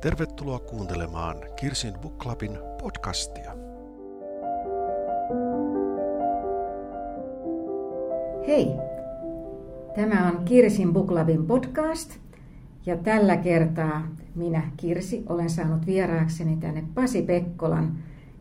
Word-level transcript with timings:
Tervetuloa 0.00 0.58
kuuntelemaan 0.58 1.36
Kirsin 1.56 1.94
Book 1.94 2.18
Clubin 2.18 2.58
podcastia. 2.82 3.52
Hei! 8.46 8.66
Tämä 9.94 10.28
on 10.28 10.44
Kirsin 10.44 10.92
Book 10.92 11.06
Clubin 11.06 11.46
podcast 11.46 12.18
ja 12.86 12.96
tällä 12.96 13.36
kertaa 13.36 14.02
minä 14.34 14.62
Kirsi 14.76 15.24
olen 15.28 15.50
saanut 15.50 15.86
vieraakseni 15.86 16.56
tänne 16.56 16.84
Pasi 16.94 17.22
Pekkolan, 17.22 17.98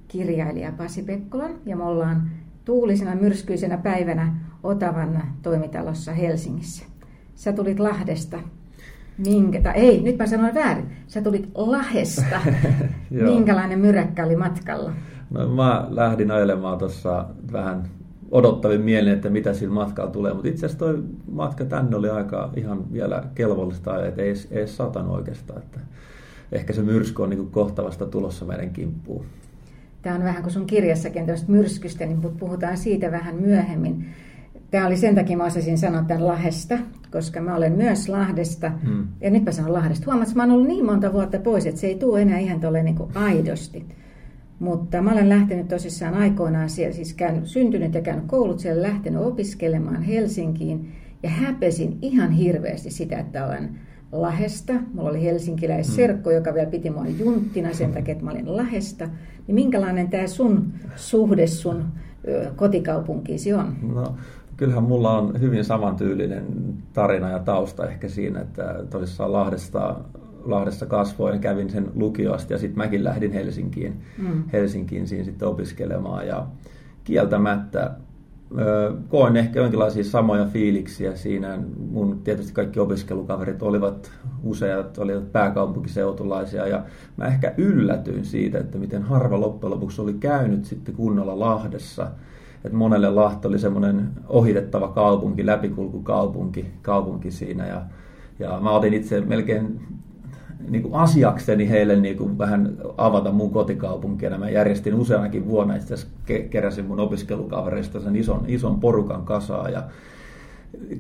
kirjailija 0.08 0.72
Pasi 0.72 1.04
Pekkolan 1.04 1.56
ja 1.66 1.76
me 1.76 1.84
ollaan 1.84 2.30
tuulisena 2.66 3.16
myrskyisenä 3.16 3.78
päivänä 3.78 4.36
Otavan 4.64 5.24
toimitalossa 5.42 6.14
Helsingissä. 6.14 6.86
Sä 7.36 7.54
tulit 7.54 7.80
Lahdesta 7.80 8.40
Minkä, 9.26 9.62
tai 9.62 9.74
ei, 9.76 10.02
nyt 10.02 10.18
mä 10.18 10.28
sanoin 10.28 10.56
väärin. 10.56 10.90
Sä 11.08 11.22
tulit 11.22 11.50
Lahesta. 11.56 12.42
Minkälainen 13.10 13.80
myräkkä 13.80 14.26
oli 14.26 14.36
matkalla? 14.36 14.94
No, 15.30 15.48
mä 15.48 15.88
lähdin 15.90 16.32
ajelemaan 16.32 16.78
tuossa 16.78 17.26
vähän 17.52 17.84
odottavin 18.32 18.82
mielin, 18.82 19.14
että 19.14 19.30
mitä 19.30 19.54
sillä 19.54 19.74
matkalla 19.74 20.12
tulee. 20.12 20.34
Mutta 20.34 20.50
itse 20.50 20.66
asiassa 20.66 20.86
toi 20.86 21.04
matka 21.32 21.66
tänne 21.66 21.96
oli 21.96 22.10
aika 22.10 22.50
ihan 22.56 22.94
vielä 22.94 23.24
kelvollista, 23.36 24.06
että 24.06 24.22
ei 24.22 24.34
edes 24.52 24.78
satanut 24.78 25.16
oikeastaan. 25.16 25.60
Että 25.60 25.80
ehkä 26.52 26.74
se 26.74 26.82
myrsky 26.82 27.22
on 27.24 27.30
niin 27.30 27.52
kohtavasta 27.52 28.06
tulossa 28.06 28.46
meidän 28.46 28.70
kimppuun. 28.70 29.26
Tämä 30.02 30.16
on 30.16 30.24
vähän 30.24 30.42
kuin 30.42 30.54
sun 30.54 30.66
kirjassakin 30.66 31.26
tästä 31.26 31.52
myrskystä, 31.52 32.06
niin 32.06 32.22
puhutaan 32.22 32.78
siitä 32.78 33.12
vähän 33.12 33.36
myöhemmin. 33.36 34.06
Tämä 34.72 34.88
oli 34.88 34.98
sen 34.98 35.16
takia, 35.16 35.38
mä 35.38 35.46
osasin 35.46 35.78
sanoa 35.78 36.04
tämän 36.04 36.28
Lahdesta, 36.28 36.78
koska 37.12 37.42
mä 37.42 37.56
olen 37.56 37.74
myös 37.74 38.10
Lahdesta. 38.10 38.70
Hmm. 38.70 39.08
Ja 39.22 39.30
nyt 39.30 39.46
mä 39.46 39.52
sanon 39.52 39.74
Lahdesta. 39.74 40.06
Huomaat, 40.06 40.36
mä 40.36 40.44
oon 40.44 40.52
ollut 40.52 40.68
niin 40.68 40.86
monta 40.86 41.14
vuotta 41.14 41.40
pois, 41.40 41.66
että 41.66 41.82
se 41.82 41.88
ei 41.88 41.96
tule 41.96 42.22
enää 42.22 42.40
ihan 42.40 42.60
tuolle 42.60 42.84
niin 42.84 42.98
aidosti. 43.16 43.86
Mutta 44.60 45.02
mä 45.02 45.12
olen 45.12 45.30
lähtenyt 45.30 45.68
tosissaan 45.68 46.14
aikoinaan 46.14 46.70
siellä, 46.70 46.96
siis 46.96 47.14
käynyt, 47.14 47.46
syntynyt 47.46 47.94
ja 47.94 48.02
käynyt 48.02 48.26
koulut 48.26 48.60
siellä, 48.60 48.82
lähtenyt 48.82 49.22
opiskelemaan 49.22 50.04
Helsinkiin. 50.04 50.92
Ja 51.24 51.30
häpesin 51.30 51.98
ihan 52.02 52.32
hirveästi 52.32 52.92
sitä, 52.92 53.20
että 53.20 53.46
olen 53.46 53.70
Lahesta. 54.12 54.74
Mulla 54.94 55.10
oli 55.10 55.24
helsinkiläis 55.24 55.88
hmm. 55.88 55.96
serkko, 55.96 56.32
joka 56.32 56.54
vielä 56.54 56.70
piti 56.70 56.90
mua 56.90 57.08
junttina 57.08 57.74
sen 57.74 57.92
takia, 57.92 58.12
että 58.12 58.24
mä 58.24 58.32
olin 58.32 58.58
Lahesta. 58.58 59.10
Niin 59.48 59.56
minkälainen 59.56 60.10
tämä 60.10 60.28
sun 60.28 60.74
suhde 60.96 61.48
sun 61.48 61.86
kotikaupunkiisi 62.56 63.54
on? 63.54 63.76
No, 63.94 64.16
kyllähän 64.60 64.84
mulla 64.84 65.18
on 65.18 65.42
hyvin 65.42 65.66
samantyylinen 65.66 66.46
tarina 66.94 67.30
ja 67.30 67.40
tausta 67.40 67.88
ehkä 67.88 68.10
siinä, 68.10 68.40
että 68.40 68.76
tosissaan 68.90 69.34
Lahdesta, 69.34 69.96
Lahdessa 70.46 70.86
kasvoin 70.86 71.34
ja 71.34 71.40
kävin 71.40 71.70
sen 71.70 71.92
lukiosta 71.96 72.54
ja 72.54 72.60
sitten 72.60 72.78
mäkin 72.78 73.04
lähdin 73.04 73.32
Helsinkiin, 73.32 74.02
mm. 74.18 74.44
Helsinkiin 74.54 75.08
siinä 75.08 75.24
sitten 75.24 75.48
opiskelemaan 75.48 76.28
ja 76.28 76.48
kieltämättä 77.04 77.92
koen 79.10 79.38
ehkä 79.38 79.60
jonkinlaisia 79.60 80.04
samoja 80.04 80.46
fiiliksiä 80.46 81.16
siinä. 81.16 81.60
Mun 81.92 82.22
tietysti 82.24 82.54
kaikki 82.54 82.80
opiskelukaverit 82.80 83.64
olivat 83.64 84.12
useat, 84.44 84.98
olivat 84.98 85.32
pääkaupunkiseutulaisia 85.32 86.68
ja 86.68 86.84
mä 87.18 87.26
ehkä 87.26 87.54
yllätyin 87.58 88.26
siitä, 88.26 88.60
että 88.60 88.78
miten 88.78 89.04
harva 89.04 89.40
loppujen 89.40 89.72
lopuksi 89.72 90.02
oli 90.02 90.14
käynyt 90.14 90.66
sitten 90.66 90.96
kunnolla 90.96 91.40
Lahdessa– 91.40 92.08
että 92.66 92.78
monelle 92.78 93.10
Lahti 93.10 93.48
oli 93.48 93.60
semmoinen 93.60 94.10
ohitettava 94.28 94.88
kaupunki, 94.88 95.46
läpikulkukaupunki 95.46 96.66
kaupunki 96.82 97.32
siinä. 97.32 97.68
Ja, 97.68 97.82
ja 98.40 98.60
mä 98.62 98.72
otin 98.72 98.94
itse 98.94 99.22
melkein 99.22 99.82
niin 100.70 100.84
kuin 100.84 100.96
asiakseni 100.96 101.70
heille 101.70 101.96
niin 101.96 102.18
kuin 102.18 102.38
vähän 102.38 102.78
avata 102.98 103.32
mun 103.32 103.52
kotikaupunkia. 103.52 104.38
Mä 104.38 104.50
järjestin 104.50 104.96
useanakin 104.96 105.48
vuonna, 105.48 105.76
itse 105.76 105.96
keräsin 106.50 106.86
mun 106.86 107.00
opiskelukavereista 107.00 108.00
sen 108.00 108.16
ison, 108.16 108.44
ison 108.48 108.80
porukan 108.80 109.26
kasaa 109.26 109.70
ja 109.70 109.84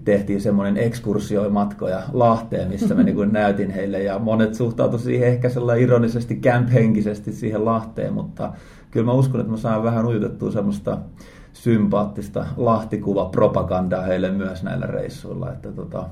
tehtiin 0.06 0.42
semmoinen 0.42 0.78
ekskursioimatkoja 0.78 2.02
Lahteen, 2.14 2.70
missä 2.70 2.96
mä 2.96 3.04
niin 3.04 3.34
näytin 3.34 3.72
heille. 3.72 4.04
Ja 4.04 4.20
monet 4.20 4.54
suhtautuivat 4.56 5.04
siihen 5.04 5.28
ehkä 5.28 5.50
sellainen 5.50 5.84
ironisesti 5.84 6.36
camp-henkisesti 6.36 7.32
siihen 7.32 7.66
Lahteen, 7.66 8.14
mutta 8.14 8.54
kyllä 8.92 9.06
mä 9.06 9.12
uskon, 9.12 9.42
että 9.42 9.52
mä 9.52 9.58
saan 9.58 9.84
vähän 9.84 10.06
ujutettua 10.06 10.52
semmoista 10.52 10.98
sympaattista 11.54 12.46
lahtikuva 12.58 13.26
propagandaa 13.26 14.04
heille 14.04 14.32
myös 14.32 14.64
näillä 14.64 14.86
reissuilla. 14.86 15.52
Että 15.52 15.72
tota, 15.72 16.10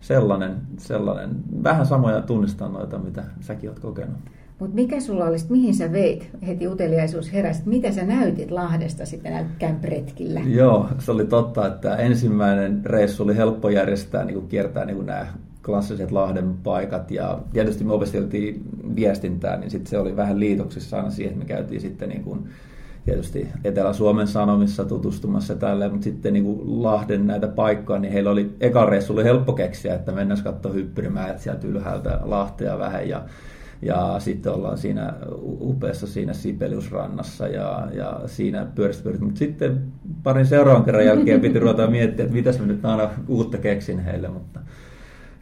sellainen, 0.00 0.56
sellainen, 0.78 1.30
vähän 1.62 1.86
samoja 1.86 2.20
tunnistaa 2.20 2.68
noita, 2.68 2.98
mitä 2.98 3.24
säkin 3.40 3.70
oot 3.70 3.78
kokenut. 3.78 4.16
Mutta 4.58 4.74
mikä 4.74 5.00
sulla 5.00 5.24
olisi, 5.24 5.46
mihin 5.48 5.74
sä 5.74 5.92
veit? 5.92 6.30
Heti 6.46 6.68
uteliaisuus 6.68 7.32
heräsi. 7.32 7.62
Mitä 7.66 7.92
sä 7.92 8.04
näytit 8.04 8.50
Lahdesta 8.50 9.06
sitten 9.06 9.46
kämpretkillä? 9.58 10.40
Joo, 10.40 10.88
se 10.98 11.12
oli 11.12 11.24
totta, 11.24 11.66
että 11.66 11.96
ensimmäinen 11.96 12.80
reissu 12.84 13.22
oli 13.22 13.36
helppo 13.36 13.68
järjestää, 13.68 14.24
niin 14.24 14.34
kuin 14.34 14.48
kiertää 14.48 14.84
niin 14.84 14.96
kuin 14.96 15.06
nämä 15.06 15.26
klassiset 15.64 16.12
Lahden 16.12 16.54
paikat. 16.62 17.10
Ja 17.10 17.38
tietysti 17.52 17.84
me 17.84 17.92
opiskeltiin 17.92 18.62
viestintää, 18.96 19.56
niin 19.56 19.70
sitten 19.70 19.90
se 19.90 19.98
oli 19.98 20.16
vähän 20.16 20.40
liitoksissa 20.40 20.96
aina 20.96 21.10
siihen, 21.10 21.32
että 21.32 21.44
me 21.44 21.48
käytiin 21.48 21.80
sitten 21.80 22.08
niin 22.08 22.24
kuin 22.24 22.48
tietysti 23.08 23.48
Etelä-Suomen 23.64 24.26
Sanomissa 24.26 24.84
tutustumassa 24.84 25.54
tälle, 25.54 25.88
mutta 25.88 26.04
sitten 26.04 26.32
niin 26.32 26.82
Lahden 26.82 27.26
näitä 27.26 27.48
paikkoja, 27.48 27.98
niin 27.98 28.12
heillä 28.12 28.30
oli, 28.30 28.56
eka 28.60 28.86
reissu 28.86 29.12
oli 29.12 29.24
helppo 29.24 29.52
keksiä, 29.52 29.94
että 29.94 30.12
mennään 30.12 30.42
katsoa 30.44 30.72
hyppyrimäät 30.72 31.38
sieltä 31.38 31.66
ylhäältä 31.66 32.20
Lahtea 32.22 32.78
vähän 32.78 33.08
ja 33.08 33.24
ja 33.82 34.14
sitten 34.18 34.52
ollaan 34.52 34.78
siinä 34.78 35.14
upeassa 35.40 36.06
siinä 36.06 36.32
Sipeliusrannassa 36.32 37.48
ja, 37.48 37.88
ja 37.92 38.20
siinä 38.26 38.66
pyöristä 38.74 39.10
Mutta 39.20 39.38
sitten 39.38 39.82
parin 40.22 40.46
seuraavan 40.46 40.84
kerran 40.84 41.04
jälkeen 41.04 41.40
piti 41.40 41.58
ruveta 41.58 41.86
miettiä, 41.86 42.24
että 42.24 42.36
mitäs 42.36 42.58
mä 42.58 42.66
nyt 42.66 42.84
aina 42.84 43.10
uutta 43.28 43.58
keksin 43.58 43.98
heille. 43.98 44.28
Mutta 44.28 44.60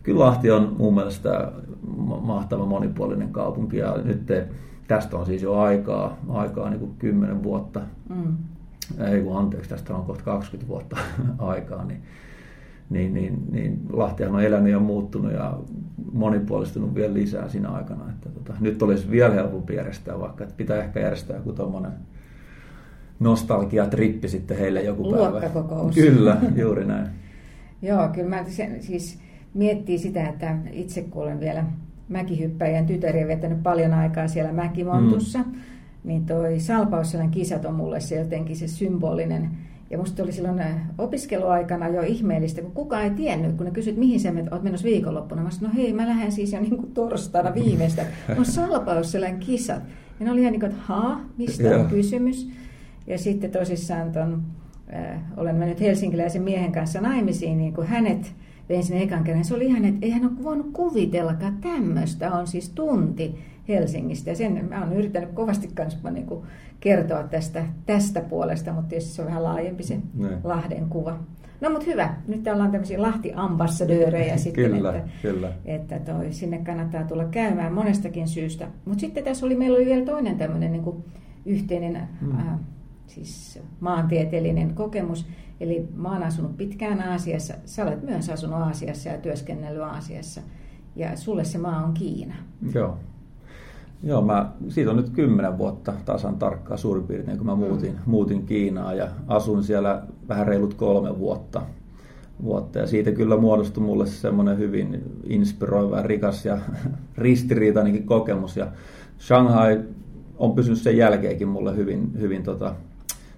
kyllä 0.03 0.21
Lahti 0.21 0.50
on 0.50 0.77
mun 0.78 0.94
mielestä 0.94 1.53
mahtava 2.21 2.66
monipuolinen 2.66 3.28
kaupunki 3.28 3.77
ja 3.77 3.98
nyt 4.04 4.31
tästä 4.88 5.16
on 5.16 5.26
siis 5.26 5.42
jo 5.42 5.54
aikaa, 5.54 6.19
aikaa 6.28 6.70
niin 6.70 6.80
kuin 6.80 6.94
10 6.98 7.42
vuotta, 7.42 7.80
mm. 8.08 8.36
ei 9.04 9.22
kun 9.22 9.38
anteeksi, 9.38 9.70
tästä 9.70 9.97
on 9.97 10.04
kohta 10.04 10.24
20 10.24 10.69
vuotta 10.69 10.97
aikaa, 11.38 11.84
niin, 11.84 12.02
niin, 12.91 13.14
niin, 13.14 13.44
niin 13.50 13.80
Lahtihan 13.92 14.34
on 14.34 14.42
elänyt 14.42 14.72
ja 14.72 14.78
muuttunut 14.78 15.32
ja 15.32 15.58
monipuolistunut 16.12 16.94
vielä 16.94 17.14
lisää 17.14 17.48
siinä 17.48 17.69
aikana. 17.69 18.10
Että 18.10 18.28
tota, 18.28 18.54
nyt 18.60 18.82
olisi 18.82 19.10
vielä 19.10 19.34
helpompi 19.34 19.74
järjestää 19.74 20.20
vaikka, 20.20 20.44
että 20.44 20.56
pitää 20.56 20.76
ehkä 20.76 21.00
järjestää 21.00 21.36
joku 21.36 21.53
tuommoinen 21.53 21.92
nostalgiatrippi 23.20 24.28
sitten 24.28 24.58
heille 24.58 24.82
joku 24.82 25.10
päivä. 25.10 25.30
Luokkakokous. 25.30 25.94
Kyllä, 25.94 26.41
juuri 26.62 26.84
näin. 26.84 27.06
Joo, 27.82 28.08
kyllä 28.08 28.28
mä 28.28 28.44
siis 28.80 29.18
miettii 29.54 29.98
sitä, 29.98 30.28
että 30.28 30.56
itse 30.72 31.03
kun 31.03 31.22
olen 31.22 31.41
vielä 31.41 31.64
mäkihyppäjän 32.09 32.87
tytäriä 32.87 33.27
viettänyt 33.27 33.62
paljon 33.62 33.94
aikaa 33.94 34.28
siellä 34.28 34.53
Mäkimontussa, 34.53 35.39
mm. 35.39 35.55
niin 36.05 36.27
toi 36.27 36.61
Salpausselän 36.61 37.31
kisat 37.31 37.65
on 37.65 37.75
mulle 37.75 38.00
se 38.00 38.17
jotenkin 38.17 38.56
se 38.56 38.69
symbolinen. 38.69 39.50
Ja 39.91 39.99
musta 39.99 40.22
oli 40.22 40.33
silloin 40.33 40.61
äh, 40.61 40.77
opiskeluaikana 40.99 41.89
jo 41.89 42.03
ihmeellistä, 42.03 42.62
kun 42.62 42.72
kukaan 42.72 43.03
ei 43.03 43.11
tiennyt, 43.11 43.56
kun 43.56 43.66
ne 43.66 43.72
kysyt, 43.72 43.97
mihin 43.97 44.21
sä 44.21 44.33
oot 44.50 44.62
menossa 44.62 44.84
viikonloppuna. 44.84 45.43
Mä 45.43 45.50
sanoin, 45.50 45.77
no 45.77 45.83
hei, 45.83 45.93
mä 45.93 46.06
lähden 46.06 46.33
siis 46.33 46.53
jo 46.53 46.61
niin 46.61 46.77
kuin 46.77 46.93
torstaina 46.95 47.55
viimeistä. 47.55 48.03
On 48.39 48.45
Salpausselän 48.45 49.39
kisat. 49.39 49.83
Ja 50.21 50.27
ne 50.27 50.33
oli 50.33 50.41
ihan 50.41 50.53
niin 50.53 50.61
kuin, 50.61 50.71
että 50.71 50.83
haa, 50.84 51.21
mistä 51.39 51.78
on 51.78 51.87
kysymys. 51.87 52.50
Ja 53.06 53.19
sitten 53.19 53.50
tosissaan 53.50 54.12
ton, 54.12 54.43
äh, 54.95 55.21
olen 55.37 55.56
mennyt 55.56 55.81
helsinkiläisen 55.81 56.43
miehen 56.43 56.72
kanssa 56.72 57.00
naimisiin, 57.00 57.59
niin 57.59 57.75
kuin 57.75 57.87
hänet 57.87 58.34
vein 58.69 58.84
sinne 58.84 59.03
ekan 59.03 59.25
kerran. 59.25 59.44
Se 59.44 59.54
oli 59.54 59.66
ihan, 59.66 59.84
että 59.84 60.06
eihän 60.06 60.25
ole 60.25 60.44
voinut 60.44 60.71
kuvitellakaan 60.72 61.57
tämmöistä. 61.60 62.33
On 62.33 62.47
siis 62.47 62.71
tunti 62.71 63.39
Helsingistä. 63.68 64.30
Ja 64.30 64.36
sen 64.36 64.66
mä 64.68 64.80
oon 64.80 64.92
yrittänyt 64.92 65.30
kovasti 65.30 65.68
kanssa 65.74 66.10
niin 66.10 66.27
kuin 66.27 66.45
kertoa 66.80 67.22
tästä, 67.22 67.65
tästä 67.86 68.21
puolesta, 68.21 68.72
mutta 68.72 68.89
tietysti 68.89 69.15
se 69.15 69.22
on 69.22 69.28
vähän 69.28 69.42
laajempi 69.42 69.83
se 69.83 69.98
ne. 70.15 70.39
Lahden 70.45 70.89
kuva. 70.89 71.18
No 71.60 71.71
mutta 71.71 71.86
hyvä, 71.86 72.15
nyt 72.28 72.47
ollaan 72.48 72.71
tämmöisiä 72.71 73.03
Lahti-ambassadöörejä 73.03 74.36
sitten, 74.47 74.71
kyllä, 74.71 74.97
että, 74.97 75.10
kyllä. 75.22 75.53
että 75.65 75.98
toi, 75.98 76.33
sinne 76.33 76.59
kannattaa 76.59 77.04
tulla 77.04 77.24
käymään 77.24 77.72
monestakin 77.72 78.28
syystä. 78.28 78.68
Mutta 78.84 79.01
sitten 79.01 79.24
tässä 79.24 79.47
oli, 79.47 79.54
meillä 79.54 79.77
oli 79.77 79.86
vielä 79.86 80.04
toinen 80.04 80.39
tämmöinen 80.39 80.72
niin 80.72 81.04
yhteinen 81.47 82.09
hmm. 82.21 82.39
äh, 82.39 82.59
siis 83.07 83.60
maantieteellinen 83.80 84.74
kokemus. 84.74 85.27
Eli 85.60 85.88
mä 85.97 86.12
oon 86.12 86.22
asunut 86.22 86.56
pitkään 86.56 87.00
Aasiassa, 87.08 87.54
sä 87.64 87.82
olet 87.82 88.03
myös 88.03 88.30
asunut 88.30 88.56
Aasiassa 88.56 89.08
ja 89.08 89.18
työskennellyt 89.18 89.82
Aasiassa. 89.82 90.41
Ja 90.97 91.16
sulle 91.16 91.44
se 91.44 91.58
maa 91.58 91.84
on 91.84 91.94
Kiina. 91.94 92.34
Joo. 92.74 92.98
Joo, 94.03 94.22
mä, 94.22 94.53
siitä 94.68 94.91
on 94.91 94.97
nyt 94.97 95.10
kymmenen 95.10 95.58
vuotta 95.58 95.92
tasan 96.04 96.36
tarkkaan 96.36 96.78
suurin 96.78 97.04
piirtein, 97.04 97.38
kun 97.38 97.47
mä 97.47 97.54
muutin, 97.54 97.92
mm. 97.92 97.98
muutin 98.06 98.47
Kiinaan 98.47 98.97
ja 98.97 99.08
asuin 99.28 99.62
siellä 99.62 100.03
vähän 100.28 100.47
reilut 100.47 100.74
kolme 100.74 101.18
vuotta. 101.18 101.62
vuotta. 102.42 102.78
Ja 102.78 102.86
siitä 102.86 103.12
kyllä 103.12 103.36
muodostui 103.36 103.84
mulle 103.84 104.06
semmoinen 104.06 104.58
hyvin 104.58 105.03
inspiroiva, 105.24 106.03
rikas 106.03 106.44
ja 106.44 106.58
ristiriitainenkin 107.18 108.06
kokemus. 108.06 108.56
Ja 108.56 108.66
Shanghai 109.18 109.80
on 110.38 110.54
pysynyt 110.54 110.78
sen 110.78 110.97
jälkeenkin 110.97 111.48
mulle 111.48 111.76
hyvin, 111.76 112.10
hyvin 112.20 112.42
tota, 112.42 112.74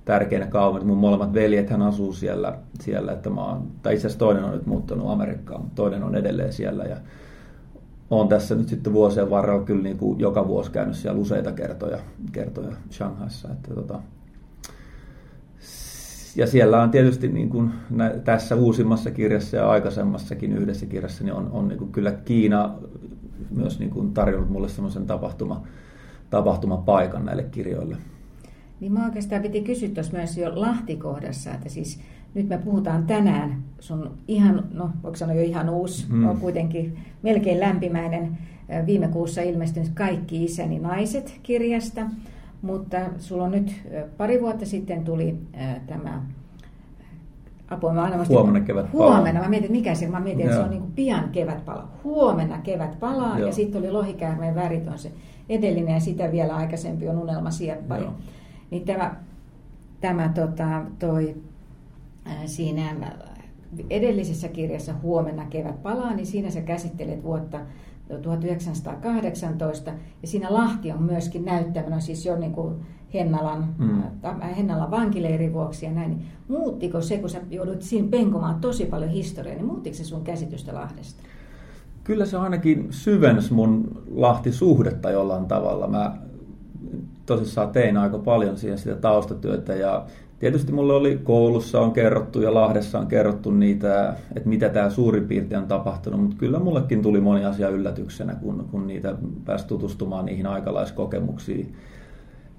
tärkeänä 0.08 0.46
kaupungin. 0.46 0.86
Mun 0.88 0.98
molemmat 0.98 1.34
veljet 1.34 1.70
hän 1.70 1.82
asuu 1.82 2.12
siellä, 2.12 2.58
siellä 2.80 3.12
että 3.12 3.30
mä 3.30 3.44
oon, 3.44 3.66
tai 3.82 3.94
itse 3.94 4.06
asiassa 4.06 4.18
toinen 4.18 4.44
on 4.44 4.50
nyt 4.50 4.66
muuttanut 4.66 5.10
Amerikkaan, 5.10 5.60
mutta 5.60 5.74
toinen 5.74 6.02
on 6.02 6.14
edelleen 6.14 6.52
siellä. 6.52 6.84
Ja 6.84 6.96
olen 8.10 8.28
tässä 8.28 8.54
nyt 8.54 8.68
sitten 8.68 8.92
vuosien 8.92 9.30
varrella 9.30 9.64
kyllä 9.64 9.82
niin 9.82 9.98
kuin 9.98 10.20
joka 10.20 10.48
vuosi 10.48 10.70
käynyt 10.70 10.96
siellä 10.96 11.20
useita 11.20 11.52
kertoja, 11.52 11.98
kertoja 12.32 12.72
Shanghaissa. 12.90 13.48
Että 13.52 13.74
tota, 13.74 14.00
ja 16.36 16.46
siellä 16.46 16.82
on 16.82 16.90
tietysti 16.90 17.28
niin 17.28 17.48
kuin 17.48 17.70
tässä 18.24 18.56
uusimmassa 18.56 19.10
kirjassa 19.10 19.56
ja 19.56 19.70
aikaisemmassakin 19.70 20.52
yhdessä 20.52 20.86
kirjassa, 20.86 21.24
niin 21.24 21.34
on, 21.34 21.50
on 21.52 21.68
niin 21.68 21.78
kuin 21.78 21.92
kyllä 21.92 22.12
Kiina 22.12 22.74
myös 23.50 23.78
niin 23.78 23.90
kuin 23.90 24.14
tarjonnut 24.14 24.50
mulle 24.50 24.68
semmoisen 24.68 25.06
tapahtuma, 25.06 25.62
tapahtumapaikan 26.30 27.24
näille 27.24 27.42
kirjoille. 27.42 27.96
Niin 28.80 28.92
mä 28.92 29.04
oikeastaan 29.04 29.42
piti 29.42 29.60
kysyä 29.60 29.88
tuossa 29.88 30.16
myös 30.16 30.38
jo 30.38 30.60
Lahtikohdassa, 30.60 31.54
että 31.54 31.68
siis 31.68 32.00
nyt 32.34 32.48
me 32.48 32.58
puhutaan 32.58 33.06
tänään 33.06 33.62
sun 33.80 34.10
ihan, 34.28 34.64
no 34.74 34.90
voiko 35.02 35.16
sanoa 35.16 35.34
jo 35.34 35.42
ihan 35.42 35.70
uusi, 35.70 36.06
mm. 36.08 36.26
on 36.28 36.36
kuitenkin 36.36 36.98
melkein 37.22 37.60
lämpimäinen 37.60 38.38
viime 38.86 39.08
kuussa 39.08 39.42
ilmestynyt 39.42 39.90
Kaikki 39.94 40.44
isäni 40.44 40.78
naiset 40.78 41.40
kirjasta. 41.42 42.06
Mutta 42.62 42.96
sulla 43.18 43.44
on 43.44 43.50
nyt 43.50 43.82
pari 44.16 44.40
vuotta 44.40 44.66
sitten 44.66 45.04
tuli 45.04 45.38
tämä 45.86 46.22
apua. 47.70 47.92
Mä 47.92 48.02
aina 48.02 48.24
huomenna 48.28 48.60
kevät 48.60 48.92
palaa. 48.92 49.14
Huomenna. 49.14 49.40
Mä 49.40 49.48
mietin, 49.48 49.72
mikä 49.72 49.94
se, 49.94 50.08
mä 50.08 50.20
mietin, 50.20 50.40
että 50.40 50.54
Joo. 50.54 50.60
se 50.60 50.64
on 50.64 50.70
niin 50.70 50.82
kuin 50.82 50.92
pian 50.92 51.28
kevät 51.32 51.64
palaa. 51.64 51.98
Huomenna 52.04 52.58
kevät 52.58 53.00
palaa 53.00 53.38
Joo. 53.38 53.46
ja 53.48 53.54
sitten 53.54 53.80
oli 53.80 53.90
lohikäärmeen 53.90 54.54
värit 54.54 54.88
on 54.88 54.98
se 54.98 55.12
edellinen 55.48 55.94
ja 55.94 56.00
sitä 56.00 56.32
vielä 56.32 56.56
aikaisempi 56.56 57.08
on 57.08 57.18
unelma 57.18 57.50
sieppari. 57.50 58.06
Niin 58.70 58.84
tämä, 58.84 59.16
tämä 60.00 60.32
tota, 60.34 60.82
toi, 60.98 61.36
siinä 62.46 62.96
edellisessä 63.90 64.48
kirjassa 64.48 64.94
Huomenna 65.02 65.44
kevät 65.44 65.82
palaa, 65.82 66.14
niin 66.14 66.26
siinä 66.26 66.50
sä 66.50 66.60
käsittelet 66.60 67.22
vuotta 67.22 67.60
1918. 68.22 69.90
Ja 70.22 70.28
siinä 70.28 70.54
Lahti 70.54 70.92
on 70.92 71.02
myöskin 71.02 71.44
näyttämänä, 71.44 72.00
siis 72.00 72.26
jo 72.26 72.36
niin 72.36 72.52
kuin 72.52 72.74
Hennalan, 73.14 73.74
mm. 73.78 74.02
Hennalan 74.56 74.90
vankileirin 74.90 75.52
vuoksi 75.52 75.86
ja 75.86 75.92
näin. 75.92 76.10
Niin 76.10 76.26
muuttiko 76.48 77.00
se, 77.00 77.18
kun 77.18 77.30
sä 77.30 77.40
joudut 77.50 77.82
siinä 77.82 78.08
penkomaan 78.10 78.60
tosi 78.60 78.84
paljon 78.84 79.10
historiaa, 79.10 79.56
niin 79.56 79.66
muuttiko 79.66 79.96
se 79.96 80.04
sun 80.04 80.24
käsitystä 80.24 80.74
Lahdesta? 80.74 81.22
Kyllä 82.04 82.26
se 82.26 82.36
ainakin 82.36 82.86
syvensi 82.90 83.52
mun 83.52 84.02
Lahti-suhdetta 84.14 85.10
jollain 85.10 85.46
tavalla. 85.46 85.86
Mä 85.86 86.16
tosissaan 87.28 87.70
tein 87.70 87.96
aika 87.96 88.18
paljon 88.18 88.56
siihen 88.56 88.78
sitä 88.78 88.94
taustatyötä 88.94 89.74
ja 89.74 90.06
Tietysti 90.38 90.72
mulle 90.72 90.92
oli 90.92 91.20
koulussa 91.24 91.80
on 91.80 91.92
kerrottu 91.92 92.40
ja 92.40 92.54
Lahdessa 92.54 92.98
on 92.98 93.06
kerrottu 93.06 93.50
niitä, 93.50 94.14
että 94.36 94.48
mitä 94.48 94.68
tämä 94.68 94.90
suurin 94.90 95.28
piirtein 95.28 95.62
on 95.62 95.68
tapahtunut, 95.68 96.20
mutta 96.20 96.36
kyllä 96.36 96.58
mullekin 96.58 97.02
tuli 97.02 97.20
moni 97.20 97.44
asia 97.44 97.68
yllätyksenä, 97.68 98.34
kun, 98.34 98.68
kun 98.70 98.86
niitä 98.86 99.14
pääsi 99.44 99.66
tutustumaan 99.66 100.24
niihin 100.24 100.46
aikalaiskokemuksiin 100.46 101.74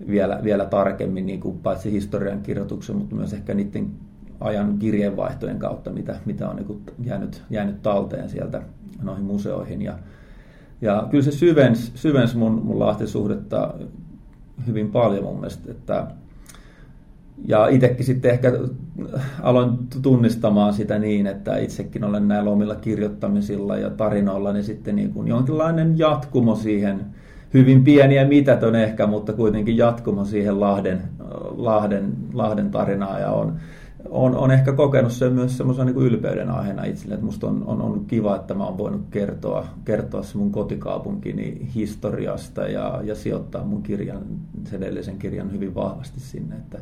vielä, 0.07 0.39
vielä 0.43 0.65
tarkemmin, 0.65 1.25
niin 1.25 1.39
kuin 1.39 1.57
paitsi 1.57 1.91
historian 1.91 2.41
kirjoituksen, 2.41 2.95
mutta 2.95 3.15
myös 3.15 3.33
ehkä 3.33 3.53
niiden 3.53 3.91
ajan 4.39 4.77
kirjeenvaihtojen 4.77 5.59
kautta, 5.59 5.91
mitä, 5.91 6.15
mitä 6.25 6.49
on 6.49 6.55
niin 6.55 6.81
jäänyt, 7.03 7.43
jäänyt 7.49 7.81
talteen 7.81 8.29
sieltä 8.29 8.61
noihin 9.03 9.25
museoihin. 9.25 9.81
Ja, 9.81 9.99
ja 10.81 11.07
kyllä 11.11 11.23
se 11.23 11.31
syvensi, 11.31 11.91
syvensi 11.95 12.37
mun, 12.37 12.51
mun 12.51 12.79
Lahtisuhdetta 12.79 13.73
hyvin 14.67 14.91
paljon 14.91 15.23
mun 15.23 15.35
mielestä, 15.35 15.71
että 15.71 16.07
ja 17.47 17.67
itsekin 17.67 18.05
sitten 18.05 18.31
ehkä 18.31 18.53
aloin 19.41 19.71
tunnistamaan 20.01 20.73
sitä 20.73 20.99
niin, 20.99 21.27
että 21.27 21.57
itsekin 21.57 22.03
olen 22.03 22.27
näillä 22.27 22.49
omilla 22.49 22.75
kirjoittamisilla 22.75 23.77
ja 23.77 23.89
tarinoilla, 23.89 24.53
niin 24.53 24.63
sitten 24.63 24.95
niin 24.95 25.13
kuin 25.13 25.27
jonkinlainen 25.27 25.99
jatkumo 25.99 26.55
siihen, 26.55 27.05
hyvin 27.53 27.83
pieni 27.83 28.15
ja 28.15 28.27
mitätön 28.27 28.75
ehkä, 28.75 29.07
mutta 29.07 29.33
kuitenkin 29.33 29.77
jatkumo 29.77 30.25
siihen 30.25 30.59
Lahden, 30.59 31.01
Lahden, 31.57 32.13
Lahden 32.33 32.71
tarinaan 32.71 33.21
ja 33.21 33.31
on, 33.31 33.53
on, 34.09 34.35
on 34.35 34.51
ehkä 34.51 34.73
kokenut 34.73 35.11
sen 35.11 35.33
myös 35.33 35.57
semmoisen 35.57 35.85
niin 35.85 35.97
ylpeyden 35.97 36.49
aiheena 36.49 36.83
itselle, 36.83 37.13
että 37.13 37.25
musta 37.25 37.47
on, 37.47 37.63
on, 37.67 37.81
on 37.81 38.05
kiva, 38.05 38.35
että 38.35 38.53
mä 38.53 38.65
oon 38.65 38.77
voinut 38.77 39.01
kertoa, 39.11 39.65
kertoa 39.85 40.23
se 40.23 40.37
mun 40.37 40.51
kotikaupunkini 40.51 41.67
historiasta 41.75 42.61
ja, 42.61 43.01
ja 43.03 43.15
sijoittaa 43.15 43.63
mun 43.63 43.83
kirjan, 43.83 44.21
sen 44.65 44.83
edellisen 44.83 45.17
kirjan 45.17 45.51
hyvin 45.51 45.75
vahvasti 45.75 46.19
sinne, 46.19 46.55
että 46.55 46.79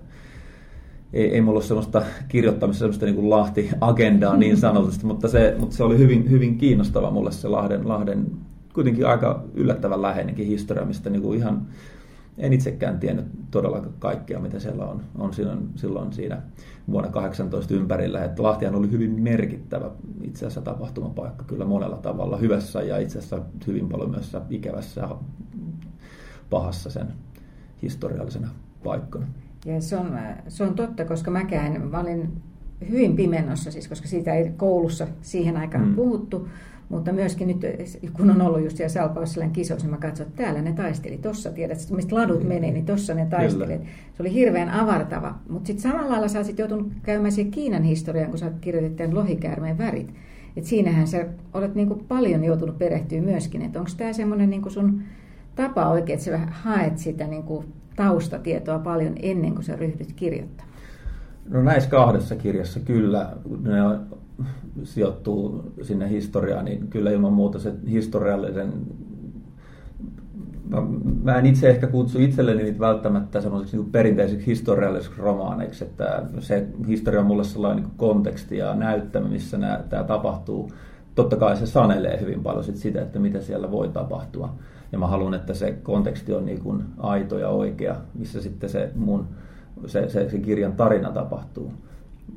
ei, 1.14 1.34
ei 1.34 1.42
mulla 1.42 1.58
ole 1.58 1.66
sellaista 1.66 2.02
kirjoittamista, 2.28 2.80
sellaista 2.80 3.06
niin 3.06 3.16
kuin 3.16 3.30
Lahti-agendaa 3.30 4.38
niin 4.38 4.58
sanotusti, 4.68 5.06
mutta 5.06 5.28
se, 5.28 5.56
mutta 5.60 5.76
se 5.76 5.84
oli 5.84 5.98
hyvin, 5.98 6.30
hyvin 6.30 6.58
kiinnostava 6.58 7.12
mulle 7.12 7.32
se 7.32 7.48
Lahden, 7.48 7.88
Lahden 7.88 8.26
kuitenkin 8.74 9.08
aika 9.08 9.44
yllättävän 9.54 10.02
läheinenkin 10.02 10.48
historia, 10.48 10.86
mistä 10.86 11.10
niin 11.10 11.22
kuin 11.22 11.40
ihan 11.40 11.68
en 12.38 12.54
itsekään 12.54 13.00
tiennyt 13.00 13.26
todella 13.52 13.84
kaikkea, 14.00 14.40
mitä 14.40 14.60
siellä 14.60 14.86
on, 14.86 15.02
on 15.18 15.34
silloin, 15.34 15.70
silloin 15.76 16.14
siinä 16.14 16.42
vuonna 16.92 17.10
18 17.10 17.74
ympärillä. 17.74 18.24
Että 18.24 18.44
Lahtihan 18.44 18.76
oli 18.76 18.92
hyvin 18.92 19.22
merkittävä 19.22 19.92
itse 20.22 20.46
asiassa 20.46 20.62
tapahtumapaikka 20.62 21.44
kyllä 21.44 21.66
monella 21.66 21.98
tavalla, 21.98 22.38
hyvässä 22.38 22.82
ja 22.82 22.98
itse 22.98 23.18
asiassa 23.18 23.42
hyvin 23.68 23.90
paljon 23.90 24.10
myös 24.10 24.38
ikävässä 24.50 25.02
ja 25.02 25.18
pahassa 26.50 26.90
sen 26.90 27.08
historiallisena 27.82 28.48
paikkana. 28.84 29.28
Ja 29.66 29.82
se 29.82 29.98
on, 29.98 30.20
se 30.48 30.64
on 30.64 30.76
totta, 30.76 31.06
koska 31.06 31.32
mäkään, 31.32 31.82
mä 31.82 32.00
olin 32.00 32.42
hyvin 32.90 33.16
pimennossa, 33.16 33.72
siis, 33.72 33.88
koska 33.88 34.08
siitä 34.08 34.34
ei 34.34 34.52
koulussa 34.58 35.08
siihen 35.22 35.58
aikaan 35.58 35.88
mm. 35.88 35.96
puhuttu, 35.96 36.48
mutta 36.90 37.14
myöskin 37.14 37.48
nyt, 37.48 37.66
kun 38.14 38.30
on 38.30 38.42
ollut 38.42 38.64
just 38.64 38.78
siellä 38.78 38.90
Salpausselän 38.90 39.52
kisoissa, 39.52 39.88
niin 39.88 39.96
mä 39.96 40.08
katsoin, 40.08 40.30
että 40.30 40.44
täällä 40.44 40.62
ne 40.62 40.74
taisteli. 40.74 41.18
Tossa 41.18 41.52
tiedät, 41.52 41.78
mistä 41.92 42.16
ladut 42.16 42.44
menee, 42.44 42.72
niin 42.72 42.86
tossa 42.86 43.14
ne 43.14 43.26
taisteli. 43.26 43.78
Se 44.14 44.24
oli 44.24 44.34
hirveän 44.34 44.70
avartava. 44.70 45.36
Mutta 45.50 45.68
sitten 45.68 45.92
samalla 45.92 46.12
lailla 46.12 46.28
sä 46.28 46.40
olisit 46.40 46.60
joutunut 46.60 46.92
käymään 47.04 47.32
siihen 47.32 47.52
Kiinan 47.52 47.84
historiaan, 47.84 48.30
kun 48.30 48.40
sä 48.40 48.52
kirjoitit 48.62 48.96
tämän 48.96 49.16
lohikäärmeen 49.16 49.78
värit. 49.78 50.14
Et 50.58 50.64
siinähän 50.64 51.08
sä 51.08 51.26
olet 51.54 51.76
niinku 51.76 51.96
paljon 51.96 52.44
joutunut 52.44 52.78
perehtyä 52.78 53.22
myöskin. 53.22 53.62
Että 53.62 53.80
onko 53.80 53.92
tämä 53.98 54.14
semmoinen 54.14 54.50
niinku 54.50 54.70
sun 54.70 55.02
tapa 55.56 55.90
oikein, 55.90 56.20
että 56.20 56.26
sä 56.26 56.40
haet 56.52 56.98
sitä 56.98 57.28
niinku 57.28 57.66
taustatietoa 57.96 58.80
paljon 58.80 59.14
ennen 59.22 59.54
kuin 59.54 59.64
sä 59.64 59.76
ryhdyt 59.76 60.14
kirjoittamaan? 60.14 60.78
No 61.50 61.64
näissä 61.64 61.90
kahdessa 61.90 62.36
kirjassa 62.36 62.80
kyllä, 62.80 63.34
ne 63.62 63.82
sijoittuu 64.84 65.72
sinne 65.82 66.10
historiaan, 66.10 66.66
niin 66.66 66.88
kyllä 66.88 67.12
ilman 67.12 67.34
muuta 67.34 67.60
se 67.60 67.74
historiallisen 67.90 68.74
Mä, 70.70 70.78
mä 71.24 71.36
en 71.36 71.46
itse 71.46 71.70
ehkä 71.70 71.88
kutsu 71.88 72.20
itselleni 72.20 72.64
niitä 72.64 72.80
välttämättä 72.80 73.42
semmoisiksi 73.42 73.78
niin 73.78 73.92
perinteisiksi 73.92 74.48
historiallisiksi 74.48 75.22
romaaneiksi, 75.22 75.84
että 75.84 76.24
se 76.40 76.68
historia 76.88 77.20
on 77.20 77.26
mulle 77.26 77.44
sellainen 77.44 77.84
niin 77.84 77.94
konteksti 77.98 78.58
ja 78.58 78.76
näyttämä, 78.76 79.28
missä 79.28 79.58
nämä, 79.58 79.84
tämä 79.90 80.04
tapahtuu. 80.04 80.72
Totta 81.16 81.36
kai 81.36 81.58
se 81.58 81.66
sanelee 81.66 82.20
hyvin 82.22 82.44
paljon 82.44 82.64
sit 82.64 82.76
sitä, 82.76 83.02
että 83.02 83.20
mitä 83.20 83.42
siellä 83.42 83.72
voi 83.72 83.90
tapahtua. 83.90 84.54
Ja 84.92 85.00
mä 85.00 85.08
haluan, 85.08 85.34
että 85.34 85.54
se 85.54 85.72
konteksti 85.72 86.34
on 86.34 86.46
niin 86.46 86.60
kuin 86.62 86.84
aito 86.98 87.40
ja 87.40 87.50
oikea, 87.50 87.96
missä 88.14 88.42
sitten 88.42 88.70
se 88.70 88.92
mun 88.96 89.28
se, 89.86 90.10
se, 90.10 90.30
se 90.30 90.40
kirjan 90.40 90.74
tarina 90.74 91.12
tapahtuu. 91.12 91.72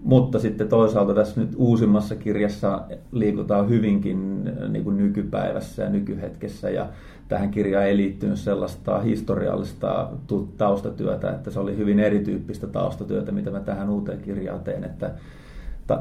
Mutta 0.03 0.39
sitten 0.39 0.69
toisaalta 0.69 1.15
tässä 1.15 1.41
nyt 1.41 1.51
uusimmassa 1.57 2.17
kirjassa 2.17 2.83
liikutaan 3.13 3.69
hyvinkin 3.69 4.45
niin 4.69 4.85
kuin 4.85 4.97
nykypäivässä 4.97 5.83
ja 5.83 5.91
nykyhetkessä. 5.91 6.71
Ja 6.71 6.87
tähän 7.29 7.51
kirjaan 7.51 7.85
ei 7.85 7.97
liittynyt 7.97 8.39
sellaista 8.39 9.01
historiallista 9.01 10.09
taustatyötä, 10.57 11.31
että 11.31 11.51
se 11.51 11.61
oli 11.61 11.77
hyvin 11.77 12.01
erityyppistä 12.01 12.67
taustatyötä, 12.67 13.33
mitä 13.33 13.51
mä 13.51 13.61
tähän 13.61 13.91
uuteen 13.91 14.21
kirjaan 14.21 14.61
teen, 14.61 14.85
että 14.85 15.11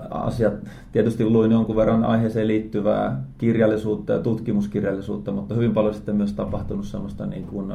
asiat, 0.10 0.53
tietysti 0.91 1.25
luin 1.25 1.51
jonkun 1.51 1.75
verran 1.75 2.03
aiheeseen 2.03 2.48
liittyvää 2.48 3.24
kirjallisuutta 3.38 4.13
ja 4.13 4.19
tutkimuskirjallisuutta, 4.19 5.31
mutta 5.31 5.55
hyvin 5.55 5.74
paljon 5.74 5.93
sitten 5.93 6.15
myös 6.15 6.34
tapahtunut 6.34 6.86
semmoista 6.86 7.25
niin 7.25 7.43
kuin, 7.43 7.72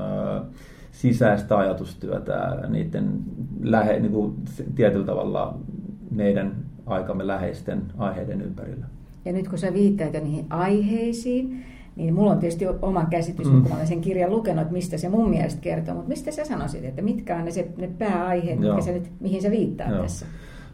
sisäistä 0.95 1.59
ajatustyötä 1.59 2.59
niiden 2.69 3.19
lähe, 3.63 4.01
niin 4.01 4.13
kuin 4.13 4.35
tietyllä 4.75 5.07
tavalla 5.07 5.59
meidän 6.15 6.57
aikamme 6.87 7.27
läheisten 7.27 7.83
aiheiden 7.99 8.41
ympärillä. 8.41 8.87
Ja 9.25 9.33
nyt 9.33 9.49
kun 9.49 9.59
sä 9.59 9.73
viittaat 9.73 10.13
niihin 10.13 10.47
aiheisiin, 10.51 11.65
niin 11.97 12.15
mulla 12.15 12.33
on 12.33 12.39
tietysti 12.39 12.67
oma 12.83 13.07
käsitys, 13.11 13.53
mm. 13.53 13.63
kun 13.63 13.73
olen 13.73 13.87
sen 13.87 14.01
kirjan 14.01 14.31
lukenut, 14.31 14.63
että 14.63 14.73
mistä 14.73 14.99
se 14.99 15.09
mun 15.09 15.31
mielestä 15.31 15.61
kertoo, 15.61 15.95
mutta 15.95 16.09
mistä 16.09 16.31
sä 16.31 16.45
sanoisit, 16.45 16.85
että 16.85 17.03
mitkä 17.03 17.37
on 17.37 17.45
ne, 17.45 17.51
se, 17.51 17.69
ne 17.77 17.91
pääaiheet, 17.99 18.61
mitkä 18.61 18.81
sä 18.81 18.93
nyt, 18.93 19.11
mihin 19.21 19.43
sä 19.43 19.51
viittaat 19.51 19.91
Joo. 19.91 20.03
tässä? 20.03 20.27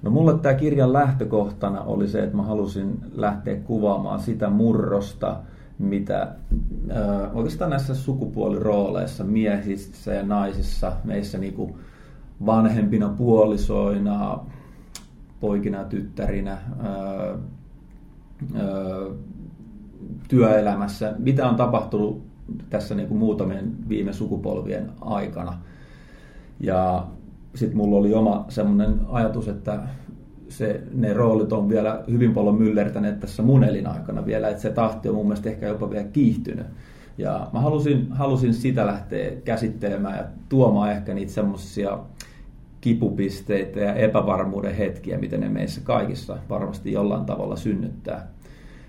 No 0.03 0.11
mulle 0.11 0.39
tämä 0.39 0.55
kirjan 0.55 0.93
lähtökohtana 0.93 1.83
oli 1.83 2.09
se, 2.09 2.23
että 2.23 2.37
mä 2.37 2.43
halusin 2.43 2.99
lähteä 3.13 3.57
kuvaamaan 3.57 4.21
sitä 4.21 4.51
murrosta, 4.51 5.37
mitä 5.79 6.23
äh, 6.23 7.37
oikeastaan 7.37 7.71
näissä 7.71 7.95
sukupuolirooleissa, 7.95 9.25
miehissä 9.25 10.15
ja 10.15 10.23
naisissa, 10.23 10.93
meissä 11.05 11.39
niinku 11.39 11.79
vanhempina 12.47 13.09
puolisoina, 13.09 14.41
poikina 15.41 15.85
tyttärinä, 15.85 16.51
ää, 16.51 16.91
ää, 16.91 17.37
työelämässä, 20.29 21.15
mitä 21.19 21.49
on 21.49 21.57
tapahtunut 21.57 22.23
tässä 22.71 22.95
niin 22.95 23.09
kuin 23.09 23.19
muutamien 23.19 23.89
viime 23.89 24.13
sukupolvien 24.13 24.91
aikana. 25.01 25.59
Ja 26.61 27.07
sitten 27.55 27.77
mulla 27.77 27.97
oli 27.97 28.15
oma 28.15 28.45
semmoinen 28.49 29.01
ajatus, 29.09 29.49
että 29.49 29.81
se, 30.49 30.83
ne 30.95 31.13
roolit 31.13 31.53
on 31.53 31.69
vielä 31.69 32.05
hyvin 32.11 32.35
paljon 32.35 32.55
myllertäneet 32.55 33.21
tässä 33.21 33.43
mun 33.43 33.65
elinaikana 33.65 34.27
vielä, 34.27 34.49
että 34.49 34.63
se 34.63 34.71
tahti 34.71 35.09
on 35.09 35.15
mun 35.15 35.27
mielestä 35.27 35.51
ehkä 35.51 35.67
jopa 35.67 35.91
vielä 35.91 36.05
kiihtynyt. 36.05 36.67
Ja 37.19 37.51
mä 37.53 37.61
halusin, 37.61 38.07
halusin 38.11 38.55
sitä 38.55 38.87
lähteä 38.87 39.31
käsittelemään 39.45 40.17
ja 40.17 40.25
tuomaan 40.49 40.93
ehkä 40.93 41.15
niitä 41.15 41.33
semmoisia 41.33 41.99
kipupisteitä 42.81 43.81
ja 43.81 43.95
epävarmuuden 43.95 44.75
hetkiä, 44.75 45.19
miten 45.19 45.41
ne 45.41 45.49
meissä 45.49 45.81
kaikissa 45.85 46.39
varmasti 46.49 46.93
jollain 46.93 47.25
tavalla 47.25 47.57
synnyttää. 47.57 48.29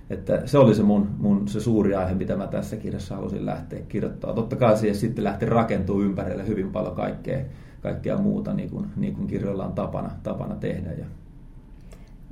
Että 0.10 0.42
se 0.46 0.58
oli 0.58 0.76
se 0.76 0.84
mun, 0.84 1.10
mun 1.18 1.48
se 1.48 1.60
suuri 1.60 1.96
aihe, 1.96 2.14
mitä 2.14 2.38
mä 2.38 2.48
tässä 2.48 2.78
kirjassa 2.78 3.16
halusin 3.16 3.46
lähteä 3.46 3.80
kirjoittamaan. 3.88 4.36
Totta 4.36 4.56
kai 4.56 4.78
siihen 4.78 4.96
sitten 4.96 5.24
lähti 5.24 5.46
rakentuu 5.46 6.02
ympärille 6.02 6.48
hyvin 6.48 6.72
paljon 6.72 6.96
kaikkea, 6.96 7.40
kaikkea 7.82 8.18
muuta, 8.18 8.54
niin 8.54 8.70
kuin, 8.70 8.86
niin 8.96 9.16
kuin 9.16 9.28
kirjoilla 9.28 9.66
on 9.66 9.74
tapana, 9.74 10.12
tapana 10.24 10.56
tehdä. 10.56 10.92
Ja... 10.92 11.06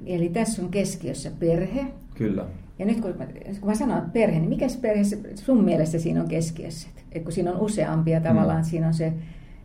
Eli 0.06 0.30
tässä 0.30 0.62
on 0.62 0.70
keskiössä 0.70 1.32
perhe. 1.40 1.86
Kyllä. 2.16 2.46
Ja 2.80 2.86
nyt 2.86 3.02
kun 3.02 3.14
mä, 3.18 3.26
kun 3.60 3.70
mä 3.70 3.76
sanon 3.76 4.12
perhe, 4.12 4.40
niin 4.40 4.50
mikä 4.50 4.66
perhe 4.82 5.04
sun 5.36 5.64
mielestä 5.64 6.00
siinä 6.00 6.22
on 6.22 6.28
keskiössä? 6.28 6.90
Et 7.12 7.24
kun 7.24 7.32
siinä 7.32 7.52
on 7.52 7.60
useampia 7.60 8.22
tavallaan, 8.22 8.62
mm. 8.62 8.66
siinä 8.66 8.88
on 8.88 8.94
se 8.94 9.14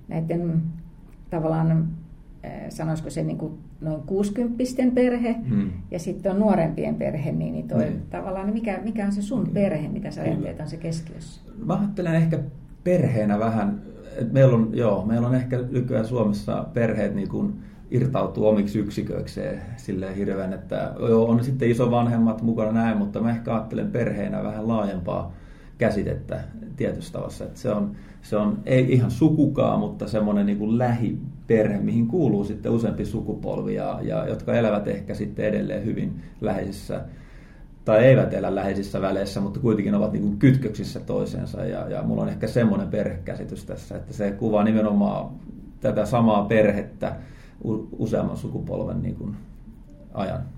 näiden 0.08 0.62
tavallaan, 1.34 1.88
sanoisiko 2.68 3.10
se 3.10 3.22
niin 3.22 3.38
kuin 3.38 3.58
noin 3.80 4.02
60 4.02 4.64
perhe 4.94 5.36
hmm. 5.48 5.70
ja 5.90 5.98
sitten 5.98 6.32
on 6.32 6.38
nuorempien 6.38 6.94
perhe, 6.94 7.32
niin, 7.32 7.52
niin 7.52 7.68
toi, 7.68 7.78
niin. 7.78 8.02
tavallaan 8.10 8.46
niin 8.46 8.54
mikä, 8.54 8.80
mikä 8.84 9.06
on 9.06 9.12
se 9.12 9.22
sun 9.22 9.44
niin. 9.44 9.54
perhe, 9.54 9.88
mitä 9.88 10.10
sä 10.10 10.22
ajattelet 10.22 10.60
on 10.60 10.68
se 10.68 10.76
keskiössä? 10.76 11.40
Mä 11.64 11.74
ajattelen 11.74 12.14
ehkä 12.14 12.38
perheenä 12.84 13.38
vähän, 13.38 13.82
että 14.18 14.32
meillä 14.32 14.56
on, 14.56 14.70
joo, 14.72 15.04
meillä 15.06 15.28
on 15.28 15.34
ehkä 15.34 15.58
nykyään 15.70 16.06
Suomessa 16.06 16.66
perheet 16.74 17.14
niin 17.14 17.28
kuin 17.28 17.54
irtautuu 17.90 18.48
omiksi 18.48 18.78
yksiköikseen 18.78 19.62
silleen 19.76 20.14
hirveän, 20.14 20.52
että 20.52 20.94
joo, 21.08 21.24
on 21.24 21.44
sitten 21.44 21.70
isovanhemmat 21.70 22.42
mukana 22.42 22.72
näin, 22.72 22.98
mutta 22.98 23.20
mä 23.20 23.30
ehkä 23.30 23.54
ajattelen 23.54 23.90
perheenä 23.90 24.42
vähän 24.42 24.68
laajempaa 24.68 25.34
käsitettä 25.78 26.40
tietyssä 26.76 27.12
tavassa. 27.12 27.44
Että 27.44 27.60
se, 27.60 27.70
on, 27.70 27.96
se 28.24 28.36
on 28.36 28.58
ei 28.66 28.92
ihan 28.92 29.10
sukukaa, 29.10 29.76
mutta 29.76 30.08
semmoinen 30.08 30.46
niin 30.46 30.78
lähiperhe, 30.78 31.78
mihin 31.78 32.06
kuuluu 32.06 32.44
sitten 32.44 32.72
useampi 32.72 33.04
sukupolvi, 33.04 33.74
ja, 33.74 33.98
ja, 34.02 34.28
jotka 34.28 34.54
elävät 34.54 34.88
ehkä 34.88 35.14
sitten 35.14 35.44
edelleen 35.44 35.84
hyvin 35.84 36.22
läheisissä 36.40 37.04
tai 37.84 38.04
eivät 38.04 38.34
elä 38.34 38.54
läheisissä 38.54 39.00
väleissä, 39.00 39.40
mutta 39.40 39.60
kuitenkin 39.60 39.94
ovat 39.94 40.12
niin 40.12 40.38
kytköksissä 40.38 41.00
toiseensa. 41.00 41.64
Ja, 41.64 41.88
ja 41.88 42.02
mulla 42.02 42.22
on 42.22 42.28
ehkä 42.28 42.46
semmoinen 42.46 42.88
perhekäsitys 42.88 43.64
tässä, 43.64 43.96
että 43.96 44.12
se 44.12 44.30
kuvaa 44.30 44.64
nimenomaan 44.64 45.30
tätä 45.80 46.06
samaa 46.06 46.44
perhettä 46.44 47.16
useamman 47.98 48.36
sukupolven 48.36 49.02
niin 49.02 49.14
kuin 49.14 49.36
ajan. 50.14 50.53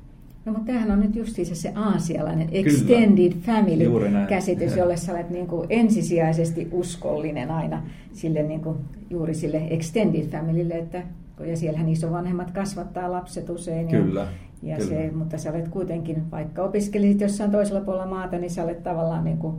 No 0.47 0.53
mutta 0.53 0.67
tämähän 0.67 0.91
on 0.91 1.01
nyt 1.01 1.17
justiinsa 1.17 1.55
se 1.55 1.73
aasialainen 1.75 2.49
extended 2.53 3.33
Kyllä. 3.33 3.45
family-käsitys, 3.47 4.77
jolle 4.77 4.97
sä 4.97 5.13
olet 5.13 5.31
niin 5.31 5.47
kuin 5.47 5.67
ensisijaisesti 5.71 6.69
uskollinen 6.73 7.51
aina 7.51 7.83
sille 8.13 8.43
niin 8.43 8.61
kuin, 8.61 8.79
juuri 9.11 9.35
sille 9.35 9.67
extended 9.71 10.27
familylle, 10.27 10.75
että 10.75 11.03
ja 11.47 11.57
siellähän 11.57 11.89
isovanhemmat 11.89 12.51
kasvattaa 12.51 13.13
lapset 13.13 13.51
usein. 13.51 13.89
Kyllä. 13.89 14.21
Ja, 14.63 14.71
ja 14.71 14.77
Kyllä. 14.77 14.91
Se, 14.91 15.11
mutta 15.15 15.39
sä 15.39 15.51
olet 15.51 15.69
kuitenkin, 15.69 16.31
vaikka 16.31 16.63
opiskelisit 16.63 17.21
jossain 17.21 17.51
toisella 17.51 17.81
puolella 17.81 18.07
maata, 18.07 18.39
niin 18.39 18.51
sä 18.51 18.65
olet 18.65 18.83
tavallaan 18.83 19.25
niin 19.25 19.39
kuin, 19.39 19.55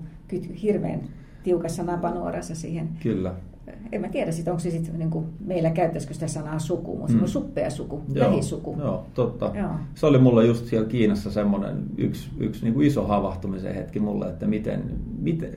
hirveän 0.62 1.02
tiukassa 1.44 1.84
napanuorassa 1.84 2.56
siihen 2.56 2.90
Kyllä 3.04 3.36
en 3.92 4.02
mä 4.02 4.08
tiedä 4.08 4.32
sit, 4.32 4.48
onko 4.48 4.60
se 4.60 4.72
sitten 4.72 5.00
niin 5.00 5.26
meillä 5.46 5.70
käyttäisikö 5.70 6.14
sitä 6.14 6.28
sanaa 6.28 6.60
suku, 6.60 6.98
mutta 6.98 7.14
mm. 7.14 7.20
se 7.20 7.28
suppea 7.28 7.70
suku, 7.70 8.02
joo, 8.14 8.30
lähisuku. 8.30 8.76
Joo, 8.80 9.06
totta. 9.14 9.52
Joo. 9.56 9.72
Se 9.96 10.06
oli 10.06 10.18
mulle 10.18 10.46
just 10.46 10.66
siellä 10.66 10.88
Kiinassa 10.88 11.32
semmoinen 11.32 11.84
yksi, 11.98 12.30
yksi 12.40 12.64
niin 12.64 12.74
kuin 12.74 12.88
iso 12.88 13.08
havahtumisen 13.08 13.76
hetki 13.76 14.00
mulle, 14.00 14.30
että 14.30 14.48
miten, 14.48 14.84
miten 15.20 15.52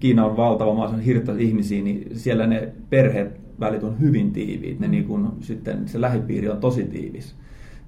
Kiina 0.00 0.26
on 0.26 0.36
valtava 0.36 0.74
maa, 0.74 0.88
on 0.88 1.00
hirtta 1.00 1.32
ihmisiä, 1.38 1.82
niin 1.82 2.18
siellä 2.18 2.46
ne 2.46 2.72
perheet 2.90 3.40
välit 3.60 3.82
on 3.82 4.00
hyvin 4.00 4.32
tiiviit. 4.32 4.80
Ne 4.80 4.86
mm. 4.86 4.90
niin 4.90 5.04
kuin, 5.04 5.28
sitten 5.40 5.88
se 5.88 6.00
lähipiiri 6.00 6.48
on 6.48 6.58
tosi 6.58 6.84
tiivis, 6.84 7.34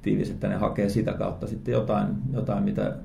tiivis, 0.02 0.30
että 0.30 0.48
ne 0.48 0.54
hakee 0.54 0.88
sitä 0.88 1.12
kautta 1.12 1.46
sitten 1.46 1.72
jotain, 1.72 2.06
jotain 2.32 2.64
mitä 2.64 2.96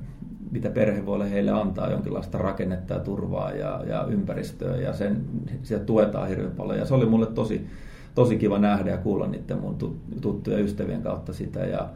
mitä 0.51 0.69
perhe 0.69 1.05
voi 1.05 1.31
heille 1.31 1.51
antaa, 1.51 1.91
jonkinlaista 1.91 2.37
rakennetta 2.37 2.93
ja 2.93 2.99
turvaa 2.99 3.51
ja, 3.51 3.83
ja 3.87 4.05
ympäristöä 4.09 4.75
ja 4.75 4.93
sen, 4.93 5.25
sieltä 5.63 5.85
tuetaan 5.85 6.29
hirveän 6.29 6.51
paljon. 6.51 6.79
Ja 6.79 6.85
se 6.85 6.93
oli 6.93 7.05
mulle 7.05 7.25
tosi, 7.25 7.67
tosi 8.15 8.37
kiva 8.37 8.59
nähdä 8.59 8.91
ja 8.91 8.97
kuulla 8.97 9.27
niiden 9.27 9.59
mun 9.59 9.77
tuttuja 10.21 10.59
ystävien 10.59 11.01
kautta 11.01 11.33
sitä. 11.33 11.59
Ja 11.59 11.89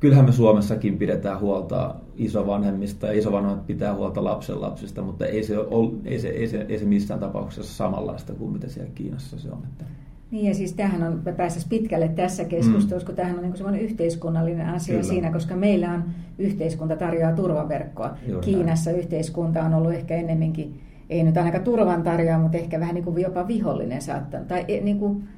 kyllähän 0.00 0.24
me 0.24 0.32
Suomessakin 0.32 0.98
pidetään 0.98 1.40
huolta 1.40 1.94
isovanhemmista 2.16 3.06
ja 3.06 3.12
isovanhemmat 3.12 3.66
pitää 3.66 3.94
huolta 3.94 4.24
lapsen 4.24 4.60
lapsista, 4.60 5.02
mutta 5.02 5.26
ei 5.26 5.42
se, 5.42 5.58
ole, 5.58 5.92
ei 6.04 6.18
se, 6.18 6.28
ei 6.28 6.48
se, 6.48 6.66
ei 6.68 6.78
se 6.78 6.84
missään 6.84 7.20
tapauksessa 7.20 7.74
samanlaista 7.74 8.34
kuin 8.34 8.52
mitä 8.52 8.68
siellä 8.68 8.90
Kiinassa 8.94 9.38
se 9.38 9.50
on. 9.50 9.62
Että 9.64 9.84
niin 10.30 10.46
ja 10.46 10.54
siis 10.54 10.72
tämähän 10.72 11.02
on, 11.02 11.22
me 11.24 11.32
päästäisiin 11.32 11.70
pitkälle 11.70 12.08
tässä 12.08 12.44
keskustelussa, 12.44 13.04
mm. 13.04 13.06
kun 13.06 13.14
tämähän 13.14 13.36
on 13.38 13.42
niin 13.42 13.56
semmoinen 13.56 13.80
yhteiskunnallinen 13.80 14.68
asia 14.68 14.92
Kyllä. 14.92 15.08
siinä, 15.08 15.32
koska 15.32 15.56
meillä 15.56 15.92
on 15.92 16.04
yhteiskunta 16.38 16.96
tarjoaa 16.96 17.32
turvaverkkoa. 17.32 18.16
Juuri 18.26 18.44
Kiinassa 18.44 18.90
näin. 18.90 19.02
yhteiskunta 19.02 19.62
on 19.62 19.74
ollut 19.74 19.92
ehkä 19.92 20.14
ennemminkin, 20.14 20.80
ei 21.10 21.22
nyt 21.22 21.36
ainakaan 21.36 21.64
turvan 21.64 22.02
tarjoaa, 22.02 22.38
mutta 22.38 22.58
ehkä 22.58 22.80
vähän 22.80 22.94
niin 22.94 23.04
kuin 23.04 23.22
jopa 23.22 23.48
vihollinen 23.48 24.02
saattaa, 24.02 24.40
tai 24.40 24.64
e, 24.68 24.80
niin 24.80 24.98
kuin, 24.98 25.28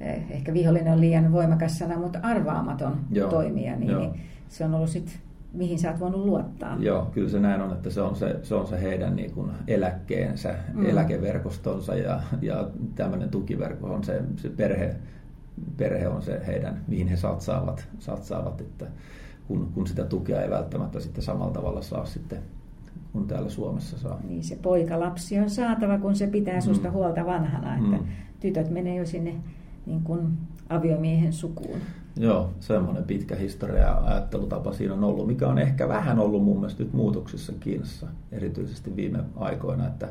eh, 0.00 0.22
ehkä 0.30 0.52
vihollinen 0.52 0.92
on 0.92 1.00
liian 1.00 1.32
voimakas 1.32 1.78
sana, 1.78 1.98
mutta 1.98 2.18
arvaamaton 2.22 2.96
Joo. 3.10 3.30
toimija, 3.30 3.76
niin, 3.76 3.98
niin 3.98 4.10
se 4.48 4.64
on 4.64 4.74
ollut 4.74 4.90
sitten 4.90 5.14
mihin 5.56 5.78
sä 5.78 5.90
oot 5.90 6.00
voinut 6.00 6.24
luottaa. 6.24 6.76
Joo, 6.80 7.06
kyllä 7.12 7.28
se 7.28 7.40
näin 7.40 7.60
on, 7.60 7.72
että 7.72 7.90
se 7.90 8.00
on 8.00 8.16
se, 8.16 8.36
se, 8.42 8.54
on 8.54 8.66
se 8.66 8.82
heidän 8.82 9.16
niin 9.16 9.32
kuin 9.32 9.50
eläkkeensä, 9.66 10.54
mm. 10.74 10.86
eläkeverkostonsa 10.86 11.94
ja, 11.94 12.20
ja 12.42 12.68
tämmöinen 12.94 13.28
tukiverkko 13.28 13.86
on 13.86 14.04
se, 14.04 14.22
se 14.36 14.48
perhe, 14.48 14.96
perhe 15.76 16.08
on 16.08 16.22
se 16.22 16.42
heidän, 16.46 16.80
mihin 16.88 17.08
he 17.08 17.16
satsaavat, 17.16 17.88
satsaavat 17.98 18.60
että 18.60 18.86
kun, 19.48 19.70
kun 19.74 19.86
sitä 19.86 20.04
tukea 20.04 20.42
ei 20.42 20.50
välttämättä 20.50 21.00
sitten 21.00 21.24
samalla 21.24 21.52
tavalla 21.52 21.82
saa 21.82 22.06
sitten 22.06 22.38
kun 23.12 23.26
täällä 23.26 23.50
Suomessa 23.50 23.98
saa. 23.98 24.20
Niin 24.24 24.44
se 24.44 24.56
poikalapsi 24.62 25.38
on 25.38 25.50
saatava, 25.50 25.98
kun 25.98 26.16
se 26.16 26.26
pitää 26.26 26.60
susta 26.60 26.88
mm. 26.88 26.94
huolta 26.94 27.26
vanhana, 27.26 27.76
että 27.76 27.96
mm. 27.96 28.06
tytöt 28.40 28.70
menee 28.70 28.96
jo 28.96 29.06
sinne 29.06 29.34
niin 29.86 30.02
kuin 30.02 30.38
aviomiehen 30.68 31.32
sukuun. 31.32 31.78
Joo, 32.16 32.50
semmoinen 32.60 33.04
pitkä 33.04 33.36
historia 33.36 33.82
ja 33.82 34.02
ajattelutapa 34.04 34.72
siinä 34.72 34.94
on 34.94 35.04
ollut, 35.04 35.26
mikä 35.26 35.48
on 35.48 35.58
ehkä 35.58 35.88
vähän 35.88 36.18
ollut 36.18 36.44
mun 36.44 36.56
mielestä 36.56 36.82
nyt 36.82 36.92
muutoksissa 36.92 37.52
Kiinassa, 37.60 38.06
erityisesti 38.32 38.96
viime 38.96 39.18
aikoina, 39.36 39.86
että 39.86 40.08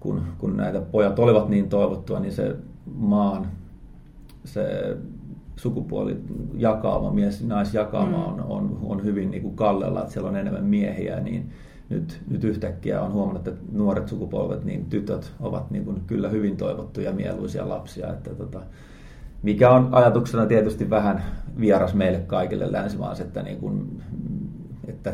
kun, 0.00 0.22
kun 0.38 0.56
näitä 0.56 0.80
pojat 0.80 1.18
olivat 1.18 1.48
niin 1.48 1.68
toivottua, 1.68 2.20
niin 2.20 2.32
se 2.32 2.56
maan 2.94 3.46
se 4.44 4.96
sukupuoli 5.56 6.16
jakauma, 6.54 7.10
mies 7.10 7.44
naisjakauma 7.44 8.16
mm. 8.16 8.24
on, 8.24 8.40
on, 8.40 8.78
on 8.82 9.04
hyvin 9.04 9.30
niin 9.30 9.42
kuin 9.42 9.56
kallella, 9.56 10.00
että 10.00 10.12
siellä 10.12 10.28
on 10.28 10.36
enemmän 10.36 10.64
miehiä, 10.64 11.20
niin 11.20 11.50
nyt, 11.88 12.20
nyt 12.28 12.44
yhtäkkiä 12.44 13.02
on 13.02 13.12
huomannut, 13.12 13.48
että 13.48 13.60
nuoret 13.72 14.08
sukupolvet, 14.08 14.64
niin 14.64 14.84
tytöt 14.84 15.32
ovat 15.40 15.70
niin 15.70 15.84
kuin 15.84 16.02
kyllä 16.06 16.28
hyvin 16.28 16.56
toivottuja 16.56 17.12
mieluisia 17.12 17.68
lapsia, 17.68 18.12
että 18.12 18.34
tota, 18.34 18.60
mikä 19.42 19.70
on 19.70 19.88
ajatuksena 19.92 20.46
tietysti 20.46 20.90
vähän 20.90 21.22
vieras 21.60 21.94
meille 21.94 22.18
kaikille 22.18 22.72
länsimaassa, 22.72 23.24
että, 23.24 23.42
niin 23.42 23.56
kuin, 23.56 24.02
että 24.88 25.12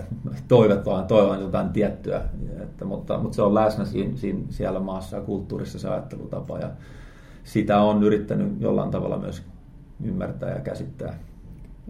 toivet 0.48 0.86
vaan 0.86 1.06
toivon 1.06 1.40
jotain 1.40 1.68
tiettyä, 1.68 2.22
että, 2.62 2.84
mutta, 2.84 3.18
mutta 3.18 3.36
se 3.36 3.42
on 3.42 3.54
läsnä 3.54 3.84
siinä, 3.84 4.16
siinä, 4.16 4.40
siellä 4.50 4.80
maassa 4.80 5.16
ja 5.16 5.22
kulttuurissa 5.22 5.78
se 5.78 5.88
ajattelutapa 5.88 6.58
ja 6.58 6.70
sitä 7.44 7.80
on 7.80 8.02
yrittänyt 8.02 8.60
jollain 8.60 8.90
tavalla 8.90 9.18
myös 9.18 9.42
ymmärtää 10.04 10.50
ja 10.50 10.60
käsittää. 10.60 11.18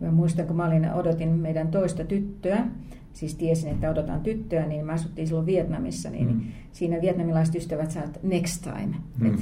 Mä 0.02 0.10
muistan, 0.10 0.46
kun 0.46 0.56
mä 0.56 0.66
olin, 0.66 0.92
odotin 0.92 1.28
meidän 1.28 1.68
toista 1.68 2.04
tyttöä, 2.04 2.64
siis 3.12 3.34
tiesin, 3.34 3.70
että 3.70 3.90
odotan 3.90 4.20
tyttöä, 4.20 4.66
niin 4.66 4.86
me 4.86 4.92
asuttiin 4.92 5.26
silloin 5.26 5.46
Vietnamissa, 5.46 6.10
niin 6.10 6.34
mm. 6.34 6.40
siinä 6.72 7.00
vietnamilaiset 7.00 7.54
ystävät 7.54 7.90
sanoivat 7.90 8.22
next 8.22 8.62
time. 8.62 8.96
Mm. 9.18 9.34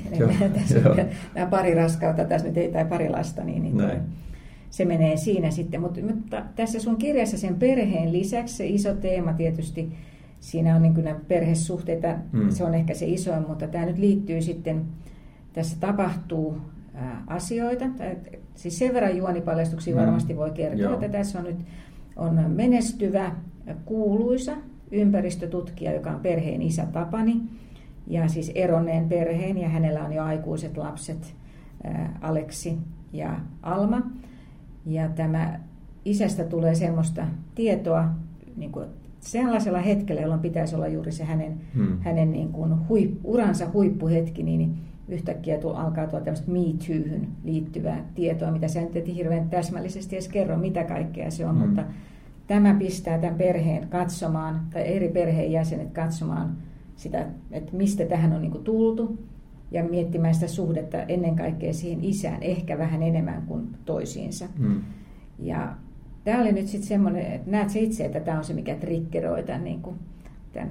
Et. 0.99 1.09
Nämä 1.35 1.47
pari 1.47 1.75
raskautta, 1.75 2.25
tässä 2.25 2.49
nyt 2.49 2.57
ei 2.57 2.73
tai 2.73 2.85
pari 2.85 3.09
lasta, 3.09 3.45
niin, 3.45 3.63
niin, 3.63 3.77
toi, 3.77 3.97
se 4.71 4.85
menee 4.85 5.17
siinä 5.17 5.51
sitten. 5.51 5.81
Mutta, 5.81 6.01
mutta 6.01 6.43
tässä 6.57 6.81
sun 6.81 6.97
kirjassa 6.97 7.39
sen 7.39 7.55
perheen 7.55 8.13
lisäksi 8.13 8.55
se 8.55 8.67
iso 8.67 8.95
teema 8.95 9.33
tietysti, 9.33 9.93
siinä 10.41 10.77
on 10.77 10.83
niin 10.83 10.95
kuin 10.95 11.15
perhesuhteita, 11.29 12.15
mm. 12.33 12.51
se 12.51 12.65
on 12.65 12.75
ehkä 12.75 12.95
se 12.95 13.07
isoin, 13.07 13.49
mutta 13.49 13.67
tämä 13.67 13.87
nyt 13.87 13.99
liittyy 13.99 14.43
sitten, 14.43 14.85
tässä 15.53 15.77
tapahtuu 15.81 16.57
asioita. 17.27 17.85
Siis 18.61 18.79
sen 18.79 18.95
verran 18.95 19.17
juonipaljastuksia 19.17 19.95
mm. 19.95 20.01
varmasti 20.01 20.37
voi 20.37 20.51
kertoa, 20.51 20.81
Joo. 20.81 20.95
että 20.95 21.09
tässä 21.09 21.39
on 21.39 21.45
nyt 21.45 21.57
on 22.17 22.51
menestyvä, 22.51 23.33
kuuluisa 23.85 24.53
ympäristötutkija, 24.91 25.93
joka 25.93 26.11
on 26.11 26.21
perheen 26.21 26.63
isä 26.63 26.87
Tapani, 26.87 27.41
ja 28.07 28.29
siis 28.29 28.53
eronneen 28.55 29.09
perheen, 29.09 29.59
ja 29.59 29.69
hänellä 29.69 30.05
on 30.05 30.13
jo 30.13 30.23
aikuiset 30.23 30.77
lapset, 30.77 31.35
Aleksi 32.21 32.79
ja 33.13 33.41
Alma. 33.63 34.03
Ja 34.87 35.09
tämä 35.09 35.61
isästä 36.05 36.45
tulee 36.45 36.75
semmoista 36.75 37.27
tietoa 37.55 38.09
niin 38.57 38.73
kuin 38.73 38.87
sellaisella 39.21 39.81
hetkellä, 39.81 40.21
jolloin 40.21 40.41
pitäisi 40.41 40.77
olla 40.77 40.89
juuri 40.89 41.13
se 41.13 41.25
hänen, 41.25 41.61
hmm. 41.75 42.01
hänen 42.01 42.33
niin 42.33 42.53
kuin 42.53 42.89
huip, 42.89 43.13
uransa 43.25 43.71
huippuhetki, 43.73 44.43
niin 44.43 44.79
yhtäkkiä 45.11 45.59
tuo, 45.59 45.73
alkaa 45.73 46.07
tulla 46.07 46.25
tämmöistä 46.25 46.51
Me 46.51 46.59
Toohyn 46.59 47.29
liittyvää 47.45 48.05
tietoa, 48.15 48.51
mitä 48.51 48.69
sä 48.69 48.81
nyt 48.81 49.15
hirveän 49.15 49.51
täsmällisesti 49.51 50.17
edes 50.17 50.29
kerro, 50.29 50.59
mitä 50.59 50.85
kaikkea 50.85 51.31
se 51.31 51.47
on, 51.47 51.57
hmm. 51.57 51.67
mutta 51.67 51.85
tämä 52.47 52.75
pistää 52.75 53.19
tämän 53.19 53.39
perheen 53.39 53.89
katsomaan, 53.89 54.61
tai 54.73 54.83
eri 54.83 55.09
perheen 55.09 55.53
jäsenet 55.53 55.91
katsomaan 55.91 56.57
sitä, 56.97 57.27
että 57.51 57.77
mistä 57.77 58.05
tähän 58.05 58.33
on 58.33 58.43
niin 58.43 58.53
kuin 58.53 58.65
tultu, 58.65 59.19
ja 59.71 59.85
miettimään 59.85 60.35
sitä 60.35 60.49
suhdetta 60.49 61.03
ennen 61.03 61.37
kaikkea 61.37 61.73
siihen 61.73 62.05
isään, 62.05 62.43
ehkä 62.43 62.79
vähän 62.79 63.03
enemmän 63.03 63.43
kuin 63.47 63.69
toisiinsa. 63.85 64.49
Hmm. 64.59 64.81
Ja 65.39 65.77
tämä 66.25 66.41
oli 66.41 66.53
nyt 66.53 66.67
sitten 66.67 66.89
semmoinen, 66.89 67.27
että 67.27 67.51
näet 67.51 67.71
se 67.71 67.81
itse, 67.81 68.05
että 68.05 68.21
tämä 68.21 68.39
on 68.39 68.45
se, 68.45 68.55
mikä 68.55 68.75
triggeroi 68.75 69.43
tämän, 69.43 69.65
niin 69.65 69.83
kuin, 69.83 69.97
tämän 70.53 70.71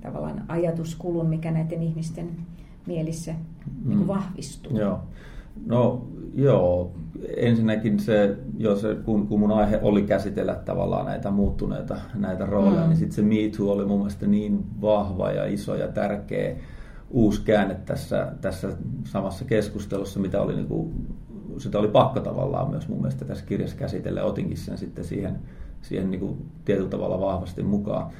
tavallaan 0.00 0.44
ajatuskulun, 0.48 1.26
mikä 1.26 1.50
näiden 1.50 1.82
ihmisten 1.82 2.30
mielissä 2.86 3.34
niin 3.84 3.98
kuin 3.98 4.08
vahvistuu. 4.08 4.78
Joo. 4.78 5.00
No 5.66 6.06
joo, 6.34 6.92
ensinnäkin 7.36 7.98
se, 7.98 8.36
jos 8.58 8.86
kun, 9.04 9.26
kun 9.26 9.40
mun 9.40 9.52
aihe 9.52 9.80
oli 9.82 10.02
käsitellä 10.02 10.54
tavallaan 10.54 11.06
näitä 11.06 11.30
muuttuneita 11.30 11.96
näitä 12.14 12.46
rooleja, 12.46 12.82
mm. 12.82 12.88
niin 12.88 12.96
sitten 12.96 13.16
se 13.16 13.22
Me 13.22 13.56
Too 13.56 13.72
oli 13.72 13.84
mun 13.84 13.98
mielestä 13.98 14.26
niin 14.26 14.64
vahva 14.80 15.30
ja 15.30 15.46
iso 15.46 15.74
ja 15.74 15.88
tärkeä 15.88 16.56
uusi 17.10 17.42
käänne 17.42 17.74
tässä, 17.74 18.32
tässä 18.40 18.68
samassa 19.04 19.44
keskustelussa, 19.44 20.20
mitä 20.20 20.42
oli, 20.42 20.54
niin 20.54 20.68
kuin, 20.68 21.06
sitä 21.58 21.78
oli 21.78 21.88
pakko 21.88 22.20
tavallaan 22.20 22.70
myös 22.70 22.88
mun 22.88 22.98
mielestä 22.98 23.24
tässä 23.24 23.46
kirjassa 23.46 23.76
käsitellä. 23.76 24.24
Otinkin 24.24 24.56
sen 24.56 24.78
sitten 24.78 25.04
siihen, 25.04 25.38
siihen 25.82 26.10
niin 26.10 26.20
kuin 26.20 26.36
tietyllä 26.64 26.90
tavalla 26.90 27.20
vahvasti 27.20 27.62
mukaan. 27.62 28.10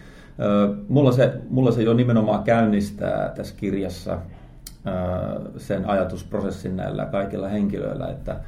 Mulla 0.89 1.13
se, 1.13 1.41
mulla 1.51 1.73
se 1.73 1.83
jo 1.83 1.95
nimenomaan 1.95 2.43
käynnistää 2.43 3.33
tässä 3.37 3.55
kirjassa 3.57 4.19
sen 5.57 5.89
ajatusprosessin 5.89 6.77
näillä 6.77 7.07
kaikilla 7.07 7.49
henkilöillä, 7.49 8.11
että 8.11 8.41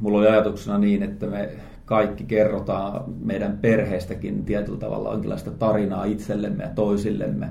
mulla 0.00 0.18
oli 0.18 0.28
ajatuksena 0.28 0.78
niin, 0.78 1.02
että 1.02 1.26
me 1.26 1.48
kaikki 1.84 2.24
kerrotaan 2.24 3.04
meidän 3.24 3.58
perheestäkin 3.58 4.44
tietyllä 4.44 4.78
tavalla 4.78 5.12
jonkinlaista 5.12 5.50
tarinaa 5.50 6.04
itsellemme 6.04 6.64
ja 6.64 6.70
toisillemme. 6.70 7.48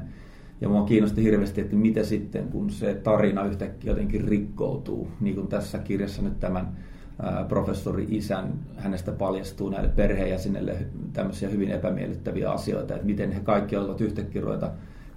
Ja 0.62 0.70
mua 0.70 0.86
kiinnosti 0.86 1.24
hirveästi, 1.24 1.62
että 1.62 1.76
mitä 1.76 2.04
sitten, 2.04 2.48
kun 2.48 2.70
se 2.70 2.94
tarina 2.94 3.46
yhtäkkiä 3.46 3.92
jotenkin 3.92 4.28
rikkoutuu, 4.28 5.08
niin 5.20 5.36
kuin 5.36 5.48
tässä 5.48 5.78
kirjassa 5.78 6.22
nyt 6.22 6.40
tämän 6.40 6.68
professori 7.48 8.06
isän, 8.10 8.54
hänestä 8.78 9.12
paljastuu 9.12 9.70
näille 9.70 9.90
perheenjäsenille 9.90 10.76
tämmöisiä 11.14 11.50
hyvin 11.50 11.72
epämiellyttäviä 11.72 12.52
asioita, 12.52 12.96
että 12.96 13.08
miten 13.08 13.32
he 13.32 13.40
kaikki 13.40 13.76
ovat 13.76 14.02
yhtäkkiä 14.02 14.42
ruveta 14.42 14.72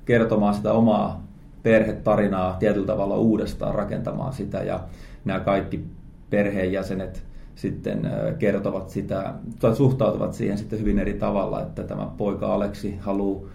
kertomaan 0.04 0.54
sitä 0.54 0.72
omaa 0.72 1.26
perhetarinaa 1.62 2.56
tietyllä 2.58 2.86
tavalla 2.86 3.16
uudestaan 3.16 3.74
rakentamaan 3.74 4.32
sitä 4.32 4.58
ja 4.58 4.80
nämä 5.24 5.40
kaikki 5.40 5.84
perheenjäsenet 6.30 7.22
sitten 7.54 8.10
kertovat 8.38 8.90
sitä, 8.90 9.34
tai 9.60 9.76
suhtautuvat 9.76 10.34
siihen 10.34 10.58
sitten 10.58 10.80
hyvin 10.80 10.98
eri 10.98 11.14
tavalla, 11.14 11.62
että 11.62 11.82
tämä 11.82 12.06
poika 12.16 12.54
Aleksi 12.54 12.96
haluu, 13.00 13.48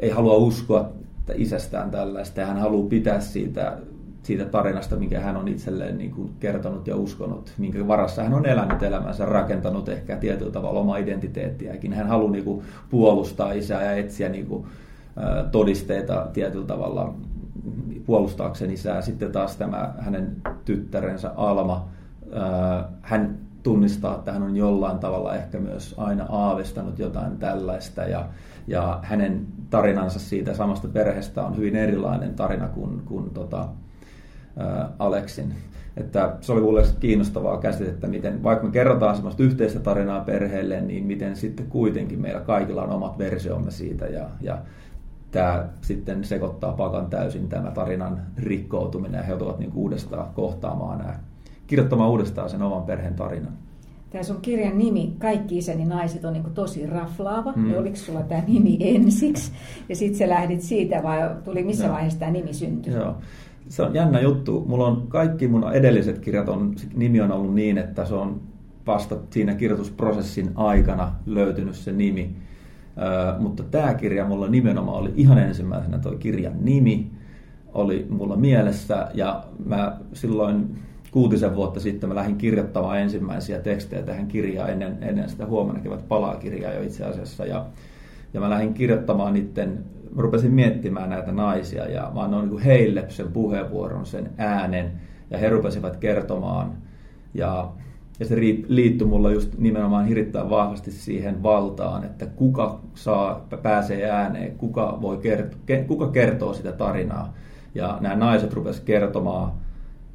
ei 0.00 0.10
halua 0.10 0.34
uskoa 0.34 0.92
isästään 1.34 1.90
tällaista 1.90 2.40
ja 2.40 2.46
hän 2.46 2.56
haluaa 2.56 2.88
pitää 2.88 3.20
siitä, 3.20 3.78
siitä 4.22 4.44
tarinasta, 4.44 4.96
minkä 4.96 5.20
hän 5.20 5.36
on 5.36 5.48
itselleen 5.48 5.98
niin 5.98 6.10
kuin 6.10 6.30
kertonut 6.40 6.86
ja 6.86 6.96
uskonut, 6.96 7.52
minkä 7.58 7.88
varassa 7.88 8.22
hän 8.22 8.34
on 8.34 8.46
elänyt 8.46 8.82
elämänsä, 8.82 9.24
rakentanut 9.24 9.88
ehkä 9.88 10.16
tietyllä 10.16 10.52
tavalla 10.52 10.80
omaa 10.80 10.96
identiteettiäkin. 10.96 11.92
Hän 11.92 12.06
haluaa 12.06 12.32
niin 12.32 12.44
kuin 12.44 12.62
puolustaa 12.90 13.52
isää 13.52 13.84
ja 13.84 13.92
etsiä 13.92 14.28
niin 14.28 14.46
kuin, 14.46 14.66
todisteita 15.52 16.26
tietyllä 16.32 16.66
tavalla 16.66 17.14
puolustaakseen 18.06 18.70
isää. 18.70 19.02
Sitten 19.02 19.32
taas 19.32 19.56
tämä 19.56 19.94
hänen 19.98 20.36
tyttärensä 20.64 21.32
Alma, 21.36 21.88
hän 23.02 23.38
tunnistaa, 23.64 24.14
että 24.14 24.32
hän 24.32 24.42
on 24.42 24.56
jollain 24.56 24.98
tavalla 24.98 25.34
ehkä 25.34 25.58
myös 25.58 25.94
aina 25.98 26.26
aavistanut 26.28 26.98
jotain 26.98 27.38
tällaista 27.38 28.02
ja, 28.02 28.28
ja 28.66 29.00
hänen 29.02 29.46
tarinansa 29.70 30.18
siitä 30.18 30.54
samasta 30.54 30.88
perheestä 30.88 31.42
on 31.42 31.56
hyvin 31.56 31.76
erilainen 31.76 32.34
tarina 32.34 32.68
kuin, 32.68 33.00
kuin 33.04 33.30
tota, 33.30 33.68
ää, 34.56 34.88
Aleksin. 34.98 35.54
Että 35.96 36.36
se 36.40 36.52
oli 36.52 36.60
mulle 36.60 36.82
kiinnostavaa 37.00 37.58
käsitettä, 37.58 38.06
miten 38.06 38.42
vaikka 38.42 38.66
me 38.66 38.72
kerrotaan 38.72 39.14
semmoista 39.14 39.42
yhteistä 39.42 39.80
tarinaa 39.80 40.20
perheelle, 40.20 40.80
niin 40.80 41.04
miten 41.04 41.36
sitten 41.36 41.66
kuitenkin 41.66 42.20
meillä 42.20 42.40
kaikilla 42.40 42.82
on 42.82 42.90
omat 42.90 43.18
versiomme 43.18 43.70
siitä 43.70 44.06
ja, 44.06 44.28
ja 44.40 44.58
tämä 45.34 45.68
sitten 45.80 46.24
sekoittaa 46.24 46.72
pakan 46.72 47.06
täysin 47.06 47.48
tämä 47.48 47.70
tarinan 47.70 48.20
rikkoutuminen 48.36 49.18
ja 49.18 49.22
he 49.22 49.30
joutuvat 49.30 49.58
niin 49.58 49.72
uudestaan 49.74 50.34
kohtaamaan 50.34 50.98
nämä, 50.98 51.18
kirjoittamaan 51.66 52.10
uudestaan 52.10 52.50
sen 52.50 52.62
oman 52.62 52.82
perheen 52.82 53.14
tarinan. 53.14 53.52
Tämä 54.10 54.22
sun 54.22 54.40
kirjan 54.42 54.78
nimi, 54.78 55.14
Kaikki 55.18 55.58
isäni 55.58 55.84
naiset, 55.84 56.24
on 56.24 56.32
niin 56.32 56.54
tosi 56.54 56.86
raflaava. 56.86 57.52
Mm. 57.56 57.74
Oliko 57.74 57.96
sulla 57.96 58.22
tämä 58.22 58.42
nimi 58.46 58.76
ensiksi 58.80 59.52
ja 59.88 59.96
sitten 59.96 60.18
sä 60.18 60.28
lähdit 60.28 60.60
siitä 60.60 61.02
vai 61.02 61.18
tuli 61.44 61.62
missä 61.62 61.84
Joo. 61.84 61.92
vaiheessa 61.92 62.18
tämä 62.18 62.32
nimi 62.32 62.52
syntyi? 62.52 62.92
Joo. 62.92 63.14
Se 63.68 63.82
on 63.82 63.94
jännä 63.94 64.20
juttu. 64.20 64.64
Mulla 64.68 64.86
on 64.86 65.06
kaikki 65.08 65.48
mun 65.48 65.72
edelliset 65.72 66.18
kirjat, 66.18 66.48
on, 66.48 66.74
nimi 66.94 67.20
on 67.20 67.32
ollut 67.32 67.54
niin, 67.54 67.78
että 67.78 68.04
se 68.04 68.14
on 68.14 68.40
vasta 68.86 69.16
siinä 69.30 69.54
kirjoitusprosessin 69.54 70.50
aikana 70.54 71.12
löytynyt 71.26 71.74
se 71.74 71.92
nimi 71.92 72.36
mutta 73.38 73.62
tämä 73.62 73.94
kirja 73.94 74.24
mulla 74.24 74.48
nimenomaan 74.48 74.98
oli 74.98 75.12
ihan 75.16 75.38
ensimmäisenä 75.38 75.98
tuo 75.98 76.12
kirjan 76.12 76.52
nimi 76.60 77.10
oli 77.74 78.06
mulla 78.10 78.36
mielessä 78.36 79.08
ja 79.14 79.44
mä 79.66 79.96
silloin 80.12 80.76
kuutisen 81.10 81.56
vuotta 81.56 81.80
sitten 81.80 82.08
mä 82.08 82.14
lähdin 82.14 82.36
kirjoittamaan 82.36 82.98
ensimmäisiä 82.98 83.58
tekstejä 83.58 84.02
tähän 84.02 84.26
kirjaan 84.26 84.70
ennen, 84.70 84.98
ennen 85.00 85.28
sitä 85.28 85.46
huomenna 85.46 85.80
kevät 85.80 86.08
palaa 86.08 86.36
kirjaa 86.36 86.72
jo 86.72 86.82
itse 86.82 87.04
asiassa. 87.04 87.46
Ja, 87.46 87.66
ja 88.34 88.40
mä 88.40 88.50
lähdin 88.50 88.74
kirjoittamaan 88.74 89.34
niiden, 89.34 89.84
mä 90.14 90.22
rupesin 90.22 90.52
miettimään 90.52 91.10
näitä 91.10 91.32
naisia 91.32 91.86
ja 91.86 92.10
mä 92.14 92.20
annoin 92.20 92.48
niin 92.48 92.58
heille 92.60 93.04
sen 93.08 93.32
puheenvuoron, 93.32 94.06
sen 94.06 94.30
äänen 94.38 94.92
ja 95.30 95.38
he 95.38 95.48
rupesivat 95.48 95.96
kertomaan. 95.96 96.72
Ja 97.34 97.72
ja 98.20 98.26
se 98.26 98.36
liittyy 98.68 99.06
mulla 99.06 99.30
just 99.30 99.58
nimenomaan 99.58 100.06
hirvittävän 100.06 100.50
vahvasti 100.50 100.90
siihen 100.90 101.42
valtaan, 101.42 102.04
että 102.04 102.26
kuka 102.26 102.80
saa, 102.94 103.46
pääsee 103.62 104.10
ääneen, 104.10 104.58
kuka, 104.58 104.98
voi 105.02 105.16
kerto, 105.16 105.56
kuka 105.86 106.06
kertoo 106.08 106.54
sitä 106.54 106.72
tarinaa. 106.72 107.34
Ja 107.74 107.98
nämä 108.00 108.16
naiset 108.16 108.52
rupesivat 108.52 108.86
kertomaan, 108.86 109.52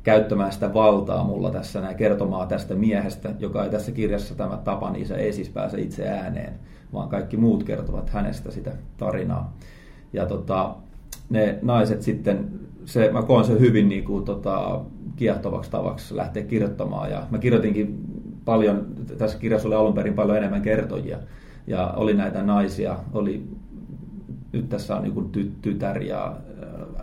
käyttämään 0.03 0.51
sitä 0.51 0.73
valtaa 0.73 1.23
mulla 1.23 1.51
tässä, 1.51 1.81
näin 1.81 1.95
kertomaan 1.95 2.47
tästä 2.47 2.75
miehestä, 2.75 3.33
joka 3.39 3.63
ei 3.63 3.69
tässä 3.69 3.91
kirjassa 3.91 4.35
tämä 4.35 4.57
Tapan 4.57 4.95
isä 4.95 5.15
ei 5.15 5.33
siis 5.33 5.49
pääse 5.49 5.81
itse 5.81 6.07
ääneen, 6.07 6.53
vaan 6.93 7.09
kaikki 7.09 7.37
muut 7.37 7.63
kertovat 7.63 8.09
hänestä 8.09 8.51
sitä 8.51 8.71
tarinaa. 8.97 9.53
Ja 10.13 10.25
tota, 10.25 10.75
ne 11.29 11.59
naiset 11.61 12.01
sitten, 12.01 12.49
se, 12.89 13.11
mä 13.11 13.21
koen 13.21 13.45
sen 13.45 13.59
hyvin 13.59 13.89
niin 13.89 14.03
kuin, 14.03 14.25
tota, 14.25 14.81
kiehtovaksi 15.15 15.71
tavaksi 15.71 16.15
lähteä 16.15 16.43
kirjoittamaan. 16.43 17.11
Ja 17.11 17.27
mä 17.31 17.37
kirjoitinkin 17.37 17.99
paljon, 18.45 18.87
tässä 19.17 19.39
kirjassa 19.39 19.67
oli 19.67 19.75
alun 19.75 19.93
perin 19.93 20.13
paljon 20.13 20.37
enemmän 20.37 20.61
kertojia. 20.61 21.17
Ja 21.67 21.93
oli 21.95 22.13
näitä 22.13 22.43
naisia, 22.43 22.97
oli, 23.13 23.43
nyt 24.53 24.69
tässä 24.69 24.95
on 24.95 25.03
niin 25.03 25.55
tytär 25.61 26.01
ja 26.01 26.37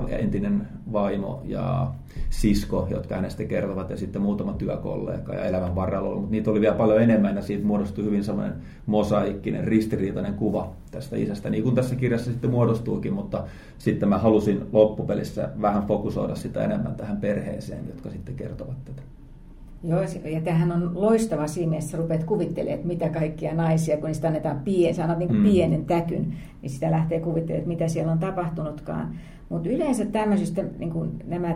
entinen 0.09 0.69
vaimo 0.93 1.43
ja 1.45 1.91
sisko, 2.31 2.89
jotka 2.91 3.15
hänestä 3.15 3.45
kertovat, 3.45 3.91
ja 3.91 3.97
sitten 3.97 4.23
muutama 4.23 4.53
työkollega 4.53 5.35
ja 5.35 5.45
elämän 5.45 5.75
varrella 5.75 6.09
ollut, 6.09 6.21
mutta 6.21 6.33
niitä 6.33 6.51
oli 6.51 6.61
vielä 6.61 6.77
paljon 6.77 7.03
enemmän, 7.03 7.37
ja 7.37 7.43
siitä 7.43 7.67
muodostui 7.67 8.05
hyvin 8.05 8.25
semmoinen 8.25 8.55
mosaikkinen, 8.87 9.65
ristiriitainen 9.65 10.35
kuva 10.35 10.73
tästä 10.91 11.17
isästä, 11.17 11.51
niin 11.51 11.63
kuin 11.63 11.75
tässä 11.75 11.97
kirjassa 11.97 12.31
sitten 12.31 12.51
muodostuukin, 12.51 13.13
mutta 13.13 13.45
sitten 13.79 14.09
mä 14.09 14.19
halusin 14.19 14.67
loppupelissä 14.73 15.49
vähän 15.61 15.87
fokusoida 15.87 16.35
sitä 16.35 16.65
enemmän 16.65 16.95
tähän 16.95 17.17
perheeseen, 17.17 17.87
jotka 17.87 18.11
sitten 18.11 18.35
kertovat 18.35 18.85
tätä. 18.85 19.03
Joo, 19.85 20.01
ja 20.25 20.41
tämähän 20.41 20.73
on 20.73 20.91
loistava 20.95 21.47
siinä 21.47 21.71
mielessä, 21.71 21.97
rupeat 21.97 22.25
kuvittelemaan, 22.25 22.75
että 22.75 22.87
mitä 22.87 23.09
kaikkia 23.09 23.55
naisia, 23.55 23.97
kun 23.97 24.07
niistä 24.07 24.29
annetaan 24.29 24.61
pien, 24.65 24.95
sanot 24.95 25.19
niin 25.19 25.29
kuin 25.29 25.41
mm. 25.41 25.45
pienen 25.45 25.85
täkyn, 25.85 26.35
niin 26.63 26.71
sitä 26.71 26.91
lähtee 26.91 27.21
kuvittelemaan, 27.21 27.59
että 27.59 27.69
mitä 27.69 27.89
siellä 27.89 28.13
on 28.13 28.19
tapahtunutkaan. 28.19 29.15
Mutta 29.49 29.69
yleensä 29.69 30.05
tämmöisistä 30.05 30.65
niin 30.79 30.91
kun 30.91 31.13
nämä 31.27 31.55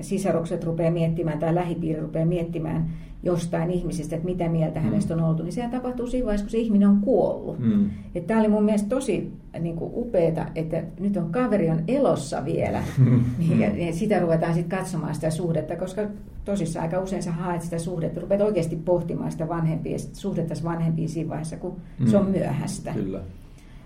sisarukset 0.00 0.64
rupeaa 0.64 0.90
miettimään 0.90 1.38
tai 1.38 1.54
lähipiiri 1.54 2.00
rupeaa 2.00 2.26
miettimään 2.26 2.90
jostain 3.22 3.70
ihmisestä, 3.70 4.16
että 4.16 4.28
mitä 4.28 4.48
mieltä 4.48 4.80
mm. 4.80 4.84
hänestä 4.84 5.14
on 5.14 5.22
oltu, 5.22 5.42
niin 5.42 5.52
sehän 5.52 5.70
tapahtuu 5.70 6.06
siinä 6.06 6.24
vaiheessa, 6.24 6.44
kun 6.44 6.50
se 6.50 6.58
ihminen 6.58 6.88
on 6.88 7.00
kuollut. 7.00 7.58
Mm. 7.58 7.90
Tämä 8.26 8.40
oli 8.40 8.48
mun 8.48 8.64
mielestä 8.64 8.88
tosi 8.88 9.32
niin 9.60 9.76
upeeta, 9.80 10.46
että 10.54 10.82
nyt 11.00 11.16
on 11.16 11.32
kaveri 11.32 11.70
on 11.70 11.80
elossa 11.88 12.44
vielä, 12.44 12.82
mm. 12.98 13.24
niin, 13.38 13.60
ja, 13.60 13.86
ja 13.86 13.92
sitä 13.92 14.18
ruvetaan 14.18 14.54
sitten 14.54 14.78
katsomaan 14.78 15.14
sitä 15.14 15.30
suhdetta, 15.30 15.76
koska 15.76 16.02
tosissaan 16.44 16.82
aika 16.82 17.00
usein 17.00 17.22
sä 17.22 17.32
haet 17.32 17.62
sitä 17.62 17.78
suhdetta, 17.78 18.20
rupeat 18.20 18.40
oikeasti 18.40 18.76
pohtimaan 18.76 19.32
sitä 19.32 19.48
vanhempia, 19.48 19.98
suhdetta 19.98 20.54
vanhempiin 20.64 21.08
siinä 21.08 21.30
vaiheessa, 21.30 21.56
kun 21.56 21.76
mm. 21.98 22.06
se 22.06 22.16
on 22.16 22.30
myöhäistä. 22.30 22.92
Kyllä. 22.92 23.20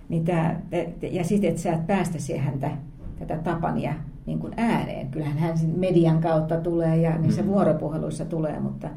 Niin 0.08 0.24
tää, 0.24 0.62
ja 1.10 1.24
sitten, 1.24 1.50
että 1.50 1.62
sä 1.62 1.72
et 1.72 1.86
päästä 1.86 2.18
siihen 2.18 2.44
häntä 2.44 2.70
tätä 3.18 3.38
Tapania 3.38 3.94
niin 4.26 4.38
kuin 4.38 4.52
ääneen. 4.56 5.10
Kyllähän 5.10 5.38
hän 5.38 5.58
median 5.76 6.20
kautta 6.20 6.56
tulee 6.56 6.96
ja 6.96 7.18
niissä 7.18 7.42
mm. 7.42 7.48
vuoropuheluissa 7.48 8.24
tulee, 8.24 8.60
mutta, 8.60 8.88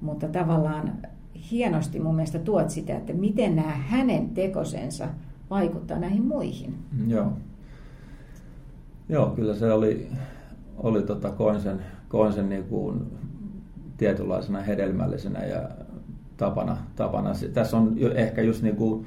mutta 0.00 0.28
tavallaan 0.28 0.92
hienosti 1.50 2.00
mun 2.00 2.14
mielestä 2.14 2.38
tuot 2.38 2.70
sitä, 2.70 2.96
että 2.96 3.12
miten 3.12 3.56
nämä 3.56 3.70
hänen 3.70 4.28
tekosensa 4.28 5.08
vaikuttaa 5.50 5.98
näihin 5.98 6.24
muihin. 6.24 6.74
Joo. 7.06 7.32
Joo, 9.08 9.26
kyllä 9.26 9.54
se 9.54 9.72
oli, 9.72 10.08
oli 10.76 11.02
tota, 11.02 11.30
koin 11.30 11.60
koin 12.14 12.32
sen 12.32 12.48
niin 12.48 12.64
kuin 12.64 13.02
tietynlaisena 13.96 14.60
hedelmällisenä 14.60 15.44
ja 15.44 15.68
tapana. 16.36 16.76
tapana. 16.96 17.32
Tässä 17.52 17.76
on 17.76 17.96
ehkä 18.14 18.42
just 18.42 18.62
niin 18.62 18.76
kuin, 18.76 19.06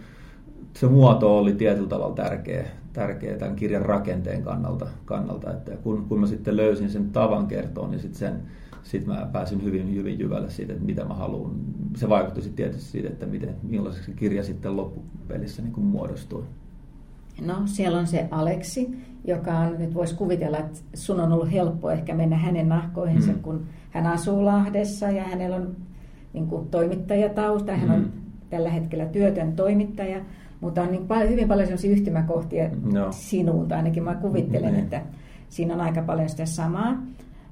se 0.73 0.87
muoto 0.87 1.37
oli 1.37 1.53
tietyllä 1.53 1.87
tavalla 1.87 2.15
tärkeä, 2.15 2.65
tärkeä 2.93 3.37
tämän 3.37 3.55
kirjan 3.55 3.81
rakenteen 3.85 4.43
kannalta. 4.43 4.87
kannalta 5.05 5.51
että 5.51 5.71
kun, 5.71 6.05
kun 6.09 6.19
mä 6.19 6.27
sitten 6.27 6.57
löysin 6.57 6.89
sen 6.89 7.09
tavan 7.09 7.47
kertoa, 7.47 7.87
niin 7.87 7.99
sitten 7.99 8.41
sit 8.83 9.05
mä 9.05 9.29
pääsin 9.31 9.63
hyvin, 9.63 9.95
hyvin 9.95 10.19
jyvälle 10.19 10.49
siitä, 10.49 10.73
että 10.73 10.85
mitä 10.85 11.05
mä 11.05 11.13
haluan. 11.13 11.51
Se 11.95 12.09
vaikutti 12.09 12.41
sitten 12.41 12.65
tietysti 12.65 12.91
siitä, 12.91 13.07
että 13.07 13.25
miten, 13.25 13.55
millaiseksi 13.63 14.11
kirja 14.11 14.43
sitten 14.43 14.77
loppupelissä 14.77 15.61
niin 15.61 15.73
kuin 15.73 15.85
muodostui. 15.85 16.43
No, 17.45 17.61
siellä 17.65 17.99
on 17.99 18.07
se 18.07 18.27
Aleksi, 18.31 18.97
joka 19.25 19.59
on, 19.59 19.75
nyt 19.79 19.93
voisi 19.93 20.15
kuvitella, 20.15 20.57
että 20.57 20.79
sun 20.93 21.19
on 21.19 21.31
ollut 21.31 21.51
helppo 21.51 21.91
ehkä 21.91 22.15
mennä 22.15 22.37
hänen 22.37 22.69
nahkoihinsa, 22.69 23.31
mm. 23.31 23.39
kun 23.39 23.65
hän 23.89 24.07
asuu 24.07 24.45
Lahdessa 24.45 25.11
ja 25.11 25.23
hänellä 25.23 25.55
on 25.55 25.75
niin 26.33 26.47
kuin 26.47 26.67
toimittajatausta. 26.67 27.75
Hän 27.75 27.91
on 27.91 27.99
mm. 27.99 28.11
tällä 28.49 28.69
hetkellä 28.69 29.05
työtön 29.05 29.55
toimittaja. 29.55 30.21
Mutta 30.61 30.81
on 30.81 30.91
niin 30.91 31.07
paljon, 31.07 31.29
hyvin 31.29 31.47
paljon 31.47 31.67
sellaisia 31.67 31.91
yhtymäkohtia 31.91 32.69
no. 32.93 33.07
sinulta, 33.11 33.75
ainakin 33.75 34.03
mä 34.03 34.15
kuvittelen, 34.15 34.73
mm. 34.73 34.79
että 34.79 35.01
siinä 35.49 35.73
on 35.73 35.81
aika 35.81 36.01
paljon 36.01 36.29
sitä 36.29 36.45
samaa. 36.45 37.03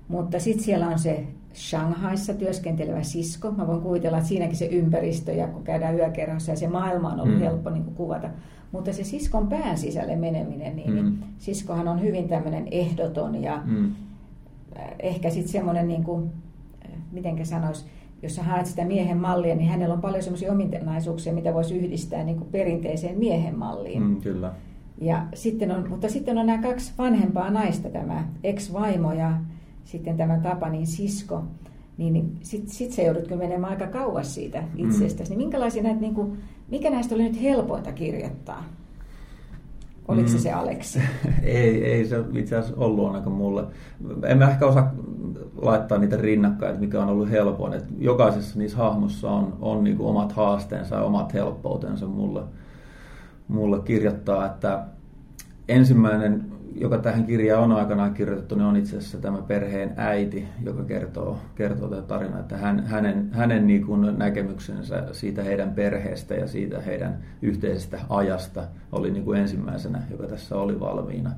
Mutta 0.07 0.39
sitten 0.39 0.65
siellä 0.65 0.87
on 0.87 0.99
se 0.99 1.27
Shanghaissa 1.55 2.33
työskentelevä 2.33 3.03
sisko. 3.03 3.51
Mä 3.51 3.67
voin 3.67 3.81
kuvitella, 3.81 4.17
että 4.17 4.27
siinäkin 4.27 4.55
se 4.55 4.65
ympäristö 4.65 5.31
ja 5.31 5.47
kun 5.47 5.63
käydään 5.63 5.95
yökerhossa 5.95 6.51
ja 6.51 6.57
se 6.57 6.67
maailma 6.67 7.09
on 7.09 7.19
ollut 7.19 7.35
mm. 7.35 7.41
helppo 7.41 7.69
niin 7.69 7.83
kuin 7.83 7.95
kuvata. 7.95 8.29
Mutta 8.71 8.93
se 8.93 9.03
siskon 9.03 9.47
pään 9.47 9.77
sisälle 9.77 10.15
meneminen, 10.15 10.75
niin, 10.75 10.95
niin 10.95 11.05
mm. 11.05 11.17
siskohan 11.37 11.87
on 11.87 12.01
hyvin 12.01 12.27
tämmöinen 12.27 12.67
ehdoton 12.71 13.43
ja 13.43 13.61
mm. 13.65 13.91
ehkä 14.99 15.29
sitten 15.29 15.51
semmoinen, 15.51 15.87
niin 15.87 16.03
kuin, 16.03 16.31
mitenkä 17.11 17.45
sanoisi, 17.45 17.85
jos 18.21 18.35
sä 18.35 18.43
haet 18.43 18.65
sitä 18.65 18.85
miehen 18.85 19.17
mallia, 19.17 19.55
niin 19.55 19.69
hänellä 19.69 19.95
on 19.95 20.01
paljon 20.01 20.23
semmoisia 20.23 20.51
ominaisuuksia, 20.51 21.33
mitä 21.33 21.53
voisi 21.53 21.77
yhdistää 21.77 22.23
niin 22.23 22.37
kuin 22.37 22.49
perinteiseen 22.51 23.19
miehen 23.19 23.57
malliin. 23.57 24.03
Mm, 24.03 24.21
kyllä. 24.21 24.53
Ja 25.01 25.25
sitten 25.33 25.71
on, 25.71 25.89
mutta 25.89 26.09
sitten 26.09 26.37
on 26.37 26.45
nämä 26.45 26.61
kaksi 26.61 26.93
vanhempaa 26.97 27.49
naista, 27.49 27.89
tämä 27.89 28.27
ex-vaimo 28.43 29.13
ja 29.13 29.31
sitten 29.85 30.17
tämä 30.17 30.39
Tapanin 30.39 30.87
sisko. 30.87 31.43
Niin, 31.97 32.13
niin 32.13 32.37
sitten 32.41 32.75
sit 32.75 32.91
sä 32.91 33.01
joudut 33.01 33.29
menemään 33.29 33.73
aika 33.73 33.87
kauas 33.87 34.35
siitä 34.35 34.63
itsestäsi. 34.75 35.31
Mm. 35.31 35.37
Niin 35.37 35.47
minkälaisia 35.47 35.83
näitä, 35.83 36.01
niin 36.01 36.15
kuin, 36.15 36.37
mikä 36.71 36.89
näistä 36.89 37.15
oli 37.15 37.23
nyt 37.23 37.41
helpointa 37.41 37.91
kirjoittaa? 37.91 38.63
Oliko 40.07 40.27
se 40.27 40.35
mm. 40.35 40.39
se 40.39 40.51
Aleksi? 40.51 40.99
ei, 41.43 41.85
ei 41.85 42.05
se 42.05 42.23
itse 42.33 42.55
asiassa 42.55 42.81
ollut 42.83 43.07
ainakaan 43.07 43.35
mulle. 43.35 43.63
En 44.25 44.37
mä 44.37 44.49
ehkä 44.49 44.65
osaa 44.65 44.93
laittaa 45.57 45.97
niitä 45.97 46.17
rinnakkain, 46.17 46.69
että 46.69 46.85
mikä 46.85 47.01
on 47.01 47.09
ollut 47.09 47.29
helpoin. 47.29 47.73
Että 47.73 47.93
jokaisessa 47.99 48.59
niissä 48.59 48.77
hahmossa 48.77 49.31
on, 49.31 49.57
on 49.61 49.83
niin 49.83 49.97
kuin 49.97 50.09
omat 50.09 50.31
haasteensa 50.31 50.95
ja 50.95 51.01
omat 51.01 51.33
helppoutensa 51.33 52.07
mulle, 52.07 52.43
mulle 53.47 53.79
kirjoittaa. 53.79 54.45
Että 54.45 54.85
ensimmäinen 55.67 56.54
joka 56.75 56.97
tähän 56.97 57.25
kirjaan 57.25 57.63
on 57.63 57.71
aikanaan 57.71 58.13
kirjoitettu, 58.13 58.55
niin 58.55 58.65
on 58.65 58.75
itse 58.75 58.97
asiassa 58.97 59.17
tämä 59.17 59.41
perheen 59.41 59.93
äiti, 59.97 60.47
joka 60.63 60.83
kertoo, 60.83 61.39
kertoo 61.55 61.89
tätä 61.89 62.01
tarinaa, 62.01 62.39
että 62.39 62.57
hän, 62.57 62.85
hänen, 62.85 63.29
hänen 63.31 63.67
niin 63.67 63.85
kuin 63.85 64.17
näkemyksensä 64.17 65.03
siitä 65.11 65.43
heidän 65.43 65.71
perheestä 65.73 66.33
ja 66.33 66.47
siitä 66.47 66.81
heidän 66.81 67.17
yhteisestä 67.41 67.99
ajasta 68.09 68.63
oli 68.91 69.11
niin 69.11 69.25
kuin 69.25 69.39
ensimmäisenä, 69.39 70.01
joka 70.11 70.27
tässä 70.27 70.55
oli 70.55 70.79
valmiina. 70.79 71.31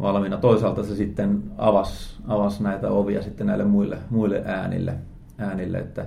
valmiina. 0.00 0.36
Toisaalta 0.36 0.82
se 0.82 0.96
sitten 0.96 1.42
avasi, 1.58 2.16
avasi 2.28 2.62
näitä 2.62 2.90
ovia 2.90 3.22
sitten 3.22 3.46
näille 3.46 3.64
muille, 3.64 3.98
muille 4.10 4.42
äänille, 4.46 4.94
äänille, 5.38 5.78
että 5.78 6.06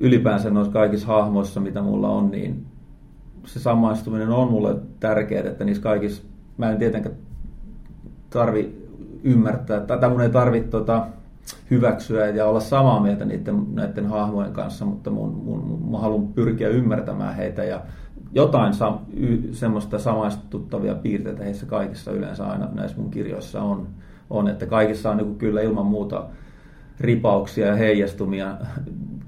ylipäänsä 0.00 0.50
noissa 0.50 0.72
kaikissa 0.72 1.06
hahmoissa, 1.06 1.60
mitä 1.60 1.82
mulla 1.82 2.08
on, 2.08 2.30
niin 2.30 2.66
se 3.44 3.60
samaistuminen 3.60 4.28
on 4.28 4.50
mulle 4.50 4.76
tärkeää, 5.00 5.50
että 5.50 5.64
niissä 5.64 5.82
kaikissa, 5.82 6.22
mä 6.58 6.70
en 6.70 6.78
tietenkään 6.78 7.25
tarvi 8.36 8.86
ymmärtää, 9.24 9.80
tai 9.80 10.10
mun 10.10 10.20
ei 10.20 10.30
tarvitse 10.30 10.70
tota, 10.70 11.06
hyväksyä 11.70 12.26
ja 12.26 12.46
olla 12.46 12.60
samaa 12.60 13.00
mieltä 13.00 13.24
niiden, 13.24 13.66
näiden 13.74 14.06
hahmojen 14.06 14.52
kanssa, 14.52 14.84
mutta 14.84 15.10
mun, 15.10 15.34
mun, 15.44 15.78
mun 15.80 16.00
haluan 16.00 16.28
pyrkiä 16.28 16.68
ymmärtämään 16.68 17.34
heitä 17.34 17.64
ja 17.64 17.80
jotain 18.32 18.74
sa, 18.74 18.98
y, 19.16 19.52
semmoista 19.52 19.98
samaistuttavia 19.98 20.94
piirteitä 20.94 21.44
heissä 21.44 21.66
kaikissa 21.66 22.10
yleensä 22.10 22.46
aina 22.46 22.68
näissä 22.72 22.96
mun 23.00 23.10
kirjoissa 23.10 23.62
on, 23.62 23.86
on 24.30 24.48
että 24.48 24.66
kaikissa 24.66 25.10
on 25.10 25.16
niin 25.16 25.36
kyllä 25.36 25.60
ilman 25.60 25.86
muuta 25.86 26.24
ripauksia 27.00 27.66
ja 27.66 27.76
heijastumia 27.76 28.56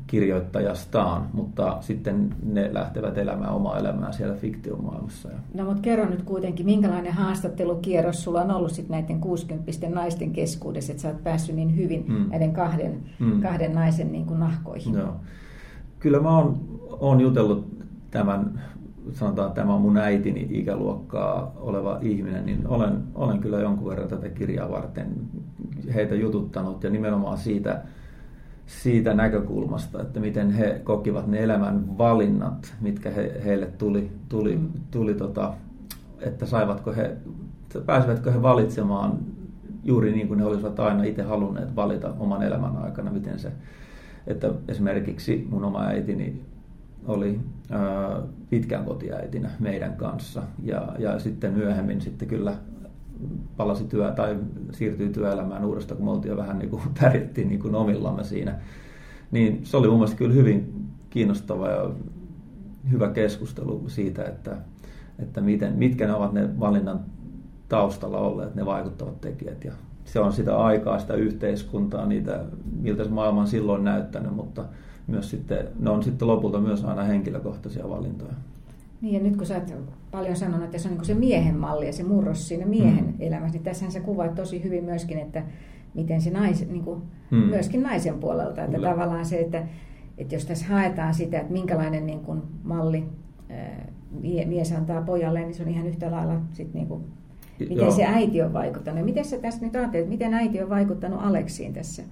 kirjoittajastaan, 0.09 1.27
mutta 1.33 1.77
sitten 1.81 2.35
ne 2.43 2.75
lähtevät 2.75 3.19
elämään 3.19 3.53
omaa 3.53 3.79
elämää 3.79 4.13
siellä 4.13 4.35
fiktiomaailmassa. 4.35 5.29
No 5.55 5.65
mutta 5.65 5.83
kerro 5.83 6.09
nyt 6.09 6.23
kuitenkin, 6.23 6.67
minkälainen 6.67 7.13
haastattelukierros 7.13 8.25
sulla 8.25 8.43
on 8.43 8.51
ollut 8.51 8.73
sitten 8.73 9.01
näiden 9.01 9.21
60 9.21 9.89
naisten 9.89 10.33
keskuudessa, 10.33 10.93
että 10.93 11.03
sä 11.03 11.09
oot 11.09 11.25
päässyt 11.25 11.57
niin 11.57 11.77
hyvin 11.77 12.05
mm. 12.09 12.31
näiden 12.31 12.53
kahden, 12.53 13.01
mm. 13.19 13.41
kahden 13.41 13.75
naisen 13.75 14.13
niin 14.13 14.27
kuin 14.27 14.41
nahkoihin? 14.41 14.95
Joo. 14.95 15.17
Kyllä 15.99 16.21
mä 16.21 16.37
oon, 16.39 16.61
oon 17.01 17.21
jutellut 17.21 17.67
tämän, 18.11 18.63
sanotaan 19.13 19.53
tämä 19.53 19.75
on 19.75 19.81
mun 19.81 19.97
äitini 19.97 20.47
ikäluokkaa 20.51 21.53
oleva 21.57 21.99
ihminen, 22.03 22.47
niin 22.47 22.67
olen, 22.67 23.03
olen 23.15 23.39
kyllä 23.39 23.61
jonkun 23.61 23.89
verran 23.89 24.09
tätä 24.09 24.29
kirjaa 24.29 24.71
varten 24.71 25.09
heitä 25.95 26.15
jututtanut 26.15 26.85
ja 26.85 26.91
nimenomaan 26.91 27.39
siitä, 27.39 27.83
siitä 28.67 29.15
näkökulmasta, 29.15 30.03
että 30.03 30.21
miten 30.21 30.51
he 30.51 30.81
kokivat 30.85 31.27
ne 31.27 31.43
elämän 31.43 31.99
valinnat, 31.99 32.75
mitkä 32.81 33.11
he, 33.11 33.41
heille 33.45 33.67
tuli, 33.67 34.11
tuli, 34.29 34.57
mm. 34.57 34.69
tuli 34.91 35.15
tota, 35.15 35.55
että 36.21 36.47
saivatko 36.47 36.93
he, 36.93 37.17
pääsivätkö 37.87 38.33
he 38.33 38.43
valitsemaan 38.43 39.19
juuri 39.85 40.13
niin 40.13 40.29
kuin 40.29 40.41
he 40.41 40.47
olisivat 40.47 40.81
aina 40.81 41.05
itse 41.05 41.23
halunneet 41.23 41.77
valita 41.77 42.15
oman 42.19 42.43
elämän 42.43 42.77
aikana, 42.77 43.11
miten 43.11 43.39
se, 43.39 43.53
että 44.27 44.51
esimerkiksi 44.69 45.47
mun 45.51 45.65
oma 45.65 45.85
äitini 45.85 46.43
oli 47.07 47.41
ää, 47.71 48.23
pitkään 48.51 48.85
kotiäitinä 48.85 49.51
meidän 49.59 49.97
kanssa 49.97 50.43
ja, 50.63 50.93
ja 50.99 51.19
sitten 51.19 51.53
myöhemmin 51.53 52.01
sitten 52.01 52.29
kyllä 52.29 52.55
palasi 53.57 53.85
työ 53.85 54.13
tai 54.13 54.37
siirtyi 54.73 55.09
työelämään 55.09 55.65
uudestaan, 55.65 55.97
kun 55.99 56.07
me 56.07 56.11
oltiin 56.11 56.31
jo 56.31 56.37
vähän 56.37 56.59
niin 56.59 56.71
kuin 56.71 56.83
pärjättiin 57.01 57.49
niin 57.49 57.61
kuin 57.61 57.75
omillamme 57.75 58.25
siinä. 58.25 58.55
Niin 59.31 59.61
se 59.63 59.77
oli 59.77 59.89
mun 59.89 59.97
mielestä 59.97 60.19
kyllä 60.19 60.35
hyvin 60.35 60.87
kiinnostava 61.11 61.69
ja 61.69 61.91
hyvä 62.91 63.09
keskustelu 63.09 63.85
siitä, 63.87 64.25
että, 64.25 64.57
että 65.19 65.41
miten, 65.41 65.73
mitkä 65.73 66.07
ne 66.07 66.15
ovat 66.15 66.33
ne 66.33 66.61
valinnan 66.61 67.01
taustalla 67.69 68.19
olleet, 68.19 68.55
ne 68.55 68.67
vaikuttavat 68.67 69.21
tekijät. 69.21 69.65
Ja 69.65 69.73
se 70.05 70.21
on 70.21 70.33
sitä 70.33 70.59
aikaa, 70.59 70.99
sitä 70.99 71.15
yhteiskuntaa, 71.15 72.07
niitä, 72.07 72.45
miltä 72.81 73.05
se 73.05 73.11
maailma 73.11 73.41
on 73.41 73.47
silloin 73.47 73.85
näyttänyt, 73.85 74.35
mutta 74.35 74.65
myös 75.09 75.31
sitten, 75.31 75.69
ne 75.79 75.91
on 75.91 76.03
sitten 76.03 76.29
lopulta 76.29 76.61
myös 76.61 76.85
aina 76.85 77.03
henkilökohtaisia 77.03 77.89
valintoja. 77.89 78.33
Niin 79.01 79.15
ja 79.15 79.21
nyt 79.21 79.37
kun 79.37 79.47
sä 79.47 79.55
oot 79.55 79.95
paljon 80.11 80.37
sanonut, 80.37 80.65
että 80.65 80.79
se 80.79 80.89
on 80.89 80.95
niin 80.95 81.05
se 81.05 81.15
miehen 81.15 81.57
malli 81.57 81.87
ja 81.87 81.93
se 81.93 82.03
murros 82.03 82.49
siinä 82.49 82.67
miehen 82.67 83.05
mm. 83.05 83.15
elämässä, 83.21 83.57
niin 83.57 83.65
tässähän 83.65 83.93
sä 83.93 84.01
kuvaat 84.01 84.35
tosi 84.35 84.65
hyvin 84.65 84.85
myöskin, 84.85 85.19
että 85.19 85.43
miten 85.95 86.21
se 86.21 86.31
nais, 86.31 86.69
niin 86.69 86.85
kuin, 86.85 87.03
hmm. 87.31 87.39
myöskin 87.39 87.83
naisen 87.83 88.19
puolelta. 88.19 88.65
Että 88.65 88.81
tavallaan 88.81 89.27
se, 89.27 89.41
että, 89.41 89.67
että 90.19 90.35
jos 90.35 90.45
tässä 90.45 90.67
haetaan 90.67 91.15
sitä, 91.15 91.41
että 91.41 91.53
minkälainen 91.53 92.07
niin 92.07 92.21
kuin 92.21 92.43
malli 92.63 93.05
mies 94.47 94.73
antaa 94.73 95.03
pojalle, 95.03 95.41
niin 95.41 95.55
se 95.55 95.63
on 95.63 95.69
ihan 95.69 95.87
yhtä 95.87 96.11
lailla 96.11 96.41
sit 96.53 96.75
niin 96.75 96.87
kuin, 96.87 97.05
miten 97.59 97.77
Joo. 97.77 97.91
se 97.91 98.05
äiti 98.05 98.43
on 98.43 98.53
vaikuttanut. 98.53 99.05
Miten 99.05 99.25
sä 99.25 99.39
tässä 99.39 99.67
nyt 99.67 99.77
ajattelet, 99.77 100.09
miten 100.09 100.35
äiti 100.35 100.63
on 100.63 100.69
vaikuttanut 100.69 101.21
Aleksiin 101.23 101.73
tässä? 101.73 102.03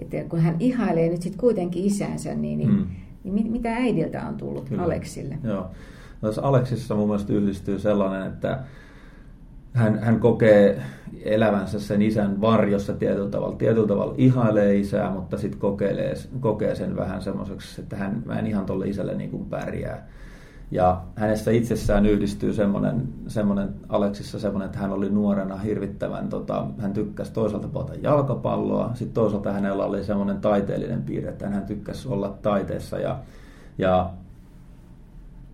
Että 0.00 0.24
kun 0.28 0.40
hän 0.40 0.56
ihailee 0.58 1.08
nyt 1.08 1.22
sitten 1.22 1.40
kuitenkin 1.40 1.84
isänsä, 1.84 2.34
niin, 2.34 2.58
niin, 2.58 2.70
hmm. 2.70 2.86
niin 3.24 3.52
mitä 3.52 3.72
äidiltä 3.74 4.22
on 4.28 4.36
tullut 4.36 4.68
Kyllä. 4.68 4.82
Aleksille? 4.82 5.38
Joo. 5.44 5.54
No, 6.22 6.28
tässä 6.28 6.42
Aleksissa 6.42 6.94
mun 6.94 7.08
mielestä 7.08 7.32
yhdistyy 7.32 7.78
sellainen, 7.78 8.26
että 8.26 8.58
hän, 9.72 9.98
hän 9.98 10.20
kokee 10.20 10.82
elävänsä 11.24 11.80
sen 11.80 12.02
isän 12.02 12.40
varjossa 12.40 12.92
tietyllä 12.92 13.30
tavalla. 13.30 13.56
Tietyllä 13.56 13.88
tavalla 13.88 14.14
ihailee 14.18 14.76
isää, 14.76 15.10
mutta 15.10 15.38
sitten 15.38 15.60
kokee 16.40 16.74
sen 16.74 16.96
vähän 16.96 17.22
semmoiseksi, 17.22 17.80
että 17.80 17.96
hän, 17.96 18.22
mä 18.26 18.38
en 18.38 18.46
ihan 18.46 18.66
tuolle 18.66 18.88
isälle 18.88 19.14
niin 19.14 19.30
kuin 19.30 19.46
pärjää. 19.46 20.06
Ja 20.70 21.02
hänessä 21.16 21.50
itsessään 21.50 22.06
yhdistyy 22.06 22.52
semmoinen, 22.52 23.08
semmoinen 23.26 23.68
Aleksissa 23.88 24.38
semmoinen, 24.38 24.66
että 24.66 24.78
hän 24.78 24.92
oli 24.92 25.10
nuorena 25.10 25.56
hirvittävän, 25.56 26.28
tota, 26.28 26.66
hän 26.78 26.92
tykkäsi 26.92 27.32
toisaalta 27.32 27.68
pelata 27.68 27.94
jalkapalloa, 27.94 28.90
sitten 28.94 29.14
toisaalta 29.14 29.52
hänellä 29.52 29.84
oli 29.84 30.04
semmoinen 30.04 30.40
taiteellinen 30.40 31.02
piirre, 31.02 31.30
että 31.30 31.48
hän 31.48 31.66
tykkäsi 31.66 32.08
olla 32.08 32.38
taiteessa 32.42 32.98
ja, 32.98 33.18
ja 33.78 34.10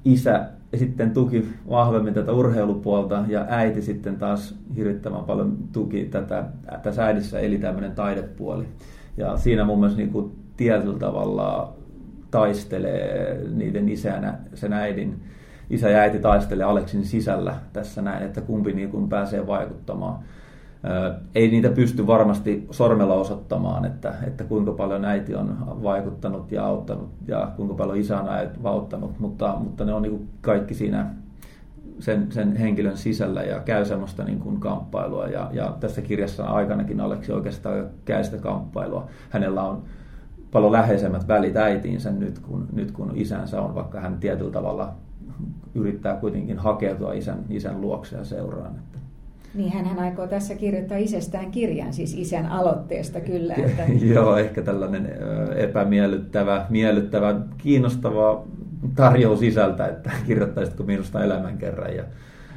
isä 0.05 0.48
sitten 0.76 1.11
tuki 1.11 1.48
vahvemmin 1.70 2.14
tätä 2.14 2.33
urheilupuolta 2.33 3.24
ja 3.29 3.46
äiti 3.48 3.83
sitten 3.83 4.16
taas 4.16 4.55
hirvittävän 4.76 5.24
paljon 5.24 5.57
tuki 5.72 6.05
tätä, 6.05 6.44
tässä 6.83 7.05
äidissä 7.05 7.38
eli 7.38 7.59
tämmöinen 7.59 7.92
taidepuoli. 7.92 8.68
Ja 9.16 9.37
siinä 9.37 9.64
mun 9.64 9.81
mielestä 9.81 9.98
niin 9.98 10.12
kuin 10.12 10.33
tietyllä 10.57 10.98
tavalla 10.98 11.76
taistelee 12.30 13.40
niiden 13.54 13.88
isänä, 13.88 14.38
sen 14.54 14.72
äidin, 14.72 15.22
isä 15.70 15.88
ja 15.88 15.98
äiti 15.98 16.18
taistelee 16.18 16.64
Aleksin 16.64 17.04
sisällä 17.04 17.54
tässä 17.72 18.02
näin, 18.02 18.22
että 18.22 18.40
kumpi 18.40 18.72
niin 18.72 18.90
kuin 18.90 19.08
pääsee 19.08 19.46
vaikuttamaan. 19.46 20.18
Ei 21.34 21.48
niitä 21.48 21.68
pysty 21.68 22.06
varmasti 22.06 22.66
sormella 22.70 23.14
osoittamaan, 23.14 23.84
että, 23.84 24.14
että 24.26 24.44
kuinka 24.44 24.72
paljon 24.72 25.04
äiti 25.04 25.34
on 25.34 25.56
vaikuttanut 25.82 26.52
ja 26.52 26.66
auttanut 26.66 27.08
ja 27.28 27.52
kuinka 27.56 27.74
paljon 27.74 27.96
isä 27.96 28.20
on 28.20 28.28
auttanut, 28.64 29.18
mutta, 29.18 29.56
mutta 29.58 29.84
ne 29.84 29.94
on 29.94 30.02
niin 30.02 30.28
kaikki 30.40 30.74
siinä 30.74 31.06
sen, 31.98 32.32
sen 32.32 32.56
henkilön 32.56 32.96
sisällä 32.96 33.42
ja 33.42 33.60
käy 33.60 33.84
semmoista 33.84 34.24
niin 34.24 34.40
kuin 34.40 34.60
kamppailua. 34.60 35.26
Ja, 35.26 35.50
ja 35.52 35.76
tässä 35.80 36.02
kirjassa 36.02 36.44
aikanakin 36.44 37.00
Aleksi 37.00 37.32
oikeastaan 37.32 37.86
käy 38.04 38.24
sitä 38.24 38.38
kamppailua. 38.38 39.08
Hänellä 39.30 39.62
on 39.62 39.82
paljon 40.50 40.72
läheisemmät 40.72 41.28
välit 41.28 41.56
äitiinsä 41.56 42.11
nyt, 42.11 42.38
kun, 42.38 42.68
nyt 42.72 42.92
kun 42.92 43.12
isänsä 43.14 43.61
on, 43.61 43.74
vaikka 43.74 44.00
hän 44.00 44.18
tietyllä 44.18 44.52
tavalla 44.52 44.94
yrittää 45.74 46.16
kuitenkin 46.16 46.59
hakeutua 46.59 47.12
isän, 47.12 47.44
isän 47.50 47.80
luokse 47.80 48.16
ja 48.16 48.24
seuraan. 48.24 48.74
Että. 48.76 48.98
Niin, 49.54 49.72
hän 49.72 49.98
aikoo 49.98 50.26
tässä 50.26 50.54
kirjoittaa 50.54 50.98
isästään 50.98 51.50
kirjan, 51.50 51.92
siis 51.92 52.14
isän 52.14 52.46
aloitteesta 52.46 53.20
kyllä. 53.20 53.54
Että... 53.54 53.82
Joo, 54.14 54.37
ehkä 54.37 54.62
tällainen 54.62 55.12
epämiellyttävä, 55.56 56.66
miellyttävä, 56.70 57.40
kiinnostava 57.59 58.44
tarjous 58.94 59.40
sisältä, 59.40 59.87
että 59.87 60.11
kirjoittaisitko 60.26 60.82
minusta 60.82 61.24
elämän 61.24 61.59
kerran, 61.59 61.96
ja 61.96 62.04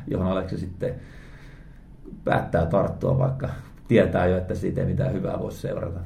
johon 0.07 0.27
Aleksi 0.27 0.57
sitten 0.57 0.93
päättää 2.23 2.65
tarttua, 2.65 3.17
vaikka 3.17 3.49
tietää 3.87 4.27
jo, 4.27 4.37
että 4.37 4.55
siitä 4.55 4.81
ei 4.81 4.87
mitään 4.87 5.13
hyvää 5.13 5.39
voi 5.39 5.51
seurata. 5.51 5.99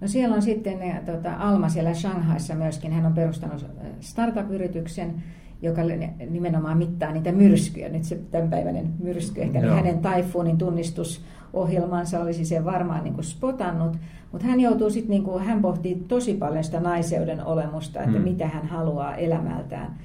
No 0.00 0.08
siellä 0.08 0.34
on 0.34 0.42
sitten 0.42 0.78
tota, 1.06 1.34
Alma 1.34 1.68
siellä 1.68 1.94
Shanghaissa 1.94 2.54
myöskin, 2.54 2.92
hän 2.92 3.06
on 3.06 3.12
perustanut 3.12 3.66
startup-yrityksen, 4.00 5.14
joka 5.62 5.82
nimenomaan 6.30 6.78
mittaa 6.78 7.12
niitä 7.12 7.32
myrskyjä. 7.32 7.88
Nyt 7.88 8.04
se 8.04 8.18
tämänpäiväinen 8.30 8.90
myrsky, 8.98 9.42
ehkä 9.42 9.58
Joo. 9.58 9.74
hänen 9.74 9.98
taifuunin 9.98 10.58
tunnistusohjelmansa 10.58 12.20
olisi 12.20 12.44
se 12.44 12.64
varmaan 12.64 13.04
niin 13.04 13.14
kuin 13.14 13.24
spotannut, 13.24 13.96
mutta 14.32 14.46
hän 14.46 14.60
joutuu 14.60 14.90
sitten, 14.90 15.10
niin 15.10 15.24
kuin, 15.24 15.44
hän 15.44 15.62
pohtii 15.62 16.04
tosi 16.08 16.34
paljon 16.34 16.64
sitä 16.64 16.80
naiseuden 16.80 17.44
olemusta, 17.44 18.00
että 18.00 18.18
hmm. 18.18 18.28
mitä 18.28 18.46
hän 18.46 18.66
haluaa 18.66 19.16
elämältään. 19.16 19.98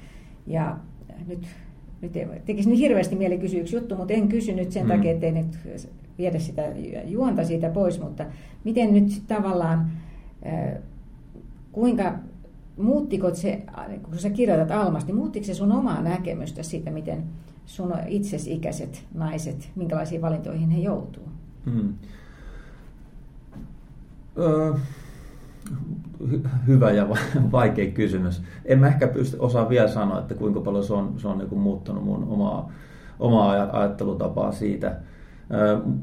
Ja 0.46 0.76
nyt, 1.26 1.46
nyt 2.00 2.12
tekisi 2.44 2.70
nyt 2.70 2.78
hirveästi 2.78 3.16
mieli 3.16 3.38
kysyä 3.38 3.60
yksi 3.60 3.76
juttu, 3.76 3.96
mutta 3.96 4.14
en 4.14 4.28
kysynyt 4.28 4.72
sen 4.72 4.82
hmm. 4.82 4.92
takia, 4.92 5.12
ettei 5.12 5.32
nyt 5.32 5.58
viedä 6.18 6.38
sitä 6.38 6.62
juonta 7.04 7.44
siitä 7.44 7.70
pois, 7.70 8.00
mutta 8.00 8.24
miten 8.64 8.92
nyt 8.92 9.22
tavallaan, 9.26 9.90
kuinka 11.72 12.14
muuttiko 12.76 13.34
se, 13.34 13.62
kun 14.02 14.18
sä 14.18 14.30
kirjoitat 14.30 14.70
Almasti, 14.70 15.12
niin 15.12 15.18
muuttiko 15.18 15.46
se 15.46 15.54
sun 15.54 15.72
omaa 15.72 16.02
näkemystä 16.02 16.62
siitä, 16.62 16.90
miten 16.90 17.24
sun 17.66 17.92
itsesikäiset 18.06 19.04
naiset, 19.14 19.70
minkälaisiin 19.74 20.22
valintoihin 20.22 20.70
he 20.70 20.80
joutuu? 20.80 21.28
Hmm. 21.64 21.94
Öö, 24.38 24.74
hyvä 26.66 26.90
ja 26.90 27.08
vaikea 27.52 27.90
kysymys. 27.90 28.42
En 28.64 28.78
mä 28.78 28.86
ehkä 28.86 29.08
pysty 29.08 29.36
osaa 29.40 29.68
vielä 29.68 29.88
sanoa, 29.88 30.18
että 30.18 30.34
kuinka 30.34 30.60
paljon 30.60 30.84
se 30.84 30.92
on, 30.92 31.14
se 31.16 31.28
on 31.28 31.38
niin 31.38 31.58
muuttanut 31.58 32.04
mun 32.04 32.24
omaa, 32.28 32.72
omaa 33.18 33.50
ajattelutapaa 33.72 34.52
siitä. 34.52 34.96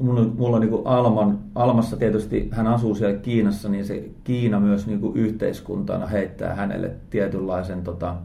Mulla, 0.00 0.24
mulla 0.38 0.56
on 0.56 0.62
niin 0.62 0.82
Alman, 0.84 1.38
Almassa 1.54 1.96
tietysti, 1.96 2.48
hän 2.52 2.66
asuu 2.66 2.94
siellä 2.94 3.18
Kiinassa, 3.18 3.68
niin 3.68 3.84
se 3.84 4.04
Kiina 4.24 4.60
myös 4.60 4.86
niin 4.86 5.00
yhteiskuntana 5.14 6.06
heittää 6.06 6.54
hänelle 6.54 6.90
tietynlaisen, 7.10 7.82
tota, 7.82 8.16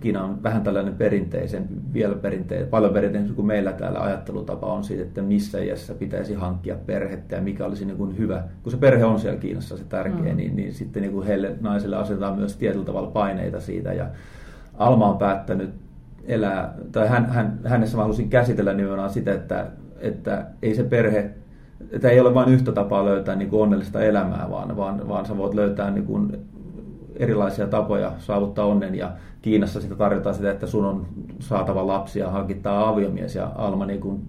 Kiina 0.00 0.24
on 0.24 0.42
vähän 0.42 0.62
tällainen 0.62 0.94
perinteisen, 0.94 1.68
vielä 1.92 2.14
perinteisen, 2.14 2.68
paljon 2.68 2.92
perinteisen 2.92 3.34
kuin 3.34 3.46
meillä 3.46 3.72
täällä 3.72 4.00
ajattelutapa 4.00 4.66
on 4.66 4.84
siitä, 4.84 5.02
että 5.02 5.22
missä 5.22 5.58
iässä 5.58 5.94
pitäisi 5.94 6.34
hankkia 6.34 6.76
perhettä 6.86 7.36
ja 7.36 7.42
mikä 7.42 7.64
olisi 7.64 7.84
niin 7.84 7.96
kuin 7.96 8.18
hyvä. 8.18 8.44
Kun 8.62 8.72
se 8.72 8.78
perhe 8.78 9.04
on 9.04 9.20
siellä 9.20 9.40
Kiinassa 9.40 9.76
se 9.76 9.84
tärkeä, 9.84 10.32
mm. 10.32 10.36
niin, 10.36 10.56
niin 10.56 10.74
sitten 10.74 11.02
niin 11.02 11.12
kuin 11.12 11.26
heille 11.26 11.56
naisille 11.60 11.96
asetetaan 11.96 12.38
myös 12.38 12.56
tietyllä 12.56 12.84
tavalla 12.84 13.10
paineita 13.10 13.60
siitä. 13.60 13.92
Ja 13.92 14.06
Alma 14.74 15.10
on 15.10 15.18
päättänyt 15.18 15.70
elää, 16.24 16.74
tai 16.92 17.08
hän, 17.08 17.26
hän, 17.26 17.60
hänessä 17.64 17.96
mä 17.96 18.02
halusin 18.02 18.30
käsitellä 18.30 18.72
nimenomaan 18.72 19.10
sitä, 19.10 19.34
että 19.34 19.66
että 20.02 20.46
ei 20.62 20.74
se 20.74 20.82
perhe, 20.82 21.30
että 21.90 22.10
ei 22.10 22.20
ole 22.20 22.34
vain 22.34 22.48
yhtä 22.48 22.72
tapaa 22.72 23.04
löytää 23.04 23.36
niin 23.36 23.50
kuin 23.50 23.62
onnellista 23.62 24.00
elämää, 24.00 24.46
vaan, 24.50 24.76
vaan, 24.76 25.08
vaan 25.08 25.26
sä 25.26 25.36
voit 25.36 25.54
löytää 25.54 25.90
niin 25.90 26.06
kuin 26.06 26.38
erilaisia 27.16 27.66
tapoja 27.66 28.12
saavuttaa 28.18 28.66
onnen. 28.66 28.94
Ja 28.94 29.12
Kiinassa 29.42 29.80
sitä 29.80 29.94
tarjotaan 29.94 30.34
sitä, 30.34 30.50
että 30.50 30.66
sun 30.66 30.84
on 30.84 31.06
saatava 31.40 31.86
lapsia, 31.86 32.30
hankittaa 32.30 32.88
aviomies. 32.88 33.34
Ja 33.34 33.52
Alma 33.54 33.86
niin 33.86 34.00
kuin 34.00 34.22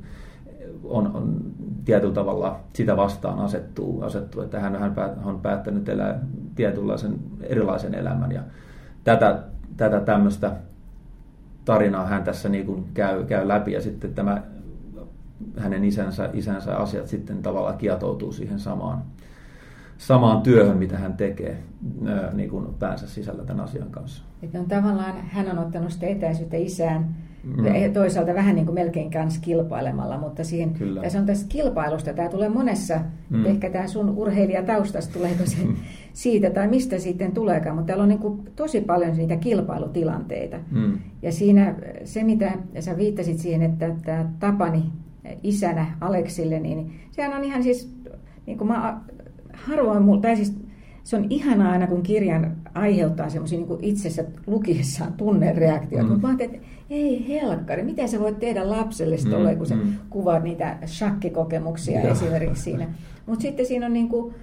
on, 0.84 1.16
on 1.16 1.38
tietyllä 1.86 2.14
tavalla 2.14 2.60
sitä 2.74 2.98
vastaan 2.98 3.40
asettuu, 3.40 4.02
asettuu 4.02 4.42
että 4.42 4.60
hän, 4.60 4.76
hän 4.76 4.96
on 5.24 5.40
päättänyt 5.40 5.90
elää 5.90 6.20
tietynlaisen 6.56 7.16
erilaisen 7.42 7.96
elämän. 7.96 8.32
Ja 8.32 8.42
tätä, 9.04 9.40
tätä 9.78 10.00
tämmöistä 10.00 10.52
tarinaa 11.66 12.06
hän 12.06 12.24
tässä 12.24 12.50
niin 12.50 12.66
kuin 12.66 12.86
käy, 12.94 13.24
käy 13.24 13.48
läpi. 13.48 13.72
Ja 13.72 13.82
sitten 13.82 14.14
tämä 14.14 14.42
hänen 15.58 15.84
isänsä, 15.84 16.30
isänsä 16.34 16.78
asiat 16.78 17.08
sitten 17.08 17.42
tavallaan 17.42 17.78
kietoutuu 17.78 18.32
siihen 18.32 18.60
samaan, 18.60 19.02
samaan 19.98 20.42
työhön, 20.42 20.78
mitä 20.78 20.98
hän 20.98 21.14
tekee 21.14 21.64
niin 22.34 22.50
kuin 22.50 22.66
päänsä 22.80 23.08
sisällä 23.08 23.44
tämän 23.44 23.64
asian 23.64 23.92
kanssa. 23.92 24.24
Että 24.44 24.60
on 24.60 24.66
tavallaan, 24.66 25.14
hän 25.22 25.52
on 25.52 25.66
ottanut 25.66 25.92
sitä 25.92 26.06
etäisyyttä 26.06 26.58
isään, 26.58 27.16
mm. 27.44 27.94
toisaalta 27.94 28.34
vähän 28.34 28.56
niin 28.56 28.66
kuin 28.66 28.76
melkein 28.76 29.12
kanssa 29.12 29.42
kilpailemalla, 29.42 30.18
mutta 30.18 30.44
siihen, 30.44 30.74
Kyllä. 30.74 31.02
tässä 31.02 31.20
on 31.20 31.26
tässä 31.26 31.46
kilpailusta, 31.50 32.14
tämä 32.14 32.30
tulee 32.30 32.50
monessa, 32.50 33.00
mm. 33.30 33.46
ehkä 33.46 33.70
tämä 33.70 33.88
sun 33.88 34.10
urheilijataustasta, 34.10 35.14
tuleeko 35.14 35.46
se 35.46 35.58
mm. 35.66 35.76
siitä 36.14 36.50
tai 36.50 36.68
mistä 36.68 37.00
sitten 37.00 37.32
tuleekaan, 37.32 37.76
mutta 37.76 37.88
täällä 37.88 38.04
on 38.04 38.10
niin 38.10 38.20
kuin 38.20 38.42
tosi 38.56 38.82
paljon 38.82 39.18
niitä 39.18 39.36
kilpailutilanteita. 39.36 40.58
Mm. 40.72 40.98
Ja 41.22 41.32
siinä 41.32 41.76
se, 42.04 42.24
mitä 42.24 42.52
sä 42.80 42.98
viittasit 42.98 43.38
siihen, 43.38 43.62
että 43.62 43.96
tämä 44.06 44.30
Tapani 44.40 44.84
isänä 45.44 45.98
Aleksille, 46.02 46.60
niin 46.60 46.94
sehän 47.12 47.38
on 47.38 47.44
ihan 47.44 47.64
siis, 47.64 47.96
niin 48.46 48.58
kuin 48.58 48.68
mä 48.68 49.02
harvoin, 49.54 50.22
tai 50.22 50.36
siis 50.36 50.56
se 51.04 51.16
on 51.16 51.26
ihanaa 51.30 51.72
aina, 51.72 51.88
kun 51.88 52.04
kirjan 52.04 52.56
aiheuttaa 52.74 53.30
semmoisia 53.30 53.60
niin 53.60 53.80
itsessä 53.82 54.26
lukiessaan 54.48 55.14
tunnereaktioita. 55.14 56.08
Mm. 56.08 56.12
Mutta 56.12 56.28
mä 56.28 56.36
että 56.40 56.58
ei 56.90 57.28
helkkari, 57.28 57.84
miten 57.84 58.10
sä 58.10 58.20
voit 58.20 58.40
tehdä 58.40 58.70
lapselle 58.70 59.18
mm. 59.26 59.32
tolle, 59.32 59.56
kun 59.56 59.66
sä 59.66 59.76
mm. 59.76 59.94
kuvaat 60.10 60.44
niitä 60.44 60.78
shakkikokemuksia 60.86 62.00
ja. 62.00 62.12
esimerkiksi 62.12 62.64
siinä. 62.64 62.88
Mutta 63.26 63.42
sitten 63.42 63.66
siinä 63.66 63.86
on 63.86 63.94
niin 63.94 64.10
kuin, 64.10 64.36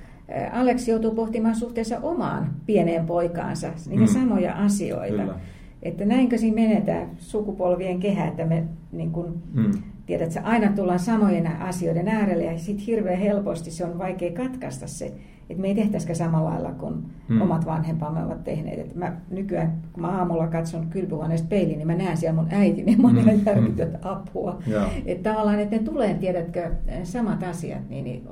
Aleksi 0.53 0.91
joutuu 0.91 1.15
pohtimaan 1.15 1.55
suhteessa 1.55 2.01
omaan 2.03 2.51
pieneen 2.67 3.07
poikaansa 3.07 3.69
niitä 3.87 4.05
mm. 4.05 4.09
samoja 4.09 4.53
asioita. 4.53 5.23
Kyllä. 5.23 5.35
että 5.83 6.05
näinkö 6.05 6.39
siinä 6.39 6.55
menetään 6.55 7.11
sukupolvien 7.19 8.01
kehä, 8.01 8.27
että 8.27 8.47
me 8.47 8.65
niin 8.93 9.11
kun, 9.11 9.43
mm. 9.53 9.71
Tiedät, 10.11 10.33
aina 10.43 10.73
tullaan 10.73 10.99
samojen 10.99 11.47
asioiden 11.47 12.09
äärelle 12.09 12.45
ja 12.45 12.59
sitten 12.59 12.87
hirveän 12.87 13.19
helposti 13.19 13.71
se 13.71 13.85
on 13.85 13.99
vaikea 13.99 14.33
katkaista 14.33 14.87
se, 14.87 15.07
että 15.51 15.61
me 15.61 15.69
ei 15.69 15.75
tehtäisikään 15.75 16.17
samalla 16.17 16.51
lailla 16.51 16.73
kuin 16.73 16.95
hmm. 17.29 17.41
omat 17.41 17.67
vanhempamme 17.67 18.25
ovat 18.25 18.45
tehneet. 18.45 18.79
Että 18.79 18.99
mä 18.99 19.17
nykyään, 19.31 19.83
kun 19.93 20.03
mä 20.03 20.09
aamulla 20.09 20.47
katson 20.47 20.87
kylpyhuoneesta 20.87 21.49
peiliin, 21.49 21.79
niin 21.79 21.87
mä 21.87 21.95
näen 21.95 22.17
siellä 22.17 22.43
mun 22.43 22.53
äitini 22.53 22.93
ja 22.93 22.99
monella 22.99 23.33
hmm. 23.33 23.43
järkytöntä 23.47 23.99
apua. 24.03 24.59
Että 25.07 25.31
tavallaan, 25.31 25.61
että 25.61 25.77
ne 25.77 25.83
tulee, 25.83 26.15
tiedätkö, 26.15 26.71
samat 27.03 27.43
asiat. 27.43 27.89
Niin, 27.89 28.05
niin 28.05 28.29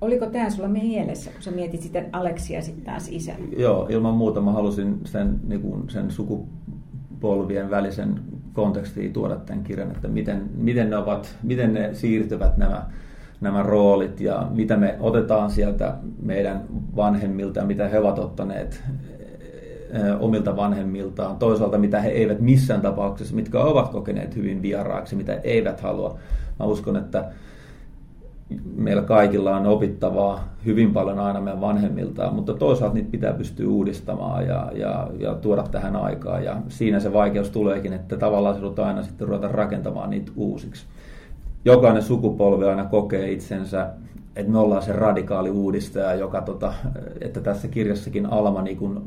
Oliko 0.00 0.26
tämä 0.26 0.50
sulla 0.50 0.68
mielessä, 0.68 1.30
kun 1.30 1.42
sä 1.42 1.50
mietit 1.50 1.82
sitten 1.82 2.08
Aleksia 2.12 2.62
sitten 2.62 2.84
taas 2.84 3.08
isä? 3.08 3.32
Joo, 3.56 3.86
ilman 3.90 4.14
muuta 4.14 4.40
mä 4.40 4.52
halusin 4.52 5.00
sen, 5.04 5.40
niin 5.48 5.60
kuin 5.60 5.90
sen 5.90 6.10
sukupolvien 7.22 7.70
välisen 7.70 8.20
kontekstiin 8.52 9.12
tuoda 9.12 9.36
tämän 9.36 9.64
kirjan, 9.64 9.90
että 9.90 10.08
miten, 10.08 10.50
miten, 10.54 10.90
ne, 10.90 10.96
ovat, 10.96 11.36
miten 11.42 11.74
ne 11.74 11.94
siirtyvät 11.94 12.56
nämä 12.56 12.86
nämä 13.40 13.62
roolit 13.62 14.20
ja 14.20 14.46
mitä 14.50 14.76
me 14.76 14.96
otetaan 15.00 15.50
sieltä 15.50 15.94
meidän 16.22 16.62
vanhemmilta 16.96 17.60
ja 17.60 17.66
mitä 17.66 17.88
he 17.88 17.98
ovat 17.98 18.18
ottaneet 18.18 18.82
omilta 20.20 20.56
vanhemmiltaan. 20.56 21.36
Toisaalta 21.36 21.78
mitä 21.78 22.00
he 22.00 22.08
eivät 22.08 22.40
missään 22.40 22.80
tapauksessa, 22.80 23.34
mitkä 23.34 23.60
ovat 23.60 23.88
kokeneet 23.88 24.36
hyvin 24.36 24.62
vieraaksi, 24.62 25.16
mitä 25.16 25.40
eivät 25.44 25.80
halua. 25.80 26.18
Mä 26.58 26.66
uskon, 26.66 26.96
että 26.96 27.24
meillä 28.76 29.02
kaikilla 29.02 29.56
on 29.56 29.66
opittavaa 29.66 30.48
hyvin 30.66 30.92
paljon 30.92 31.18
aina 31.18 31.40
meidän 31.40 31.60
vanhemmiltaan, 31.60 32.34
mutta 32.34 32.54
toisaalta 32.54 32.94
niitä 32.94 33.10
pitää 33.10 33.32
pystyä 33.32 33.68
uudistamaan 33.68 34.46
ja, 34.46 34.70
ja, 34.74 35.08
ja 35.18 35.34
tuoda 35.34 35.62
tähän 35.62 35.96
aikaan. 35.96 36.44
Ja 36.44 36.56
siinä 36.68 37.00
se 37.00 37.12
vaikeus 37.12 37.50
tuleekin, 37.50 37.92
että 37.92 38.16
tavallaan 38.16 38.56
se 38.76 38.82
aina 38.82 39.02
sitten 39.02 39.28
ruveta 39.28 39.48
rakentamaan 39.48 40.10
niitä 40.10 40.32
uusiksi 40.36 40.86
jokainen 41.64 42.02
sukupolvi 42.02 42.64
aina 42.64 42.84
kokee 42.84 43.32
itsensä, 43.32 43.90
että 44.36 44.52
me 44.52 44.58
ollaan 44.58 44.82
se 44.82 44.92
radikaali 44.92 45.50
uudistaja, 45.50 46.14
joka 46.14 46.40
tota, 46.40 46.74
että 47.20 47.40
tässä 47.40 47.68
kirjassakin 47.68 48.26
Alma 48.26 48.62
niin 48.62 49.02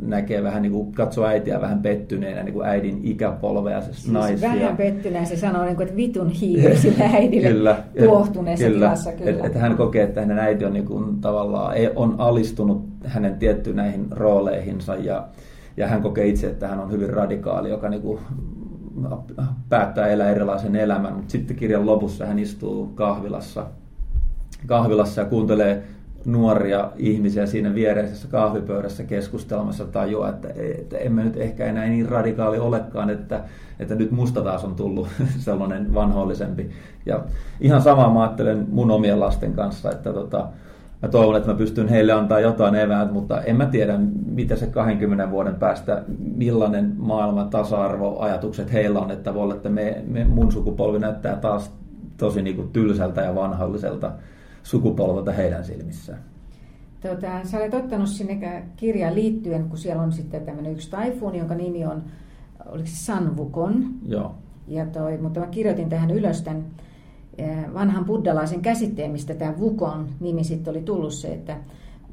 näkee 0.00 0.42
vähän 0.42 0.62
niin 0.62 0.72
kuin, 0.72 0.92
katsoo 0.92 1.26
äitiä 1.26 1.60
vähän 1.60 1.82
pettyneenä 1.82 2.42
niin 2.42 2.52
kuin 2.52 2.66
äidin 2.66 3.00
ikäpolvea, 3.02 3.80
se 3.80 3.92
siis 3.92 4.12
naisia. 4.12 4.48
Vähän 4.48 4.76
pettyneenä 4.76 5.26
se 5.26 5.36
sanoo, 5.36 5.64
niin 5.64 5.76
kuin, 5.76 5.84
että 5.84 5.96
vitun 5.96 6.28
hiiri 6.40 6.76
sille 6.76 7.04
äidille 7.04 7.48
kyllä, 7.48 7.82
tuohtuneessa 8.04 8.66
kyllä, 8.66 8.78
tilassa. 8.78 9.12
Kyllä. 9.12 9.30
Että, 9.30 9.46
että 9.46 9.58
hän 9.58 9.76
kokee, 9.76 10.02
että 10.02 10.20
hänen 10.20 10.38
äiti 10.38 10.64
on 10.64 10.72
niin 10.72 10.86
kuin, 10.86 11.20
tavallaan 11.20 11.74
on 11.96 12.14
alistunut 12.18 12.88
hänen 13.04 13.34
tietty 13.34 13.74
näihin 13.74 14.06
rooleihinsa 14.10 14.94
ja, 14.94 15.28
ja 15.76 15.88
hän 15.88 16.02
kokee 16.02 16.26
itse, 16.26 16.46
että 16.46 16.68
hän 16.68 16.80
on 16.80 16.92
hyvin 16.92 17.10
radikaali, 17.10 17.70
joka 17.70 17.88
niin 17.88 18.02
kuin, 18.02 18.18
päättää 19.68 20.08
elää 20.08 20.30
erilaisen 20.30 20.76
elämän, 20.76 21.12
mutta 21.12 21.32
sitten 21.32 21.56
kirjan 21.56 21.86
lopussa 21.86 22.26
hän 22.26 22.38
istuu 22.38 22.86
kahvilassa, 22.86 23.66
kahvilassa 24.66 25.20
ja 25.20 25.26
kuuntelee 25.26 25.82
nuoria 26.24 26.90
ihmisiä 26.96 27.46
siinä 27.46 27.74
viereisessä 27.74 28.28
kahvipöydässä 28.28 29.04
keskustelmassa 29.04 29.84
tajua, 29.84 30.28
että, 30.28 30.48
että 30.78 30.98
emme 30.98 31.24
nyt 31.24 31.36
ehkä 31.36 31.64
enää 31.64 31.86
niin 31.86 32.08
radikaali 32.08 32.58
olekaan, 32.58 33.10
että, 33.10 33.40
että 33.78 33.94
nyt 33.94 34.10
musta 34.10 34.42
taas 34.42 34.64
on 34.64 34.74
tullut 34.74 35.08
sellainen 35.38 35.94
vanhoillisempi. 35.94 36.70
Ja 37.06 37.20
ihan 37.60 37.82
samaa 37.82 38.12
mä 38.12 38.22
ajattelen 38.22 38.66
mun 38.70 38.90
omien 38.90 39.20
lasten 39.20 39.52
kanssa, 39.52 39.90
että 39.90 40.12
tota, 40.12 40.48
mä 41.02 41.08
toivon, 41.08 41.36
että 41.36 41.48
mä 41.50 41.58
pystyn 41.58 41.88
heille 41.88 42.12
antaa 42.12 42.40
jotain 42.40 42.74
eväät, 42.74 43.12
mutta 43.12 43.42
en 43.42 43.56
mä 43.56 43.66
tiedä, 43.66 43.98
mitä 44.26 44.56
se 44.56 44.66
20 44.66 45.30
vuoden 45.30 45.54
päästä, 45.54 46.02
millainen 46.36 46.94
maailman 46.96 47.50
tasa-arvoajatukset 47.50 48.72
heillä 48.72 49.00
on, 49.00 49.10
että 49.10 49.34
voi 49.34 49.42
olla, 49.42 49.54
että 49.54 49.68
me, 49.68 50.04
me, 50.06 50.24
mun 50.24 50.52
sukupolvi 50.52 50.98
näyttää 50.98 51.36
taas 51.36 51.72
tosi 52.16 52.42
niin 52.42 52.56
kuin 52.56 52.68
tylsältä 52.68 53.20
ja 53.20 53.34
vanhalliselta 53.34 54.12
sukupolvelta 54.62 55.32
heidän 55.32 55.64
silmissään. 55.64 56.18
Tota, 57.00 57.44
sä 57.44 57.58
olet 57.58 57.74
ottanut 57.74 58.08
sinne 58.08 58.64
kirjaan 58.76 59.14
liittyen, 59.14 59.68
kun 59.68 59.78
siellä 59.78 60.02
on 60.02 60.12
sitten 60.12 60.44
tämmöinen 60.44 60.72
yksi 60.72 60.90
taifuuni, 60.90 61.38
jonka 61.38 61.54
nimi 61.54 61.86
on, 61.86 62.02
oliko 62.66 62.86
se 62.88 62.96
Sanvukon? 62.96 63.84
Joo. 64.06 64.34
Ja 64.68 64.86
toi, 64.86 65.18
mutta 65.18 65.40
mä 65.40 65.46
kirjoitin 65.46 65.88
tähän 65.88 66.10
ylös 66.10 66.42
tämän 66.42 66.64
vanhan 67.74 68.04
buddalaisen 68.04 68.60
käsitteen, 68.60 69.10
mistä 69.10 69.34
tämä 69.34 69.58
Vukon 69.58 70.08
nimi 70.20 70.44
sitten 70.44 70.70
oli 70.70 70.82
tullut 70.82 71.14
se, 71.14 71.32
että 71.32 71.56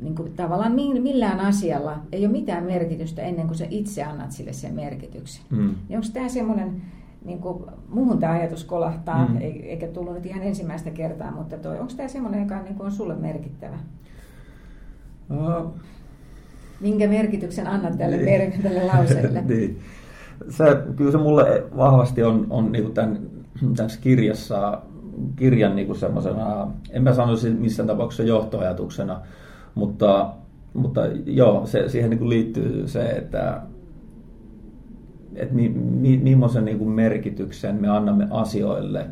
niin 0.01 0.15
kuin 0.15 0.33
tavallaan 0.33 0.75
millään 0.75 1.39
asialla 1.39 1.99
ei 2.12 2.25
ole 2.25 2.31
mitään 2.31 2.63
merkitystä 2.63 3.21
ennen 3.21 3.47
kuin 3.47 3.57
sä 3.57 3.65
itse 3.69 4.03
annat 4.03 4.31
sille 4.31 4.53
sen 4.53 4.73
merkityksen. 4.73 5.43
Mm. 5.49 5.75
Niin 5.89 5.97
onko 5.97 6.07
tämä 6.13 6.29
semmoinen, 6.29 6.81
niin 7.25 7.39
kuin, 7.39 7.63
muuhun 7.89 8.19
tämä 8.19 8.34
ajatus 8.34 8.63
kolahtaa, 8.63 9.27
mm. 9.27 9.38
eikä 9.41 9.88
tullut 9.88 10.13
nyt 10.13 10.25
ihan 10.25 10.43
ensimmäistä 10.43 10.91
kertaa, 10.91 11.32
mutta 11.32 11.58
toi, 11.58 11.80
onko 11.80 11.93
tämä 11.97 12.10
semmoinen, 12.10 12.41
joka 12.41 12.62
niin 12.62 12.75
kuin 12.75 12.86
on 12.86 12.91
sulle 12.91 13.15
merkittävä? 13.15 13.77
Uh. 15.32 15.73
Minkä 16.82 17.08
merkityksen 17.08 17.67
annat 17.67 17.97
tälle, 17.97 18.17
niin. 18.17 18.63
tälle 18.63 18.84
lauseelle? 18.84 19.41
niin. 19.47 19.80
se, 20.49 20.63
kyllä 20.95 21.12
se 21.12 21.17
mulle 21.17 21.63
vahvasti 21.77 22.23
on, 22.23 22.47
on 22.49 22.71
niin 22.71 22.84
kuin 22.84 22.93
tämän, 22.93 23.19
tässä 23.75 24.01
kirjassa 24.01 24.82
kirjan 25.36 25.75
niin 25.75 25.88
kuin 25.88 25.99
semmoisena, 25.99 26.71
en 26.89 27.03
mä 27.03 27.13
sanoisi 27.13 27.49
missään 27.49 27.88
tapauksessa 27.88 28.23
johtoajatuksena, 28.23 29.21
mutta, 29.75 30.34
mutta 30.73 31.01
joo, 31.25 31.65
se, 31.65 31.89
siihen 31.89 32.10
niin 32.10 32.19
kuin 32.19 32.30
liittyy 32.30 32.88
se, 32.88 33.10
että, 33.10 33.62
että 35.38 35.56
mi, 35.56 35.69
mi, 35.69 36.17
millaisen 36.17 36.65
niin 36.65 36.78
kuin 36.78 36.89
merkityksen 36.89 37.76
me 37.82 37.89
annamme 37.89 38.28
asioille, 38.32 39.06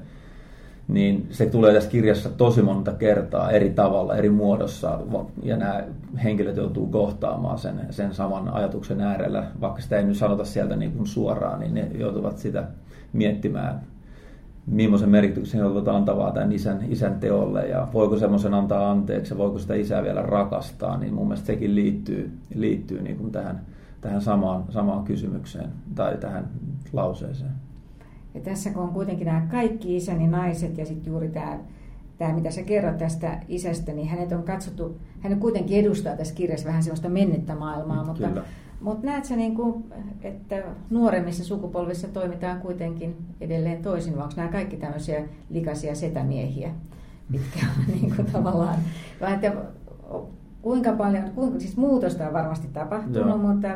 niin 0.87 1.27
se 1.29 1.45
tulee 1.45 1.73
tässä 1.73 1.89
kirjassa 1.89 2.29
tosi 2.29 2.61
monta 2.61 2.91
kertaa 2.91 3.51
eri 3.51 3.69
tavalla, 3.69 4.15
eri 4.15 4.29
muodossa, 4.29 4.99
ja 5.43 5.57
nämä 5.57 5.83
henkilöt 6.23 6.57
joutuu 6.57 6.87
kohtaamaan 6.87 7.57
sen, 7.57 7.81
sen 7.89 8.13
saman 8.13 8.49
ajatuksen 8.49 9.01
äärellä, 9.01 9.43
vaikka 9.61 9.81
sitä 9.81 9.97
ei 9.97 10.03
nyt 10.03 10.17
sanota 10.17 10.45
sieltä 10.45 10.75
niin 10.75 10.91
kuin 10.91 11.07
suoraan, 11.07 11.59
niin 11.59 11.73
ne 11.73 11.87
joutuvat 11.93 12.37
sitä 12.37 12.63
miettimään 13.13 13.81
millaisen 14.67 15.09
merkityksen 15.09 15.59
he 15.59 15.65
ovat 15.65 15.87
antavaa 15.87 16.31
tämän 16.31 16.51
isän, 16.51 16.79
isän 16.89 17.19
teolle 17.19 17.67
ja 17.67 17.87
voiko 17.93 18.17
semmoisen 18.17 18.53
antaa 18.53 18.91
anteeksi 18.91 19.33
ja 19.33 19.37
voiko 19.37 19.59
sitä 19.59 19.75
isää 19.75 20.03
vielä 20.03 20.21
rakastaa, 20.21 20.97
niin 20.97 21.13
mun 21.13 21.27
mielestä 21.27 21.47
sekin 21.47 21.75
liittyy, 21.75 22.31
liittyy 22.55 23.01
niin 23.01 23.15
kuin 23.15 23.31
tähän, 23.31 23.61
tähän 24.05 24.21
samaan, 24.21 24.63
samaan 24.69 25.03
kysymykseen 25.03 25.69
tai 25.95 26.17
tähän 26.17 26.47
lauseeseen. 26.93 27.51
Ja 28.33 28.41
tässä 28.41 28.69
kun 28.69 28.83
on 28.83 28.89
kuitenkin 28.89 29.25
nämä 29.25 29.47
kaikki 29.51 29.97
isäni 29.97 30.27
naiset 30.27 30.77
ja 30.77 30.85
sitten 30.85 31.11
juuri 31.11 31.29
tämä, 31.29 31.59
tämä, 32.17 32.33
mitä 32.33 32.51
sä 32.51 32.63
kerrot 32.63 32.97
tästä 32.97 33.41
isästä, 33.47 33.91
niin 33.91 34.07
hänet 34.07 34.31
on 34.31 34.43
katsottu, 34.43 34.99
hän 35.19 35.39
kuitenkin 35.39 35.79
edustaa 35.79 36.15
tässä 36.15 36.35
kirjassa 36.35 36.67
vähän 36.67 36.83
sellaista 36.83 37.09
mennyttä 37.09 37.55
maailmaa, 37.55 38.03
mutta 38.03 38.27
Kyllä. 38.27 38.43
Mutta 38.81 39.05
näet 39.05 39.25
sä, 39.25 39.35
niin 39.35 39.55
kuin, 39.55 39.83
että 40.21 40.63
nuoremmissa 40.89 41.43
sukupolvissa 41.43 42.07
toimitaan 42.07 42.61
kuitenkin 42.61 43.17
edelleen 43.41 43.81
toisin, 43.81 44.15
vai 44.15 44.23
onko 44.23 44.35
nämä 44.37 44.49
kaikki 44.49 44.77
tämmöisiä 44.77 45.23
likaisia 45.49 45.95
setämiehiä, 45.95 46.71
mitkä 47.29 47.59
on 47.59 47.85
niin 47.95 48.15
kuin 48.15 48.31
tavallaan, 48.31 48.79
vai 49.21 49.33
että 49.33 49.53
kuinka 50.65 50.93
paljon, 50.93 51.31
kuinka, 51.35 51.59
siis 51.59 51.77
muutosta 51.77 52.27
on 52.27 52.33
varmasti 52.33 52.67
tapahtunut, 52.73 53.27
Joo. 53.27 53.37
mutta 53.37 53.67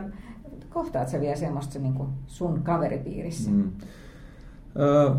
kohtaat 0.69 1.10
sä 1.10 1.19
vielä 1.19 1.36
semmoista 1.36 1.80
niin 1.80 1.93
kuin 1.93 2.10
sun 2.28 2.62
kaveripiirissä? 2.63 3.52
Mm. 3.52 3.71
Öö, 4.80 5.10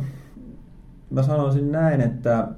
mä 1.11 1.23
sanoisin 1.23 1.73
näin, 1.73 2.01
että 2.01 2.49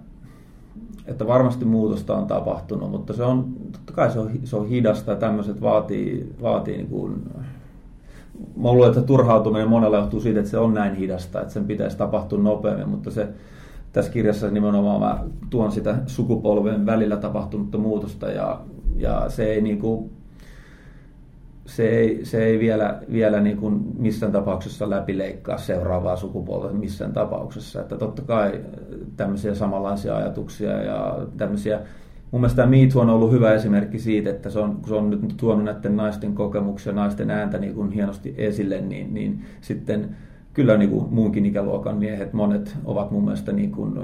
että 1.07 1.27
varmasti 1.27 1.65
muutosta 1.65 2.17
on 2.17 2.27
tapahtunut, 2.27 2.91
mutta 2.91 3.13
se 3.13 3.23
on, 3.23 3.45
totta 3.73 3.93
kai 3.93 4.11
se 4.11 4.19
on, 4.19 4.31
se 4.45 4.57
on 4.57 4.69
hidasta 4.69 5.11
ja 5.11 5.17
tämmöiset 5.17 5.61
vaatii, 5.61 6.35
vaatii 6.43 6.77
niin 6.77 6.89
kuin, 6.89 7.31
mä 8.57 8.73
luulen, 8.73 8.89
että 8.89 9.03
turhautuminen 9.03 9.69
monella 9.69 9.97
johtuu 9.97 10.21
siitä, 10.21 10.41
että 10.41 10.51
se 10.51 10.59
on 10.59 10.75
näin 10.75 10.95
hidasta, 10.95 11.41
että 11.41 11.53
sen 11.53 11.65
pitäisi 11.65 11.97
tapahtua 11.97 12.39
nopeammin, 12.39 12.89
mutta 12.89 13.11
se 13.11 13.29
tässä 13.93 14.13
kirjassa 14.13 14.51
nimenomaan 14.51 15.01
mä 15.01 15.25
tuon 15.51 15.73
sitä 15.73 15.99
sukupolven 16.07 16.87
välillä 16.87 17.17
tapahtunutta 17.17 17.79
muutosta 17.79 18.31
ja, 18.31 18.61
ja 18.97 19.25
se 19.29 19.45
ei 19.45 19.61
niin 19.61 19.79
kuin, 19.79 20.11
se 21.67 21.89
ei, 21.89 22.25
se 22.25 22.45
ei 22.45 22.59
vielä, 22.59 23.03
vielä 23.13 23.41
niin 23.41 23.57
kuin 23.57 23.81
missään 23.99 24.33
tapauksessa 24.33 24.91
läpileikkaa 24.91 25.59
seuraavaa 25.59 26.17
sukupolvea 26.17 26.73
missään 26.73 27.13
tapauksessa. 27.13 27.81
Että 27.81 27.97
totta 27.97 28.23
kai 28.23 28.61
tämmöisiä 29.17 29.55
samanlaisia 29.55 30.17
ajatuksia 30.17 30.83
ja 30.83 31.27
tämmöisiä 31.37 31.81
Mun 32.33 32.41
mielestä 32.41 32.67
Me 32.67 32.77
on 32.95 33.11
ollut 33.11 33.33
hyvä 33.33 33.53
esimerkki 33.53 33.99
siitä, 33.99 34.31
että 34.31 34.51
se 34.51 34.59
on, 34.59 34.75
kun 34.77 34.89
se 34.89 34.95
on 34.95 35.11
nyt 35.11 35.35
tuonut 35.37 35.65
näiden 35.65 35.97
naisten 35.97 36.35
kokemuksia, 36.35 36.93
naisten 36.93 37.31
ääntä 37.31 37.59
niin 37.59 37.75
kuin 37.75 37.91
hienosti 37.91 38.35
esille, 38.39 38.81
niin, 38.81 39.15
niin 39.15 39.45
sitten 39.61 40.17
kyllä 40.55 40.77
niin 40.77 40.91
kuin 40.91 41.15
muunkin 41.15 41.47
ikäluokan 41.47 41.97
miehet, 41.97 42.33
monet 42.33 42.77
ovat 42.85 43.11
mun 43.11 43.25
mielestä 43.25 43.53
niin 43.53 43.73
kuin, 43.73 43.99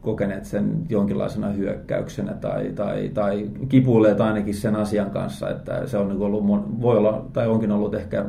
kokeneet 0.00 0.44
sen 0.44 0.86
jonkinlaisena 0.88 1.48
hyökkäyksenä 1.48 2.32
tai, 2.32 2.72
tai, 2.74 3.10
tai 3.14 3.50
kipuilleet 3.68 4.20
ainakin 4.20 4.54
sen 4.54 4.76
asian 4.76 5.10
kanssa, 5.10 5.50
että 5.50 5.86
se 5.86 5.98
on 5.98 6.08
niin 6.08 6.22
ollut, 6.22 6.44
voi 6.80 6.96
olla, 6.96 7.24
tai 7.32 7.48
onkin 7.48 7.72
ollut 7.72 7.94
ehkä 7.94 8.24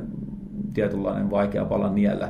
tietynlainen 0.73 1.31
vaikea 1.31 1.65
pala 1.65 1.89
niellä, 1.89 2.29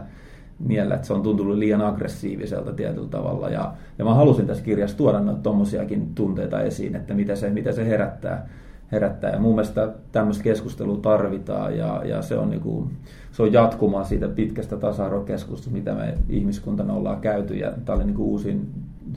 niellä, 0.67 0.95
että 0.95 1.07
se 1.07 1.13
on 1.13 1.23
tuntunut 1.23 1.57
liian 1.57 1.81
aggressiiviselta 1.81 2.73
tietyllä 2.73 3.09
tavalla. 3.09 3.49
Ja, 3.49 3.73
ja 3.97 4.05
mä 4.05 4.13
halusin 4.13 4.47
tässä 4.47 4.63
kirjassa 4.63 4.97
tuoda 4.97 5.19
noita 5.19 5.41
tommosiakin 5.41 6.15
tunteita 6.15 6.61
esiin, 6.61 6.95
että 6.95 7.13
mitä 7.13 7.35
se, 7.35 7.49
mitä 7.49 7.71
se 7.71 7.87
herättää. 7.87 8.49
Herättää. 8.93 9.31
Ja 9.31 9.39
mun 9.39 9.55
mielestä 9.55 9.89
tämmöistä 10.11 10.43
keskustelua 10.43 10.97
tarvitaan 10.97 11.77
ja, 11.77 12.01
ja 12.05 12.21
se, 12.21 12.37
on 12.37 12.49
niinku, 12.49 12.87
se 13.31 13.43
on 13.43 13.53
jatkumaa 13.53 14.03
siitä 14.03 14.27
pitkästä 14.27 14.77
tasa-arvokeskustelusta, 14.77 15.71
mitä 15.71 15.93
me 15.93 16.17
ihmiskuntana 16.29 16.93
ollaan 16.93 17.21
käyty. 17.21 17.55
Ja 17.55 17.71
tämä 17.85 17.95
oli 17.95 18.05
niinku 18.05 18.23
uusin 18.23 18.67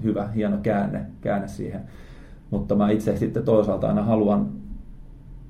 hyvä, 0.04 0.28
hieno 0.28 0.58
käänne, 0.62 1.06
käänne 1.20 1.48
siihen. 1.48 1.80
Mutta 2.50 2.74
mä 2.74 2.90
itse 2.90 3.16
sitten 3.16 3.42
toisaalta 3.42 3.88
aina 3.88 4.02
haluan 4.02 4.48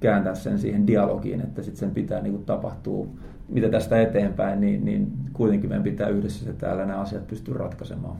kääntää 0.00 0.34
sen 0.34 0.58
siihen 0.58 0.86
dialogiin, 0.86 1.40
että 1.40 1.62
sitten 1.62 1.80
sen 1.80 1.90
pitää 1.90 2.22
niin 2.22 2.32
kuin 2.32 2.44
tapahtua, 2.44 3.06
mitä 3.48 3.68
tästä 3.68 4.02
eteenpäin, 4.02 4.60
niin, 4.60 4.84
niin 4.84 5.12
kuitenkin 5.32 5.70
meidän 5.70 5.84
pitää 5.84 6.08
yhdessä 6.08 6.44
se 6.44 6.52
täällä 6.52 6.86
nämä 6.86 7.00
asiat 7.00 7.26
pystyä 7.26 7.54
ratkaisemaan. 7.58 8.16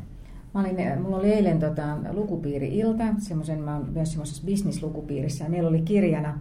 Mä 0.56 0.62
olin, 0.62 1.02
mulla 1.02 1.16
oli 1.16 1.32
eilen 1.32 1.58
tota, 1.58 1.96
lukupiiri-ilta, 2.12 3.04
semmoisen, 3.18 3.62
mä 3.62 3.76
olen 3.76 3.92
myös 3.92 4.10
semmoisessa 4.10 4.46
bisnislukupiirissä, 4.46 5.44
ja 5.44 5.50
meillä 5.50 5.68
oli 5.68 5.80
kirjana, 5.80 6.38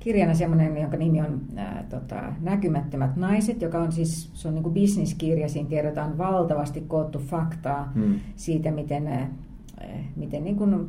kirjana 0.00 0.34
semmoinen, 0.34 0.76
jonka 0.76 0.96
nimi 0.96 1.20
on 1.20 1.40
ää, 1.56 1.84
tota, 1.88 2.32
Näkymättömät 2.40 3.16
naiset, 3.16 3.62
joka 3.62 3.78
on 3.78 3.92
siis, 3.92 4.30
se 4.34 4.48
on 4.48 4.54
niin 4.54 4.62
kuin 4.62 4.74
bisniskirja, 4.74 5.48
siinä 5.48 5.68
kerrotaan 5.68 6.18
valtavasti 6.18 6.80
koottu 6.80 7.18
faktaa 7.18 7.92
hmm. 7.94 8.14
siitä, 8.36 8.70
miten, 8.70 9.06
ää, 9.06 9.30
miten 10.16 10.44
niin 10.44 10.56
kuin 10.56 10.88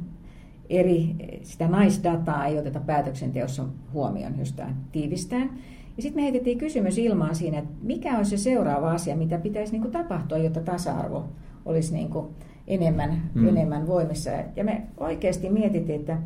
eri, 0.70 1.15
sitä 1.43 1.67
naisdataa 1.67 2.45
ei 2.45 2.59
oteta 2.59 2.80
päätöksenteossa 2.80 3.65
huomioon 3.93 4.39
jostain 4.39 4.76
tiivistään. 4.91 5.49
Ja 5.97 6.01
sitten 6.01 6.22
me 6.22 6.24
heitettiin 6.24 6.57
kysymys 6.57 6.97
ilmaan 6.97 7.36
siinä, 7.36 7.57
että 7.57 7.72
mikä 7.82 8.17
olisi 8.17 8.38
se 8.38 8.43
seuraava 8.43 8.91
asia, 8.91 9.15
mitä 9.15 9.38
pitäisi 9.38 9.72
niin 9.72 9.82
kuin 9.82 9.91
tapahtua, 9.91 10.38
jotta 10.38 10.59
tasa-arvo 10.59 11.26
olisi 11.65 11.93
niin 11.93 12.09
kuin 12.09 12.28
enemmän, 12.70 13.22
mm. 13.34 13.47
enemmän 13.47 13.88
voimissa. 13.88 14.32
Ja 14.55 14.63
me 14.63 14.82
oikeasti 14.97 15.49
mietittiin, 15.49 15.99
että, 15.99 16.17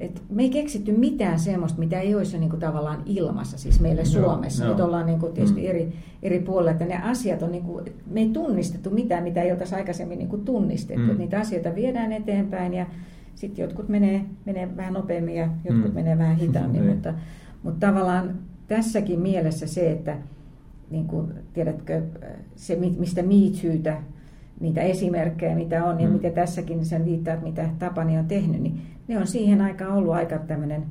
että 0.00 0.20
me 0.30 0.42
ei 0.42 0.50
keksitty 0.50 0.92
mitään 0.92 1.38
sellaista, 1.38 1.78
mitä 1.78 2.00
ei 2.00 2.14
olisi 2.14 2.38
niin 2.38 2.50
kuin 2.50 2.60
tavallaan 2.60 3.02
ilmassa, 3.06 3.58
siis 3.58 3.80
meille 3.80 4.04
Suomessa. 4.04 4.68
Nyt 4.68 4.80
ollaan 4.80 5.06
niin 5.06 5.20
kuin 5.20 5.32
tietysti 5.32 5.60
mm. 5.60 5.66
eri, 5.66 5.92
eri 6.22 6.38
puolilla, 6.38 6.70
että 6.70 6.84
ne 6.84 7.02
asiat 7.02 7.42
on, 7.42 7.52
niin 7.52 7.64
kuin, 7.64 7.84
me 8.10 8.20
ei 8.20 8.28
tunnistettu 8.28 8.90
mitään, 8.90 9.22
mitä 9.22 9.42
ei 9.42 9.52
oltaisi 9.52 9.74
aikaisemmin 9.74 10.18
niin 10.18 10.28
kuin 10.28 10.44
tunnistettu. 10.44 11.12
Mm. 11.12 11.18
Niitä 11.18 11.40
asioita 11.40 11.74
viedään 11.74 12.12
eteenpäin 12.12 12.74
ja 12.74 12.86
sitten 13.34 13.62
jotkut 13.62 13.88
menee, 13.88 14.24
menee 14.44 14.76
vähän 14.76 14.94
nopeammin 14.94 15.34
ja 15.34 15.48
jotkut 15.64 15.88
mm. 15.90 15.94
menee 15.94 16.18
vähän 16.18 16.36
hitaammin, 16.36 16.82
mm. 16.84 16.88
mutta, 16.88 17.14
mutta 17.62 17.86
tavallaan 17.86 18.34
tässäkin 18.68 19.20
mielessä 19.20 19.66
se, 19.66 19.90
että 19.90 20.16
niin 20.90 21.06
kuin, 21.06 21.32
tiedätkö, 21.52 22.02
se 22.56 22.76
mistä 22.76 23.22
miitsyytä, 23.22 24.02
niitä 24.64 24.82
esimerkkejä, 24.82 25.54
mitä 25.54 25.84
on, 25.84 26.00
ja 26.00 26.06
mm. 26.06 26.12
mitä 26.12 26.30
tässäkin 26.30 26.84
sen 26.84 27.04
viittaa, 27.04 27.36
mitä 27.36 27.68
Tapani 27.78 28.18
on 28.18 28.26
tehnyt, 28.26 28.60
niin 28.60 28.80
ne 29.08 29.18
on 29.18 29.26
siihen 29.26 29.60
aikaan 29.60 29.92
ollut 29.92 30.14
aika 30.14 30.38
tämmöinen 30.38 30.84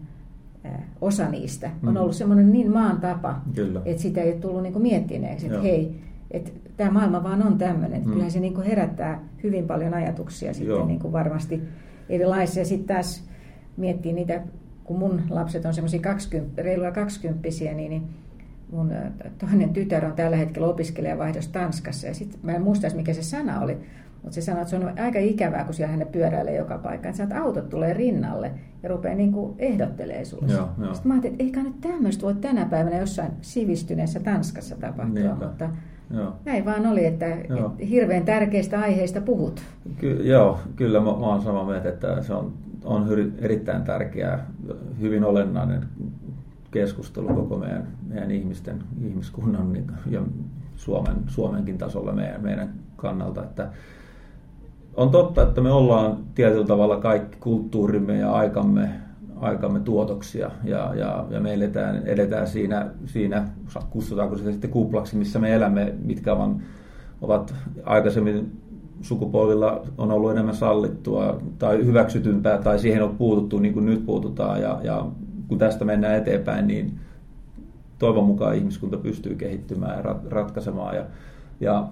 osa 1.01 1.29
niistä. 1.29 1.69
Mm. 1.81 1.87
On 1.87 1.97
ollut 1.97 2.15
semmoinen 2.15 2.51
niin 2.51 2.71
maan 2.71 3.01
tapa, 3.01 3.41
Kyllä. 3.55 3.81
että 3.85 4.01
sitä 4.01 4.21
ei 4.21 4.31
ole 4.31 4.39
tullut 4.39 4.63
niin 4.63 4.73
kuin 4.73 4.83
miettineeksi, 4.83 5.45
että 5.45 5.55
Joo. 5.55 5.63
hei, 5.63 6.01
että 6.31 6.51
tämä 6.77 6.91
maailma 6.91 7.23
vaan 7.23 7.47
on 7.47 7.57
tämmöinen. 7.57 8.01
Mm. 8.01 8.09
Kyllähän 8.09 8.31
se 8.31 8.39
niin 8.39 8.53
kuin 8.53 8.67
herättää 8.67 9.23
hyvin 9.43 9.67
paljon 9.67 9.93
ajatuksia 9.93 10.53
sitten 10.53 10.87
niin 10.87 10.99
kuin 10.99 11.13
varmasti 11.13 11.61
erilaisia. 12.09 12.61
Ja 12.61 12.65
sitten 12.65 12.95
taas 12.95 13.23
miettii 13.77 14.13
niitä, 14.13 14.41
kun 14.83 14.99
mun 14.99 15.21
lapset 15.29 15.65
on 15.65 15.73
semmoisia 15.73 15.99
20, 15.99 16.61
reilua 16.61 16.91
kaksikymppisiä, 16.91 17.73
niin, 17.73 17.89
niin 17.89 18.03
mun 18.73 18.91
toinen 19.37 19.69
tytär 19.69 20.05
on 20.05 20.13
tällä 20.13 20.37
hetkellä 20.37 20.67
opiskelijavaihdos 20.67 21.47
Tanskassa. 21.47 22.07
Ja 22.07 22.13
sitten 22.13 22.39
mä 22.43 22.51
en 22.51 22.61
muista 22.61 22.87
mikä 22.95 23.13
se 23.13 23.23
sana 23.23 23.61
oli, 23.61 23.77
mutta 24.23 24.35
se 24.35 24.41
sanoi, 24.41 24.61
että 24.61 24.69
se 24.69 24.75
on 24.75 24.99
aika 24.99 25.19
ikävää, 25.19 25.63
kun 25.63 25.73
siellä 25.73 25.91
hänen 25.91 26.07
pyöräilee 26.07 26.55
joka 26.55 26.77
paikka. 26.77 27.09
Että, 27.09 27.23
että 27.23 27.41
autot 27.41 27.69
tulee 27.69 27.93
rinnalle 27.93 28.51
ja 28.83 28.89
rupeaa 28.89 29.15
niin 29.15 29.31
kuin 29.31 29.55
ehdottelee 29.59 30.25
sulle. 30.25 30.53
Joo, 30.53 30.69
joo. 30.81 30.93
Sitten 30.93 31.07
mä 31.07 31.13
ajattelin, 31.13 31.33
että 31.33 31.43
eikä 31.43 31.63
nyt 31.63 31.81
tämmöistä 31.81 32.23
voi 32.23 32.35
tänä 32.35 32.65
päivänä 32.65 32.97
jossain 32.97 33.31
sivistyneessä 33.41 34.19
Tanskassa 34.19 34.75
tapahtua. 34.75 35.13
Niinpä. 35.13 35.45
Mutta 35.45 35.69
Joo. 36.13 36.33
Näin 36.45 36.65
vaan 36.65 36.87
oli, 36.87 37.05
että, 37.05 37.25
joo. 37.25 37.67
että 37.67 37.85
hirveän 37.85 38.25
tärkeistä 38.25 38.79
aiheista 38.79 39.21
puhut. 39.21 39.61
Ky- 39.97 40.21
joo, 40.23 40.59
kyllä 40.75 40.99
mä, 40.99 41.05
mä 41.05 41.11
olen 41.11 41.41
samaa 41.41 41.65
mieltä, 41.65 41.89
että 41.89 42.23
se 42.23 42.33
on, 42.33 42.53
on 42.83 43.07
erittäin 43.37 43.83
tärkeää, 43.83 44.45
hyvin 45.01 45.23
olennainen 45.23 45.85
keskustelu 46.73 47.27
koko 47.27 47.57
meidän, 47.57 47.87
meidän 48.07 48.31
ihmisten, 48.31 48.83
ihmiskunnan 49.03 49.73
niin, 49.73 49.91
ja 50.09 50.21
Suomen, 50.75 51.15
Suomenkin 51.27 51.77
tasolla 51.77 52.11
meidän, 52.11 52.43
meidän 52.43 52.73
kannalta. 52.95 53.43
Että 53.43 53.69
on 54.95 55.09
totta, 55.09 55.41
että 55.41 55.61
me 55.61 55.71
ollaan 55.71 56.17
tietyllä 56.35 56.65
tavalla 56.65 56.97
kaikki 56.97 57.37
kulttuurimme 57.39 58.17
ja 58.17 58.31
aikamme 58.31 58.89
aikamme 59.39 59.79
tuotoksia 59.79 60.51
ja, 60.63 60.95
ja, 60.95 61.25
ja 61.29 61.39
me 61.39 61.53
eletään, 61.53 62.07
edetään 62.07 62.47
siinä, 62.47 62.89
siinä, 63.05 63.47
kutsutaanko 63.89 64.37
se 64.37 64.51
sitten 64.51 64.69
kuplaksi, 64.69 65.17
missä 65.17 65.39
me 65.39 65.53
elämme, 65.55 65.93
mitkä 66.03 66.33
on, 66.33 66.61
ovat 67.21 67.55
aikaisemmin 67.83 68.61
sukupolvilla 69.01 69.85
on 69.97 70.11
ollut 70.11 70.31
enemmän 70.31 70.55
sallittua 70.55 71.41
tai 71.59 71.85
hyväksytympää 71.85 72.57
tai 72.57 72.79
siihen 72.79 73.03
on 73.03 73.15
puututtu 73.17 73.59
niin 73.59 73.73
kuin 73.73 73.85
nyt 73.85 74.05
puututaan 74.05 74.61
ja, 74.61 74.79
ja 74.83 75.05
kun 75.47 75.57
tästä 75.57 75.85
mennään 75.85 76.15
eteenpäin, 76.15 76.67
niin 76.67 76.99
toivon 77.99 78.25
mukaan 78.25 78.55
ihmiskunta 78.55 78.97
pystyy 78.97 79.35
kehittymään 79.35 79.97
ja 79.97 80.15
ratkaisemaan 80.29 80.95
ja, 80.95 81.05
ja 81.59 81.87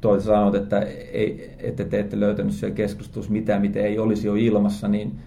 toisin 0.00 0.26
sanot, 0.26 0.54
että, 0.54 0.80
ei, 1.12 1.56
että 1.58 1.84
te 1.84 2.00
ette 2.00 2.20
löytänyt 2.20 2.52
siellä 2.52 2.74
keskustelussa 2.74 3.32
mitään, 3.32 3.60
mitä 3.60 3.80
ei 3.80 3.98
olisi 3.98 4.26
jo 4.26 4.34
ilmassa, 4.34 4.88
niin 4.88 5.18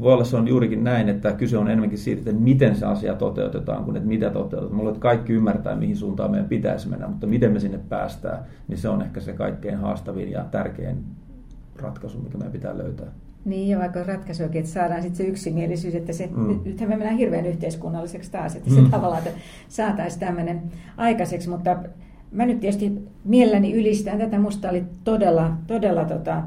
voi 0.00 0.12
olla 0.12 0.24
se 0.24 0.36
on 0.36 0.48
juurikin 0.48 0.84
näin, 0.84 1.08
että 1.08 1.32
kyse 1.32 1.58
on 1.58 1.68
enemmänkin 1.68 1.98
siitä, 1.98 2.30
että 2.30 2.42
miten 2.42 2.76
se 2.76 2.86
asia 2.86 3.14
toteutetaan, 3.14 3.84
kuin 3.84 3.96
että 3.96 4.08
mitä 4.08 4.30
toteutetaan. 4.30 4.76
Mulla 4.76 4.90
että 4.90 5.00
kaikki 5.00 5.32
ymmärtää, 5.32 5.76
mihin 5.76 5.96
suuntaan 5.96 6.30
meidän 6.30 6.48
pitäisi 6.48 6.88
mennä, 6.88 7.08
mutta 7.08 7.26
miten 7.26 7.52
me 7.52 7.60
sinne 7.60 7.80
päästään, 7.88 8.44
niin 8.68 8.78
se 8.78 8.88
on 8.88 9.02
ehkä 9.02 9.20
se 9.20 9.32
kaikkein 9.32 9.78
haastavin 9.78 10.30
ja 10.30 10.44
tärkein 10.50 11.04
ratkaisu, 11.76 12.18
mikä 12.18 12.38
meidän 12.38 12.52
pitää 12.52 12.78
löytää. 12.78 13.06
Niin, 13.44 13.68
ja 13.68 13.78
vaikka 13.78 14.02
ratkaisuakin, 14.02 14.58
että 14.58 14.72
saadaan 14.72 15.02
sitten 15.02 15.26
se 15.26 15.30
yksimielisyys, 15.30 15.94
että 15.94 16.12
se, 16.12 16.26
mm. 16.26 16.60
nythän 16.64 16.88
me 16.88 16.96
mennään 16.96 17.16
hirveän 17.16 17.46
yhteiskunnalliseksi 17.46 18.30
taas, 18.30 18.56
että 18.56 18.70
se 18.70 18.80
mm. 18.80 18.90
tavallaan, 18.90 19.22
että 19.26 19.40
saataisiin 19.68 20.20
tämmöinen 20.20 20.62
aikaiseksi, 20.96 21.48
mutta 21.48 21.76
mä 22.30 22.46
nyt 22.46 22.60
tietysti 22.60 22.92
mielelläni 23.24 23.72
ylistän 23.72 24.18
tätä, 24.18 24.38
musta 24.38 24.70
oli 24.70 24.84
todella, 25.04 25.56
todella 25.66 26.04
tota, 26.04 26.42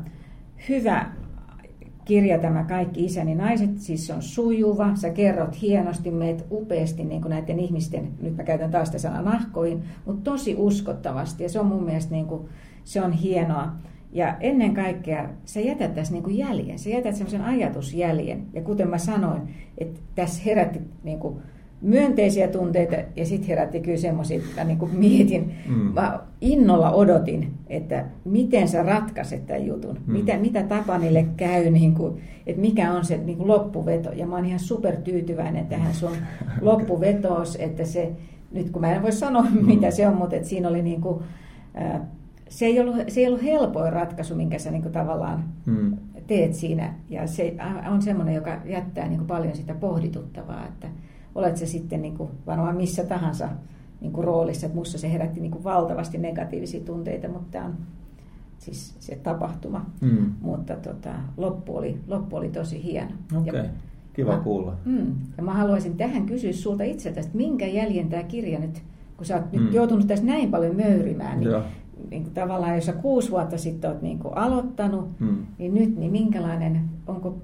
hyvä 0.70 1.12
kirja 2.06 2.40
tämä 2.40 2.64
Kaikki 2.64 3.06
isäni 3.06 3.36
naiset, 3.36 3.80
siis 3.80 4.08
se 4.08 4.14
on 4.14 4.22
sujuva, 4.22 4.96
sä 4.96 5.10
kerrot 5.10 5.62
hienosti, 5.62 6.12
meet 6.12 6.46
upeasti 6.52 7.04
niin 7.04 7.22
kuin 7.22 7.30
näiden 7.30 7.60
ihmisten, 7.60 8.08
nyt 8.22 8.38
mä 8.38 8.44
käytän 8.44 8.72
taas 8.72 8.88
sitä 8.88 9.00
sanaa 9.00 9.22
nahkoihin, 9.22 9.84
mutta 10.06 10.32
tosi 10.32 10.56
uskottavasti 10.58 11.44
ja 11.44 11.50
se 11.50 11.60
on 11.60 11.66
mun 11.66 11.84
mielestä 11.84 12.12
niin 12.12 12.26
kuin, 12.26 12.50
se 12.84 13.02
on 13.02 13.12
hienoa. 13.12 13.72
Ja 14.16 14.36
ennen 14.40 14.74
kaikkea 14.74 15.30
sä 15.46 15.60
jätät 15.60 15.94
tässä 15.94 16.14
niin 16.14 16.24
kuin 16.24 16.38
jäljen, 16.38 16.80
sä 16.80 16.90
jätät 16.90 17.16
semmoisen 17.16 17.42
ajatusjäljen. 17.42 18.46
Ja 18.54 18.62
kuten 18.62 18.90
mä 18.90 18.98
sanoin, 18.98 19.42
että 19.78 20.00
tässä 20.16 20.44
herätti 20.46 20.80
niin 21.04 21.20
kuin 21.20 21.36
myönteisiä 21.82 22.48
tunteita 22.48 22.96
ja 23.16 23.26
sitten 23.26 23.48
herätti 23.48 23.80
kyllä 23.80 23.98
semmoisia, 23.98 24.38
että 24.38 24.64
niin 24.64 24.78
kuin 24.78 24.96
mietin, 24.96 25.56
mm. 25.68 25.74
mä 25.74 26.20
innolla 26.42 26.92
odotin, 26.92 27.52
että 27.68 28.06
miten 28.26 28.68
sä 28.68 28.84
ratkaiset 28.84 29.46
tämän 29.46 29.66
jutun, 29.66 30.00
mm. 30.06 30.14
mitä, 30.14 30.38
mitä 30.38 30.64
Tapanille 30.64 31.26
käy, 31.38 31.70
niin 31.70 31.96
kuin, 31.96 32.22
että 32.48 32.62
mikä 32.62 32.94
on 32.94 33.06
se 33.06 33.18
niin 33.18 33.38
kuin 33.38 33.48
loppuveto. 33.48 34.12
Ja 34.12 34.28
mä 34.28 34.36
oon 34.36 34.46
ihan 34.46 34.60
super 34.60 34.96
tyytyväinen 34.96 35.68
tähän 35.68 35.94
sun 35.94 36.16
loppuvetoos, 36.62 37.56
että 37.56 37.86
se, 37.86 38.12
nyt 38.52 38.70
kun 38.70 38.82
mä 38.82 38.94
en 38.94 39.02
voi 39.02 39.12
sanoa 39.12 39.42
mm. 39.52 39.66
mitä 39.66 39.92
se 39.92 40.08
on, 40.08 40.16
mutta 40.16 40.36
että 40.36 40.48
siinä 40.48 40.70
oli 40.70 40.82
niin 40.82 41.02
kuin, 41.02 41.24
se 42.50 42.66
ei, 42.66 42.80
ollut, 42.80 42.96
se 43.08 43.20
ei 43.20 43.28
ollut 43.28 43.44
helpoin 43.44 43.94
ratkaisu, 43.94 44.36
minkä 44.36 44.60
sä 44.60 44.72
niin 44.72 44.82
kuin 44.82 44.92
tavallaan 44.92 45.44
mm. 45.66 45.98
teet 46.28 46.54
siinä. 46.54 46.94
Ja 47.10 47.28
se 47.28 47.56
on 47.92 48.02
semmoinen, 48.02 48.36
joka 48.36 48.62
jättää 48.66 49.08
niin 49.08 49.18
kuin 49.18 49.28
paljon 49.28 49.56
sitä 49.56 49.74
pohdituttavaa, 49.74 50.68
että 50.68 50.88
olet 51.36 51.58
se 51.58 51.66
sitten 51.66 52.02
niin 52.02 52.18
kuin 52.18 52.30
varmaan 52.46 52.76
missä 52.76 53.04
tahansa 53.04 53.50
niin 54.02 54.12
kuin 54.12 54.24
roolissa. 54.24 54.66
Että 54.66 54.78
musta 54.78 54.98
se 54.98 55.12
herätti 55.12 55.40
niin 55.40 55.52
kuin 55.52 55.64
valtavasti 55.64 56.18
negatiivisia 56.18 56.80
tunteita, 56.80 57.28
mutta 57.28 57.48
tämä 57.52 57.66
on 57.66 57.76
siis 58.58 58.96
se 59.00 59.16
tapahtuma. 59.16 59.86
Mm. 60.02 60.34
Mutta 60.42 60.76
tota, 60.76 61.14
loppu, 61.38 61.78
oli, 61.78 62.00
loppu 62.08 62.36
oli 62.36 62.50
tosi 62.50 62.84
hieno. 62.84 63.12
Okay. 63.42 63.56
Ja 63.56 63.70
Kiva 64.14 64.36
mä, 64.36 64.44
kuulla. 64.44 64.78
Mm, 64.86 65.16
ja 65.38 65.44
mä 65.44 65.54
haluaisin 65.54 65.98
tähän 65.98 66.26
kysyä 66.26 66.54
sulta 66.54 66.84
itseltäsi, 66.84 67.28
että 67.28 67.38
minkä 67.38 67.68
jäljen 67.68 68.10
tämä 68.10 68.24
kirja 68.24 68.60
nyt, 68.60 68.84
kun 69.18 69.26
sä 69.26 69.36
oot 69.36 69.52
mm. 69.52 69.64
nyt 69.64 69.74
joutunut 69.74 70.08
tässä 70.08 70.26
näin 70.26 70.52
paljon 70.52 70.76
möyrimään, 70.76 71.40
niin, 71.40 71.52
niin 72.10 72.24
kuin 72.24 72.34
tavallaan 72.34 72.76
jos 72.76 72.86
sä 72.86 72.94
kuusi 72.94 73.32
vuotta 73.32 73.58
sitten 73.58 73.92
oot 73.92 74.02
niin 74.02 74.20
kuin 74.20 74.38
aloittanut, 74.38 75.20
mm. 75.20 75.38
niin 75.58 75.74
nyt 75.74 75.98
niin 75.98 76.12
minkälainen, 76.12 76.82
onko 77.08 77.38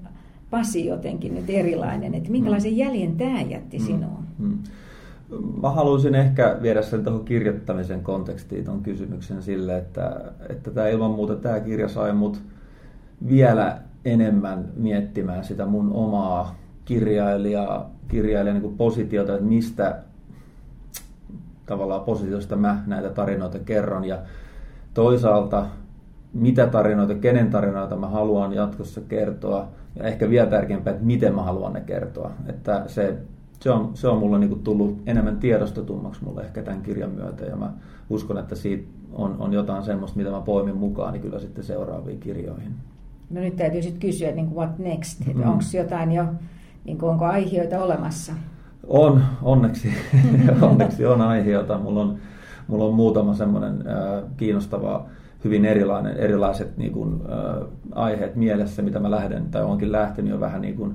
Pasi 0.50 0.86
jotenkin 0.86 1.34
nyt 1.34 1.50
erilainen, 1.50 2.14
että 2.14 2.30
minkälaisen 2.30 2.72
mm. 2.72 2.78
jäljen 2.78 3.16
tämä 3.16 3.40
jätti 3.40 3.78
mm. 3.78 3.84
sinuun? 3.84 4.24
Mm. 4.38 4.58
mä 5.62 5.70
haluaisin 5.70 6.14
ehkä 6.14 6.56
viedä 6.62 6.82
sen 6.82 7.04
tuohon 7.04 7.24
kirjoittamisen 7.24 8.02
kontekstiin 8.02 8.64
tuon 8.64 8.82
kysymyksen 8.82 9.42
sille, 9.42 9.78
että, 9.78 10.32
että 10.48 10.70
tämä 10.70 10.88
ilman 10.88 11.10
muuta 11.10 11.36
tämä 11.36 11.60
kirja 11.60 11.88
sai 11.88 12.12
mut 12.12 12.42
vielä 13.28 13.78
enemmän 14.04 14.68
miettimään 14.76 15.44
sitä 15.44 15.66
mun 15.66 15.92
omaa 15.92 16.54
kirjailijaa, 16.84 17.90
kirjailijan 18.08 18.60
niin 18.62 18.76
positiota, 18.76 19.34
että 19.34 19.46
mistä 19.46 20.02
tavallaan 21.66 22.04
positiosta 22.04 22.56
mä 22.56 22.82
näitä 22.86 23.10
tarinoita 23.10 23.58
kerron 23.58 24.04
ja 24.04 24.18
toisaalta 24.94 25.66
mitä 26.32 26.66
tarinoita, 26.66 27.14
kenen 27.14 27.50
tarinoita 27.50 27.96
mä 27.96 28.08
haluan 28.08 28.52
jatkossa 28.52 29.00
kertoa 29.00 29.68
ja 29.96 30.04
ehkä 30.04 30.30
vielä 30.30 30.50
tärkeämpää, 30.50 30.92
että 30.92 31.04
miten 31.04 31.34
mä 31.34 31.42
haluan 31.42 31.72
ne 31.72 31.80
kertoa. 31.80 32.30
Että 32.46 32.82
se, 32.86 33.18
se, 33.60 33.70
on, 33.70 33.90
se 33.94 34.08
on 34.08 34.18
mulle 34.18 34.38
niin 34.38 34.62
tullut 34.62 35.02
enemmän 35.06 35.36
tiedostetummaksi 35.36 36.24
mulle 36.24 36.42
ehkä 36.42 36.62
tämän 36.62 36.82
kirjan 36.82 37.10
myötä 37.10 37.44
ja 37.44 37.56
mä 37.56 37.72
uskon, 38.10 38.38
että 38.38 38.54
siitä 38.54 38.88
on, 39.12 39.36
on 39.38 39.52
jotain 39.52 39.82
semmoista, 39.82 40.18
mitä 40.18 40.30
mä 40.30 40.40
poimin 40.40 40.76
mukaan 40.76 41.12
niin 41.12 41.22
kyllä 41.22 41.38
sitten 41.38 41.64
seuraaviin 41.64 42.20
kirjoihin. 42.20 42.74
No 43.30 43.40
nyt 43.40 43.56
täytyy 43.56 43.82
sitten 43.82 44.00
kysyä, 44.00 44.28
että 44.28 44.40
niin 44.40 44.50
kuin 44.50 44.56
what 44.56 44.78
next? 44.78 45.26
Mm. 45.26 45.48
Onko 45.48 45.64
jotain 45.76 46.12
jo, 46.12 46.24
niin 46.84 46.98
kuin 46.98 47.10
onko 47.10 47.24
aihioita 47.24 47.84
olemassa? 47.84 48.32
On, 48.86 49.22
onneksi, 49.42 49.88
onneksi 50.70 51.06
on 51.06 51.20
aiheita. 51.20 51.78
Mulla 51.78 52.00
on, 52.00 52.16
mulla 52.66 52.84
on 52.84 52.94
muutama 52.94 53.34
semmoinen 53.34 53.84
kiinnostava, 54.36 55.06
hyvin 55.44 55.64
erilainen, 55.64 56.16
erilaiset 56.16 56.76
niin 56.76 56.92
kuin, 56.92 57.22
aiheet 57.94 58.36
mielessä, 58.36 58.82
mitä 58.82 59.00
mä 59.00 59.10
lähden 59.10 59.44
tai 59.50 59.62
onkin 59.62 59.92
lähtenyt 59.92 60.30
jo 60.30 60.40
vähän 60.40 60.62
niin 60.62 60.76
kuin, 60.76 60.94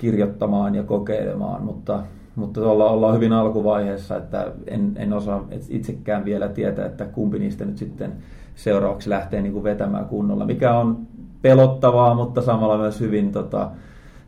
kirjoittamaan 0.00 0.74
ja 0.74 0.82
kokeilemaan, 0.82 1.62
mutta, 1.62 2.02
mutta 2.36 2.60
tuolla 2.60 2.90
ollaan 2.90 3.14
hyvin 3.14 3.32
alkuvaiheessa, 3.32 4.16
että 4.16 4.52
en, 4.66 4.92
en 4.96 5.12
osaa 5.12 5.46
itsekään 5.68 6.24
vielä 6.24 6.48
tietää, 6.48 6.86
että 6.86 7.04
kumpi 7.04 7.38
niistä 7.38 7.64
nyt 7.64 7.78
sitten 7.78 8.12
seuraavaksi 8.54 9.10
lähtee 9.10 9.42
niin 9.42 9.52
kuin 9.52 9.64
vetämään 9.64 10.04
kunnolla, 10.04 10.46
mikä 10.46 10.78
on 10.78 10.98
pelottavaa, 11.42 12.14
mutta 12.14 12.42
samalla 12.42 12.78
myös 12.78 13.00
hyvin 13.00 13.32
tota, 13.32 13.70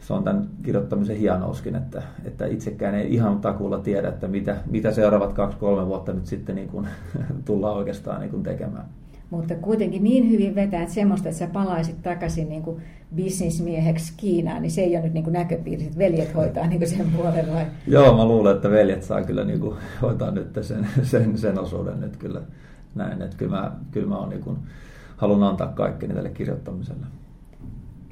se 0.02 0.12
on 0.12 0.24
tämän 0.24 0.48
kirjoittamisen 0.62 1.16
hienouskin, 1.16 1.74
että, 1.74 2.02
että 2.24 2.46
itsekään 2.46 2.94
ei 2.94 3.14
ihan 3.14 3.40
takuulla 3.40 3.78
tiedä, 3.78 4.08
että 4.08 4.28
mitä, 4.28 4.56
mitä 4.70 4.92
seuraavat 4.92 5.32
kaksi-kolme 5.32 5.86
vuotta 5.86 6.12
nyt 6.12 6.26
sitten 6.26 6.54
niin 6.54 6.68
kuin, 6.68 6.88
tullaan 7.44 7.76
oikeastaan 7.76 8.20
niin 8.20 8.30
kuin 8.30 8.42
tekemään. 8.42 8.84
Mutta 9.30 9.54
kuitenkin 9.54 10.04
niin 10.04 10.30
hyvin 10.30 10.54
vetää, 10.54 10.82
että 10.82 10.94
semmoista, 10.94 11.28
että 11.28 11.38
sä 11.38 11.46
palaisit 11.46 12.02
takaisin 12.02 12.48
niin 12.48 12.62
kuin 12.62 12.82
bisnismieheksi 13.14 14.12
Kiinaan, 14.16 14.62
niin 14.62 14.70
se 14.70 14.80
ei 14.80 14.96
ole 14.96 15.04
nyt 15.04 15.12
niin 15.12 15.24
kuin 15.24 15.32
näköpiirissä, 15.32 15.98
veljet 15.98 16.34
hoitaa 16.34 16.66
niin 16.66 16.78
kuin 16.78 16.88
sen 16.88 17.10
puolen 17.16 17.52
vai? 17.52 17.66
Joo, 17.86 18.16
mä 18.16 18.24
luulen, 18.24 18.56
että 18.56 18.70
veljet 18.70 19.02
saa 19.02 19.24
kyllä 19.24 19.44
niin 19.44 19.60
kuin 19.60 19.76
hoitaa 20.02 20.30
nyt 20.30 20.58
sen, 20.62 20.86
sen, 21.02 21.38
sen 21.38 21.58
osuuden 21.58 22.00
nyt 22.00 22.16
kyllä 22.16 22.40
näin, 22.94 23.22
että 23.22 23.36
kyllä 23.36 23.60
mä, 23.60 23.72
kyllä 23.90 24.08
mä 24.08 24.18
on 24.18 24.28
niin 24.28 24.42
kuin, 24.42 24.56
haluan 25.16 25.42
antaa 25.42 25.68
kaikkeni 25.68 26.14
tälle 26.14 26.30
kirjoittamiselle. 26.30 27.06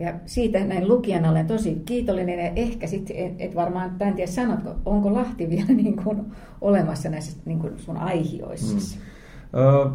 Ja 0.01 0.15
siitä 0.27 0.65
näin 0.65 0.89
lukijana 0.89 1.31
olen 1.31 1.47
tosi 1.47 1.83
kiitollinen 1.85 2.39
ja 2.39 2.53
ehkä 2.57 2.87
sitten, 2.87 3.17
et, 3.17 3.33
et 3.39 3.55
varmaan, 3.55 3.97
en 4.01 4.15
tiedä 4.15 4.31
sanotko, 4.31 4.75
onko 4.85 5.15
Lahti 5.15 5.51
vielä 5.51 5.73
niin 5.83 5.97
kuin 6.05 6.23
olemassa 6.61 7.09
näissä 7.09 7.41
niin 7.45 7.59
kuin 7.59 7.79
sun 7.79 7.97
aihioissa? 7.97 8.77
Mm. 8.77 9.61
Öö, 9.61 9.87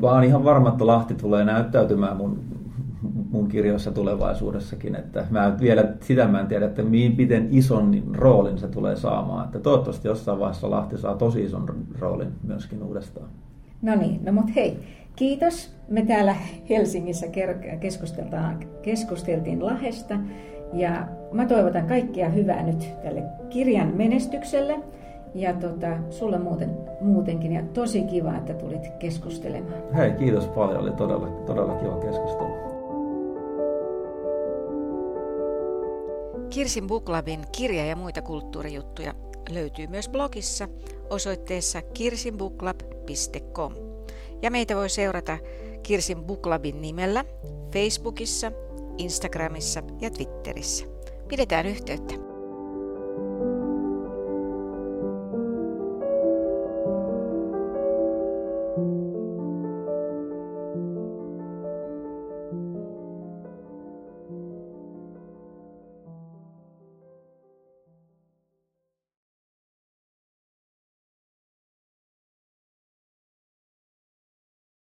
vaan 0.00 0.24
ihan 0.24 0.44
varma, 0.44 0.68
että 0.68 0.86
Lahti 0.86 1.14
tulee 1.14 1.44
näyttäytymään 1.44 2.16
mun, 2.16 2.38
mun 3.30 3.48
kirjoissa 3.48 3.92
tulevaisuudessakin. 3.92 4.94
Että 4.94 5.26
mä 5.30 5.56
vielä 5.60 5.84
sitä 6.00 6.28
mä 6.28 6.40
en 6.40 6.46
tiedä, 6.46 6.66
että 6.66 6.82
miten 7.16 7.48
ison 7.50 8.02
roolin 8.12 8.58
se 8.58 8.68
tulee 8.68 8.96
saamaan. 8.96 9.44
Että 9.44 9.58
toivottavasti 9.58 10.08
jossain 10.08 10.38
vaiheessa 10.38 10.70
Lahti 10.70 10.98
saa 10.98 11.14
tosi 11.14 11.44
ison 11.44 11.86
roolin 11.98 12.32
myöskin 12.42 12.82
uudestaan. 12.82 13.28
No 13.82 13.96
niin, 13.96 14.24
no 14.24 14.32
mut 14.32 14.54
hei, 14.56 14.78
Kiitos. 15.16 15.70
Me 15.88 16.06
täällä 16.06 16.36
Helsingissä 16.68 17.26
keskusteltiin 18.82 19.66
Lahesta 19.66 20.14
ja 20.72 21.06
mä 21.32 21.46
toivotan 21.46 21.86
kaikkea 21.86 22.28
hyvää 22.28 22.62
nyt 22.62 22.88
tälle 23.02 23.22
kirjan 23.48 23.96
menestykselle 23.96 24.80
ja 25.34 25.52
tota, 25.52 25.96
sulle 26.10 26.38
muuten, 26.38 26.70
muutenkin 27.00 27.52
ja 27.52 27.62
tosi 27.62 28.02
kiva, 28.02 28.36
että 28.36 28.54
tulit 28.54 28.88
keskustelemaan. 28.98 29.94
Hei, 29.96 30.12
kiitos 30.12 30.48
paljon. 30.48 30.82
Oli 30.82 30.92
todella, 30.92 31.28
todella 31.28 31.74
kiva 31.74 31.96
keskustelu. 31.96 32.70
Kirsin 36.50 36.86
Buklabin 36.86 37.40
kirja 37.52 37.86
ja 37.86 37.96
muita 37.96 38.22
kulttuurijuttuja 38.22 39.14
löytyy 39.50 39.86
myös 39.86 40.08
blogissa 40.08 40.68
osoitteessa 41.10 41.82
kirsinbuklab.com. 41.82 43.89
Ja 44.42 44.50
meitä 44.50 44.76
voi 44.76 44.88
seurata 44.88 45.38
Kirsin 45.82 46.24
Buklabin 46.24 46.80
nimellä 46.80 47.24
Facebookissa, 47.72 48.52
Instagramissa 48.98 49.82
ja 50.00 50.10
Twitterissä. 50.10 50.84
Pidetään 51.28 51.66
yhteyttä. 51.66 52.29